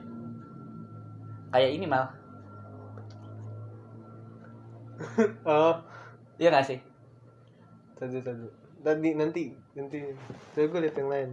kayak 1.54 1.70
ini 1.70 1.86
mal 1.86 2.10
Oh, 5.46 5.78
iya 6.42 6.50
gak 6.50 6.66
sih 6.66 6.78
tadi 8.04 8.18
tadi. 8.20 8.46
Tadi 8.84 9.08
nanti 9.16 9.44
nanti. 9.72 9.98
Tadi 10.52 10.66
gue 10.68 10.80
liat 10.84 10.96
yang 11.00 11.10
lain. 11.10 11.30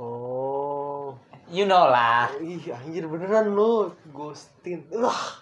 Oh. 0.00 1.12
you 1.52 1.68
know 1.68 1.84
lah 1.84 2.32
Ih, 2.40 2.72
anjir 2.72 3.04
beneran 3.04 3.52
lo 3.52 3.92
ghostin. 4.10 4.84
Wah. 4.92 5.40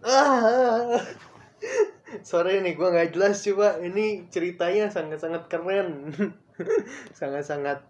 Ah. 0.00 0.96
Sorry 2.24 2.60
nih, 2.60 2.74
gua 2.76 2.90
nggak 2.90 3.12
jelas 3.14 3.40
coba. 3.44 3.78
Ini 3.78 4.28
ceritanya 4.28 4.88
sangat-sangat 4.88 5.46
keren. 5.46 6.10
Sangat-sangat 7.18 7.84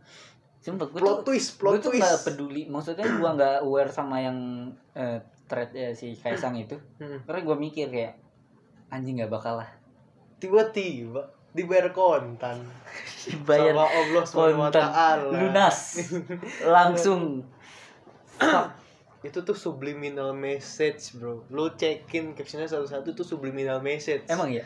sumpah 0.60 0.92
gue 0.92 1.00
plot 1.00 1.24
tuh 1.24 1.32
twist, 1.32 1.56
gue 1.56 1.60
plot 1.64 1.80
tuh 1.80 1.90
twist. 1.96 2.04
gak 2.04 2.20
peduli 2.28 2.68
maksudnya 2.68 3.08
gue 3.08 3.30
gak 3.32 3.64
aware 3.64 3.88
sama 3.88 4.20
yang 4.20 4.38
eh, 4.92 5.16
thread 5.48 5.72
ya, 5.72 5.88
si 5.96 6.12
Kaisang 6.12 6.52
itu 6.60 6.76
Hmm. 7.00 7.24
karena 7.24 7.40
gue 7.40 7.56
mikir 7.56 7.86
kayak 7.88 8.20
anjing 8.92 9.16
gak 9.16 9.32
bakal 9.32 9.56
lah 9.56 9.70
Tiba-tiba 10.36 11.32
dibayar 11.50 11.90
kontan 11.90 12.62
bayar 13.44 13.74
sama 14.24 14.48
Allah 14.48 14.70
taala. 14.72 15.28
lunas 15.28 15.78
langsung. 16.74 17.44
Itu 19.20 19.44
tuh 19.44 19.52
subliminal 19.52 20.32
message, 20.32 21.12
Bro. 21.20 21.44
Lu 21.52 21.68
cekin 21.76 22.32
captionnya 22.32 22.64
satu-satu 22.64 23.12
tuh 23.12 23.26
subliminal 23.26 23.84
message. 23.84 24.24
emang 24.32 24.48
ya 24.48 24.64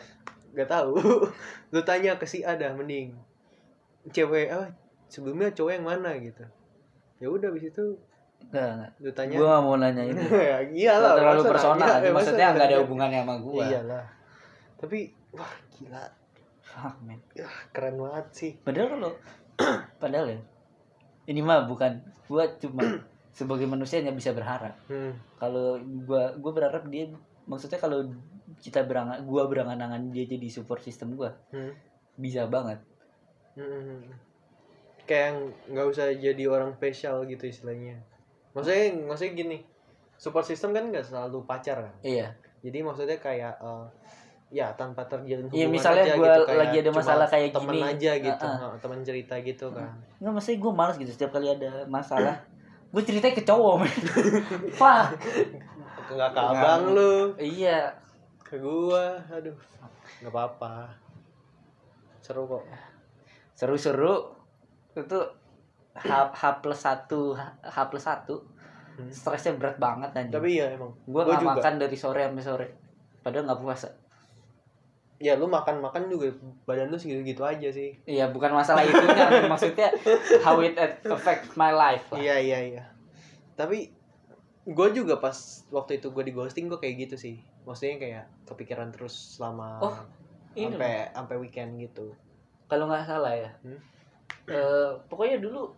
Gak 0.55 0.71
tahu. 0.71 0.95
Lu 1.75 1.79
tanya 1.83 2.15
ke 2.15 2.23
si 2.23 2.47
A 2.47 2.55
dah 2.55 2.71
mending. 2.71 3.11
Cewek 4.15 4.47
ah 4.55 4.71
sebelumnya 5.11 5.51
cowok 5.51 5.71
yang 5.75 5.83
mana 5.83 6.15
gitu. 6.15 6.47
Ya 7.19 7.27
udah 7.27 7.51
habis 7.51 7.67
itu 7.67 7.99
Enggak, 8.45 8.67
enggak. 8.77 8.91
lu 9.01 9.09
tanya. 9.11 9.35
Gue 9.41 9.47
gak 9.47 9.63
mau 9.63 9.75
nanya 9.75 10.03
itu. 10.05 10.21
ya, 10.53 10.57
iyalah. 10.61 11.13
Terlalu 11.17 11.41
personal. 11.49 11.87
masa 11.99 12.13
Maksudnya 12.13 12.47
nggak 12.55 12.67
ada 12.71 12.77
hubungannya 12.85 13.19
sama 13.25 13.35
gue. 13.41 13.63
Iyalah. 13.65 14.05
Tapi 14.79 14.99
wah 15.35 15.53
gila. 15.75 16.03
Fuck, 16.75 16.99
man. 17.01 17.19
Wah, 17.39 17.57
keren 17.71 17.95
banget 17.95 18.25
sih. 18.35 18.51
Padahal 18.59 18.87
kalau 18.99 19.11
padahal 20.03 20.25
ya. 20.27 20.39
Ini 21.25 21.39
mah 21.39 21.65
bukan 21.65 22.03
gua 22.27 22.51
cuma 22.59 22.83
sebagai 23.37 23.63
manusia 23.65 24.03
hanya 24.03 24.11
bisa 24.11 24.35
berharap. 24.35 24.75
Hmm. 24.91 25.15
Kalau 25.39 25.79
gua 26.03 26.35
gua 26.35 26.51
berharap 26.51 26.83
dia 26.91 27.07
maksudnya 27.47 27.79
kalau 27.79 28.11
kita 28.59 28.83
berangan 28.83 29.23
gua 29.23 29.47
berangan-angan 29.47 30.11
dia 30.11 30.27
jadi 30.27 30.47
support 30.51 30.83
system 30.83 31.15
gua 31.15 31.31
Hmm. 31.49 31.71
bisa 32.19 32.45
banget. 32.45 32.83
Hmm. 33.55 34.03
Kayak 35.05 35.23
yang 35.25 35.37
nggak 35.71 35.87
usah 35.87 36.07
jadi 36.11 36.43
orang 36.49 36.75
spesial 36.75 37.23
gitu 37.23 37.47
istilahnya. 37.47 38.03
Maksudnya 38.51 38.99
maksudnya 39.07 39.33
gini. 39.33 39.59
support 40.15 40.47
system 40.47 40.71
kan 40.71 40.87
nggak 40.87 41.11
selalu 41.11 41.43
pacar 41.43 41.75
kan 41.75 41.95
iya 41.99 42.31
jadi 42.63 42.87
maksudnya 42.87 43.19
kayak 43.19 43.59
eh, 43.59 43.85
ya 44.55 44.71
tanpa 44.79 45.03
terjalin 45.03 45.43
Iya, 45.51 45.67
hubungan 45.67 45.75
misalnya 45.75 46.03
aja 46.07 46.15
gua 46.15 46.27
gitu, 46.31 46.43
kayak 46.47 46.59
lagi 46.63 46.77
ada 46.79 46.91
masalah 46.95 47.27
kayak 47.27 47.49
temen 47.51 47.75
gini. 47.75 47.83
aja 47.83 48.11
gitu 48.15 48.45
Ah, 48.47 48.55
Heeh, 48.55 48.73
temen 48.79 48.99
cerita 49.03 49.35
gitu 49.43 49.65
kan. 49.67 49.89
Nggak 50.15 50.31
maksudnya 50.31 50.57
gue 50.63 50.71
malas 50.71 50.95
gitu 50.95 51.11
setiap 51.11 51.31
kali 51.31 51.47
ada 51.49 51.71
masalah. 51.85 52.35
Gue 52.87 53.03
ceritanya 53.03 53.35
ke 53.35 53.43
cowok 53.43 53.73
men. 53.83 53.91
Fuck. 54.79 55.07
Nggak 56.07 56.29
ke 56.31 56.39
abang 56.39 56.83
lu. 56.89 57.35
Iya. 57.35 57.91
Ke 58.39 58.55
gua 58.55 59.19
aduh 59.27 59.57
nggak 60.23 60.31
apa-apa. 60.31 60.87
Seru 62.23 62.47
kok. 62.47 62.63
Seru-seru. 63.53 64.31
Itu 64.95 65.19
H, 65.91 66.07
H 66.31 66.41
plus 66.59 66.79
satu 66.79 67.35
H, 67.35 67.75
plus 67.91 68.01
satu. 68.01 68.39
Hmm. 68.95 69.11
stresnya 69.11 69.59
berat 69.59 69.75
banget 69.75 70.07
dan 70.15 70.31
tapi 70.31 70.55
ya 70.55 70.71
emang. 70.71 70.87
Gue 71.03 71.19
gua 71.19 71.27
nggak 71.27 71.43
juga. 71.43 71.51
makan 71.59 71.73
dari 71.75 71.97
sore 71.99 72.23
sampai 72.23 72.39
sore. 72.39 72.67
Padahal 73.19 73.43
nggak 73.43 73.59
puasa 73.59 73.91
ya 75.15 75.39
lu 75.39 75.47
makan 75.47 75.79
makan 75.79 76.11
juga 76.11 76.27
badan 76.63 76.91
lu 76.91 76.99
segitu 76.99 77.23
gitu 77.23 77.41
aja 77.41 77.71
sih. 77.71 77.95
Iya 78.03 78.29
bukan 78.29 78.51
masalah 78.51 78.83
itunya 78.83 79.25
maksudnya 79.51 79.87
how 80.43 80.59
it 80.59 80.75
affect 81.03 81.55
my 81.55 81.71
life 81.71 82.03
lah. 82.11 82.19
iya 82.19 82.35
iya 82.37 82.59
iya. 82.61 82.83
Tapi 83.55 83.91
gue 84.65 84.87
juga 84.91 85.17
pas 85.17 85.35
waktu 85.69 85.99
itu 85.99 86.11
gue 86.11 86.23
di 86.23 86.33
ghosting 86.33 86.67
gue 86.67 86.75
kayak 86.75 87.07
gitu 87.07 87.15
sih. 87.15 87.35
Maksudnya 87.63 87.95
kayak 87.97 88.23
kepikiran 88.43 88.91
terus 88.91 89.39
selama 89.39 89.79
Oh, 89.79 89.95
sampai 90.51 91.07
sampai 91.09 91.35
weekend 91.39 91.79
gitu. 91.79 92.11
Kalau 92.67 92.85
nggak 92.85 93.07
salah 93.07 93.31
ya. 93.31 93.51
Hmm? 93.63 93.79
Eh, 94.45 94.89
pokoknya 95.07 95.39
dulu 95.39 95.71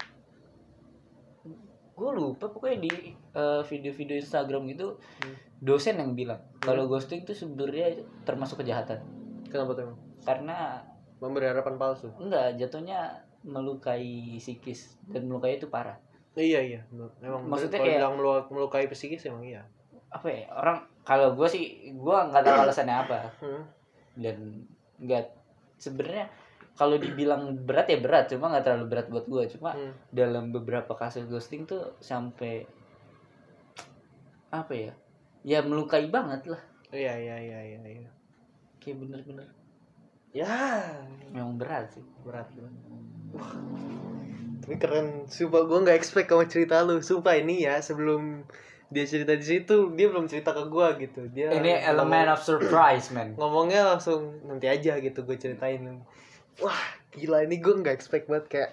gue 1.93 2.11
lupa 2.13 2.45
pokoknya 2.47 2.77
di 2.79 2.93
eh, 3.11 3.61
video-video 3.63 4.15
Instagram 4.15 4.69
gitu 4.69 4.97
Hmm. 5.17 5.33
dosen 5.57 5.97
yang 5.97 6.13
bilang 6.13 6.37
kalau 6.59 6.85
ghosting 6.85 7.25
itu 7.25 7.33
sebenarnya 7.33 7.97
termasuk 8.21 8.61
kejahatan 8.61 9.01
kenapa 9.47 9.71
tuh 9.73 9.95
karena 10.21 10.83
memberi 11.17 11.47
harapan 11.47 11.75
palsu? 11.75 12.11
Enggak 12.15 12.55
jatuhnya 12.55 13.23
melukai 13.41 14.03
psikis 14.35 14.99
dan 15.05 15.25
melukai 15.25 15.55
itu 15.55 15.67
parah. 15.67 15.97
Iya 16.33 16.59
iya. 16.61 16.81
Emang 17.19 17.47
Maksudnya 17.47 17.75
kalau 17.75 17.87
kayak- 17.87 17.99
bilang 17.99 18.15
melu- 18.15 18.47
melukai 18.49 18.85
psikis 18.87 19.25
emang 19.25 19.41
iya. 19.41 19.65
Apa 20.07 20.27
ya 20.27 20.45
orang 20.51 20.77
kalau 21.01 21.33
gue 21.33 21.47
sih 21.47 21.63
gue 21.89 22.17
nggak 22.23 22.43
tahu 22.43 22.55
alasannya 22.61 22.95
apa. 22.97 23.17
Hmm. 23.39 23.63
dan 24.13 24.65
nggak 24.97 25.29
sebenarnya 25.77 26.25
kalau 26.73 26.97
dibilang 26.97 27.53
berat 27.59 27.85
ya 27.85 27.97
berat 27.97 28.25
cuma 28.27 28.49
nggak 28.49 28.63
terlalu 28.63 28.85
berat 28.87 29.07
buat 29.07 29.25
gue 29.25 29.43
cuma 29.51 29.71
Hmm. 29.71 29.93
dalam 30.09 30.49
beberapa 30.49 30.89
kasus 30.91 31.25
ghosting 31.25 31.65
tuh 31.65 31.93
sampai 31.99 32.65
apa 34.49 34.73
ya 34.73 34.93
ya 35.43 35.59
melukai 35.61 36.07
banget 36.07 36.47
lah. 36.47 36.61
Iya 36.89 37.13
iya 37.15 37.35
iya 37.37 37.59
iya 37.69 37.81
iya 37.83 38.09
kayak 38.87 39.03
bener-bener. 39.03 39.47
Ya. 40.31 40.55
Memang 41.35 41.59
berat 41.59 41.91
sih 41.91 42.03
berat 42.23 42.47
berat 42.55 42.71
Wah. 43.35 43.51
tapi 44.63 44.75
keren. 44.79 45.27
Sumpah 45.27 45.67
gue 45.67 45.79
nggak 45.83 45.97
expect 45.99 46.31
kamu 46.31 46.47
cerita 46.47 46.79
lu. 46.87 47.03
Sumpah 47.03 47.35
ini 47.35 47.67
ya 47.67 47.83
sebelum 47.83 48.47
dia 48.87 49.03
cerita 49.03 49.35
di 49.35 49.43
situ 49.43 49.91
dia 49.99 50.07
belum 50.07 50.31
cerita 50.31 50.55
ke 50.55 50.63
gue 50.71 50.87
gitu. 51.03 51.21
Dia 51.35 51.51
ini 51.51 51.75
elemen 51.83 52.31
of 52.31 52.39
surprise 52.39 53.11
man. 53.11 53.35
ngomongnya 53.35 53.83
langsung 53.83 54.39
nanti 54.47 54.71
aja 54.71 54.95
gitu 55.03 55.27
gue 55.27 55.35
ceritain. 55.35 55.99
Wah 56.63 56.83
gila 57.11 57.43
ini 57.43 57.59
gue 57.59 57.73
nggak 57.83 57.91
expect 57.91 58.31
banget. 58.31 58.47
Kayak 58.47 58.71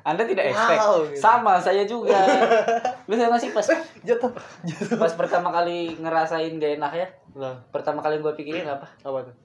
anda 0.00 0.24
tidak 0.24 0.52
expect. 0.52 0.80
Wow, 0.80 1.04
gitu. 1.04 1.20
sama 1.20 1.60
saya 1.60 1.84
juga. 1.84 2.16
Lu 3.08 3.14
saya 3.16 3.28
masih 3.28 3.52
pas 3.52 3.66
jatuh. 4.00 4.32
Jatuh. 4.64 4.96
pas 4.96 5.12
pertama 5.12 5.52
kali 5.52 5.96
ngerasain 6.00 6.56
gak 6.56 6.80
enak 6.80 6.92
ya? 6.96 7.06
Nah. 7.36 7.56
Pertama 7.68 8.00
kali 8.00 8.20
gue 8.20 8.32
pikirin 8.32 8.64
apa? 8.64 8.88
Apa 9.04 9.28
tuh? 9.28 9.36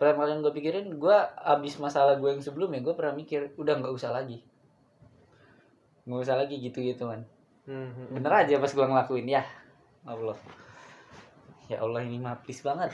Pertama 0.00 0.24
kali 0.24 0.40
gue 0.40 0.52
pikirin 0.56 0.86
gue 0.96 1.16
abis 1.44 1.76
masalah 1.76 2.16
gue 2.16 2.30
yang 2.32 2.40
sebelumnya 2.40 2.80
gue 2.80 2.96
pernah 2.96 3.12
mikir 3.12 3.52
udah 3.60 3.76
nggak 3.84 3.92
usah 3.92 4.16
lagi. 4.16 4.40
Nggak 6.08 6.20
usah 6.24 6.36
lagi 6.40 6.56
gitu 6.56 6.80
gituan 6.80 7.28
hmm, 7.68 7.76
hmm, 7.76 7.92
hmm. 7.94 8.14
bener 8.18 8.32
aja 8.34 8.54
pas 8.58 8.72
gue 8.72 8.82
ngelakuin 8.82 9.28
ya 9.28 9.44
Allah. 10.02 10.38
Ya 11.70 11.78
Allah 11.84 12.02
ini 12.02 12.18
mah 12.18 12.40
please 12.42 12.66
banget. 12.66 12.90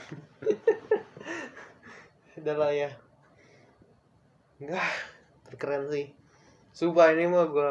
Udah 2.37 2.55
lah 2.59 2.69
ya. 2.69 2.93
Nggak, 4.61 4.89
keren 5.57 5.89
sih 5.89 6.13
Sumpah 6.77 7.09
ini 7.09 7.25
mah 7.25 7.49
gue 7.49 7.69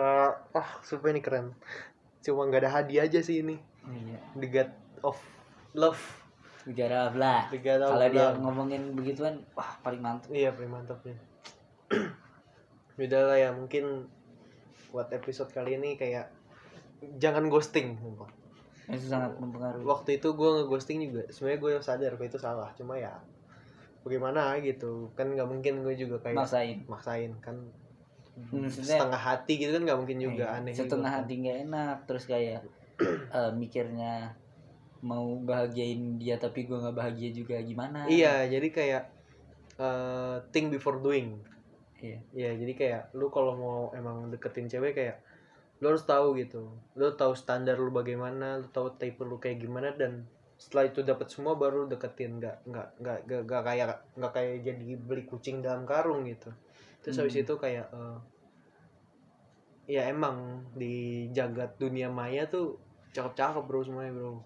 Ah 0.51 0.83
sumpah 0.83 1.15
ini 1.15 1.23
keren. 1.23 1.55
Cuma 2.27 2.43
nggak 2.51 2.67
ada 2.67 2.83
hadiah 2.83 3.07
aja 3.07 3.23
sih 3.23 3.39
ini. 3.39 3.55
Iya. 3.87 4.19
The 4.35 4.47
God 4.51 4.71
of 5.07 5.19
Love. 5.79 6.03
The 6.67 6.75
God 6.75 7.87
of 7.87 7.91
kalau 7.95 8.09
dia 8.11 8.35
Love. 8.35 8.43
ngomongin 8.43 8.83
begituan 8.99 9.47
wah 9.55 9.79
paling 9.87 10.03
mantep. 10.03 10.35
Iya 10.35 10.51
paling 10.59 10.75
mantap 10.75 10.99
Udah 12.99 13.23
lah 13.31 13.39
ya 13.39 13.55
mungkin 13.55 14.11
Buat 14.91 15.15
episode 15.15 15.55
kali 15.55 15.79
ini 15.79 15.95
kayak 15.95 16.27
Jangan 17.23 17.47
ghosting 17.47 17.95
sumpah. 18.03 18.27
itu 18.91 19.07
sangat 19.07 19.39
mempengaruhi. 19.39 19.87
Waktu 19.87 20.19
itu 20.19 20.35
gue 20.35 20.51
nge-ghosting 20.51 20.99
juga 21.07 21.23
sebenarnya 21.31 21.59
gue 21.63 21.73
sadar 21.79 22.13
gue 22.19 22.27
itu 22.27 22.43
salah 22.43 22.75
Cuma 22.75 22.99
ya 22.99 23.15
Bagaimana 24.03 24.59
gitu. 24.59 25.15
Kan 25.15 25.31
nggak 25.31 25.47
mungkin 25.47 25.87
gue 25.87 25.95
juga 25.95 26.19
kayak 26.27 26.43
maksain. 26.43 26.83
Maksain 26.91 27.31
kan 27.39 27.55
Maksudnya- 28.37 29.01
Setengah 29.01 29.17
hati 29.19 29.53
gitu 29.57 29.71
kan 29.73 29.83
nggak 29.83 29.99
mungkin 29.99 30.19
juga 30.19 30.45
Iya, 30.47 30.57
aneh 30.61 30.73
setengah 30.73 31.09
juga. 31.09 31.19
hati 31.19 31.35
nggak 31.39 31.59
enak 31.65 31.97
terus 32.05 32.25
kayak 32.25 32.61
eh, 33.33 33.51
mikirnya 33.53 34.15
mau 35.01 35.37
bahagiain 35.39 36.17
dia 36.17 36.37
tapi 36.37 36.65
gue 36.65 36.75
nggak 36.75 36.95
bahagia 36.95 37.31
juga 37.31 37.57
gimana 37.61 38.05
Iya, 38.07 38.45
jadi 38.47 38.69
kayak 38.69 39.03
eh 39.77 40.37
think 40.51 40.69
before 40.71 40.99
doing. 40.99 41.37
iya 41.99 42.17
Iya, 42.31 42.51
jadi 42.57 42.73
kayak 42.75 43.03
lu 43.13 43.29
kalau 43.29 43.53
mau 43.55 43.79
emang 43.93 44.29
deketin 44.29 44.67
cewek 44.67 44.93
kayak 44.93 45.17
lu 45.77 45.91
harus 45.91 46.05
tahu 46.05 46.33
gitu. 46.35 46.65
Lu 46.95 47.13
tahu 47.13 47.33
standar 47.33 47.77
lu 47.77 47.89
bagaimana, 47.91 48.57
lu 48.57 48.67
tahu 48.67 48.97
tipe 48.97 49.21
lu 49.21 49.37
kayak 49.37 49.61
gimana 49.61 49.93
dan 49.93 50.25
setelah 50.57 50.89
itu 50.89 51.01
dapat 51.03 51.29
semua 51.29 51.53
baru 51.55 51.85
deketin 51.85 52.41
nggak 52.41 52.65
nggak 52.65 52.89
nggak 52.99 53.19
nggak 53.45 53.63
kayak 53.63 53.87
nggak 54.15 54.33
kayak 54.33 54.55
jadi 54.63 54.87
beli 54.99 55.25
kucing 55.25 55.61
dalam 55.61 55.85
karung 55.85 56.25
gitu. 56.25 56.49
Terus 57.07 57.17
habis 57.23 57.39
Hmm. 57.39 57.43
itu 57.47 57.55
kayak 57.55 57.87
eh, 57.95 58.19
ya 59.87 60.03
emang 60.11 60.67
di 60.75 61.31
jagat 61.31 61.79
dunia 61.79 62.11
maya 62.11 62.43
tuh 62.51 62.75
cakep-cakep 63.15 63.63
bro 63.71 63.81
semuanya 63.87 64.13
bro. 64.19 64.43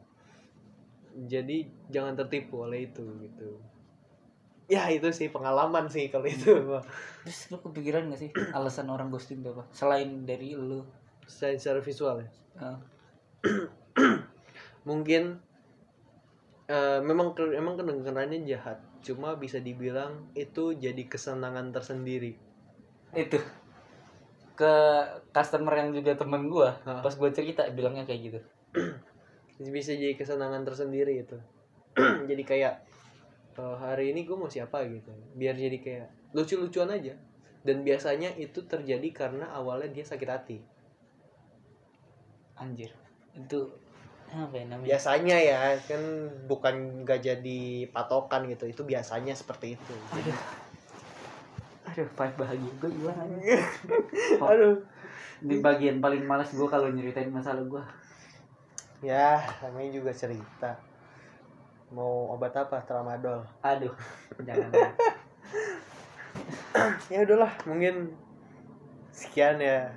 Jadi 1.26 1.66
jangan 1.90 2.14
tertipu 2.14 2.62
oleh 2.66 2.86
itu 2.86 3.02
gitu. 3.24 3.50
Ya 4.70 4.86
itu 4.94 5.10
sih 5.10 5.26
pengalaman 5.34 5.90
sih 5.90 6.06
kalau 6.12 6.30
itu 6.30 6.54
mah. 6.70 6.84
terus 7.26 7.50
lu 7.50 7.58
kepikiran 7.58 8.06
gak 8.14 8.20
sih 8.22 8.30
alasan 8.56 8.86
orang 8.94 9.10
ghosting 9.12 9.42
apa 9.44 9.66
selain 9.74 10.24
dari 10.24 10.54
lu 10.54 10.86
Secara, 11.26 11.54
secara 11.58 11.80
visual 11.82 12.16
ya. 12.22 12.28
eh, 12.62 12.78
Mungkin 14.88 15.22
eh, 16.70 17.00
memang 17.02 17.34
emang 17.60 17.74
kedengarannya 17.78 18.46
jahat. 18.46 18.78
Cuma 19.06 19.34
bisa 19.36 19.58
dibilang 19.60 20.28
itu 20.36 20.76
jadi 20.76 21.02
kesenangan 21.08 21.72
tersendiri. 21.72 22.36
Itu. 23.14 23.38
Ke 24.54 24.74
customer 25.32 25.72
yang 25.80 25.90
juga 25.96 26.12
temen 26.14 26.52
gue 26.52 26.68
pas 26.84 27.14
gue 27.14 27.30
cerita 27.32 27.64
bilangnya 27.72 28.04
kayak 28.04 28.20
gitu. 28.30 28.40
Bisa 29.60 29.96
jadi 29.96 30.14
kesenangan 30.16 30.62
tersendiri 30.64 31.24
itu. 31.24 31.36
jadi 32.30 32.42
kayak 32.44 32.74
eh, 33.58 33.76
hari 33.80 34.14
ini 34.14 34.28
gue 34.28 34.36
mau 34.36 34.50
siapa? 34.50 34.84
gitu. 34.86 35.10
Biar 35.34 35.56
jadi 35.56 35.78
kayak 35.80 36.06
lucu-lucuan 36.36 36.92
aja. 36.92 37.16
Dan 37.60 37.84
biasanya 37.84 38.32
itu 38.40 38.64
terjadi 38.64 39.08
karena 39.12 39.52
awalnya 39.52 39.92
dia 39.92 40.04
sakit 40.04 40.30
hati. 40.30 40.58
anjir. 42.60 42.92
Itu 43.32 43.72
apa 44.30 44.54
ya 44.54 44.64
namanya? 44.70 44.94
biasanya 44.94 45.36
ya 45.42 45.58
kan 45.90 46.02
bukan 46.46 47.02
gak 47.08 47.24
jadi 47.24 47.88
patokan 47.88 48.46
gitu. 48.52 48.68
Itu 48.68 48.84
biasanya 48.84 49.32
seperti 49.32 49.80
itu. 49.80 49.94
Aduh 50.12 50.59
aduh 52.00 52.08
paling 52.16 52.36
bahagia 52.40 52.72
gue 52.80 52.90
gimana? 52.96 53.22
Nih? 53.36 53.60
aduh. 54.40 54.80
di 55.40 55.60
bagian 55.60 56.00
paling 56.00 56.24
malas 56.24 56.48
gue 56.52 56.64
kalau 56.64 56.88
nyeritain 56.88 57.28
masalah 57.28 57.60
gue 57.60 57.84
ya 59.04 59.40
namanya 59.64 60.00
juga 60.00 60.12
cerita. 60.16 60.80
Mau 61.92 62.32
obat 62.32 62.56
apa? 62.56 62.80
Tramadol. 62.84 63.44
Aduh 63.60 63.92
jangan. 64.40 64.72
Ya 67.10 67.26
udahlah 67.26 67.50
mungkin 67.66 68.14
sekian 69.10 69.58
ya 69.58 69.90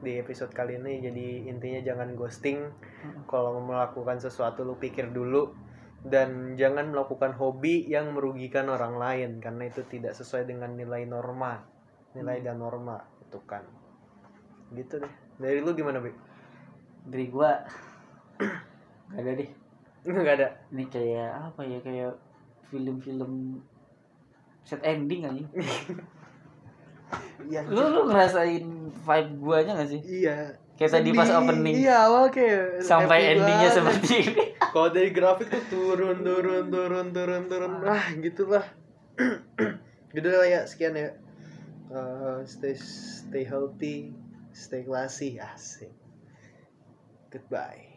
di 0.00 0.16
episode 0.16 0.54
kali 0.54 0.80
ini. 0.80 1.04
Jadi 1.04 1.50
intinya 1.50 1.80
jangan 1.84 2.14
ghosting. 2.16 2.72
Kalau 3.28 3.58
mau 3.60 3.74
melakukan 3.76 4.16
sesuatu 4.22 4.64
lu 4.64 4.78
pikir 4.80 5.12
dulu 5.12 5.52
dan 6.06 6.54
jangan 6.54 6.94
melakukan 6.94 7.34
hobi 7.34 7.82
yang 7.90 8.14
merugikan 8.14 8.70
orang 8.70 8.96
lain 8.96 9.30
karena 9.42 9.66
itu 9.66 9.82
tidak 9.90 10.14
sesuai 10.14 10.46
dengan 10.46 10.70
nilai 10.78 11.02
norma 11.04 11.58
nilai 12.14 12.38
dan 12.38 12.62
norma 12.62 13.02
itu 13.18 13.38
kan 13.44 13.66
gitu 14.72 15.02
deh 15.02 15.12
dari 15.38 15.58
lu 15.58 15.74
gimana 15.74 15.98
Bi? 15.98 16.14
dari 17.08 17.26
gue 17.26 17.50
Gak 19.08 19.24
ada 19.24 19.32
deh. 19.40 19.50
nggak 20.08 20.34
ada 20.36 20.48
Ini 20.68 20.84
kayak 20.92 21.30
apa 21.50 21.64
ya 21.64 21.80
kayak 21.80 22.12
film-film 22.68 23.56
set 24.62 24.84
ending 24.84 25.24
aja. 25.24 25.40
iya 27.48 27.64
Lu 27.64 27.88
lu 27.88 28.00
ngerasain 28.12 28.64
vibe 28.92 29.32
guanya 29.40 29.80
gak 29.80 29.88
sih? 29.88 30.00
iya 30.04 30.52
Kayak 30.76 31.00
tadi 31.00 31.10
pas 31.10 31.26
opening. 31.32 31.74
iya 31.80 32.06
awal 32.06 32.28
kayak 32.28 32.84
Sampai 32.84 33.34
endingnya 33.34 33.72
seperti 33.72 34.14
ini. 34.28 34.44
Kalau 34.78 34.94
dari 34.94 35.10
grafik 35.10 35.50
tuh 35.50 35.64
turun 35.74 36.22
turun 36.22 36.70
turun 36.70 37.10
turun 37.10 37.42
turun. 37.50 37.82
Ah. 37.82 38.14
Gitulah. 38.14 38.62
Gitu 40.14 40.28
lah 40.30 40.46
ya 40.46 40.62
sekian 40.70 40.94
ya. 40.94 41.18
Eh, 41.90 42.38
stay 42.46 42.78
stay 42.78 43.42
healthy 43.42 44.14
stay 44.54 44.86
classy 44.86 45.42
asik. 45.42 45.90
Goodbye 47.34 47.87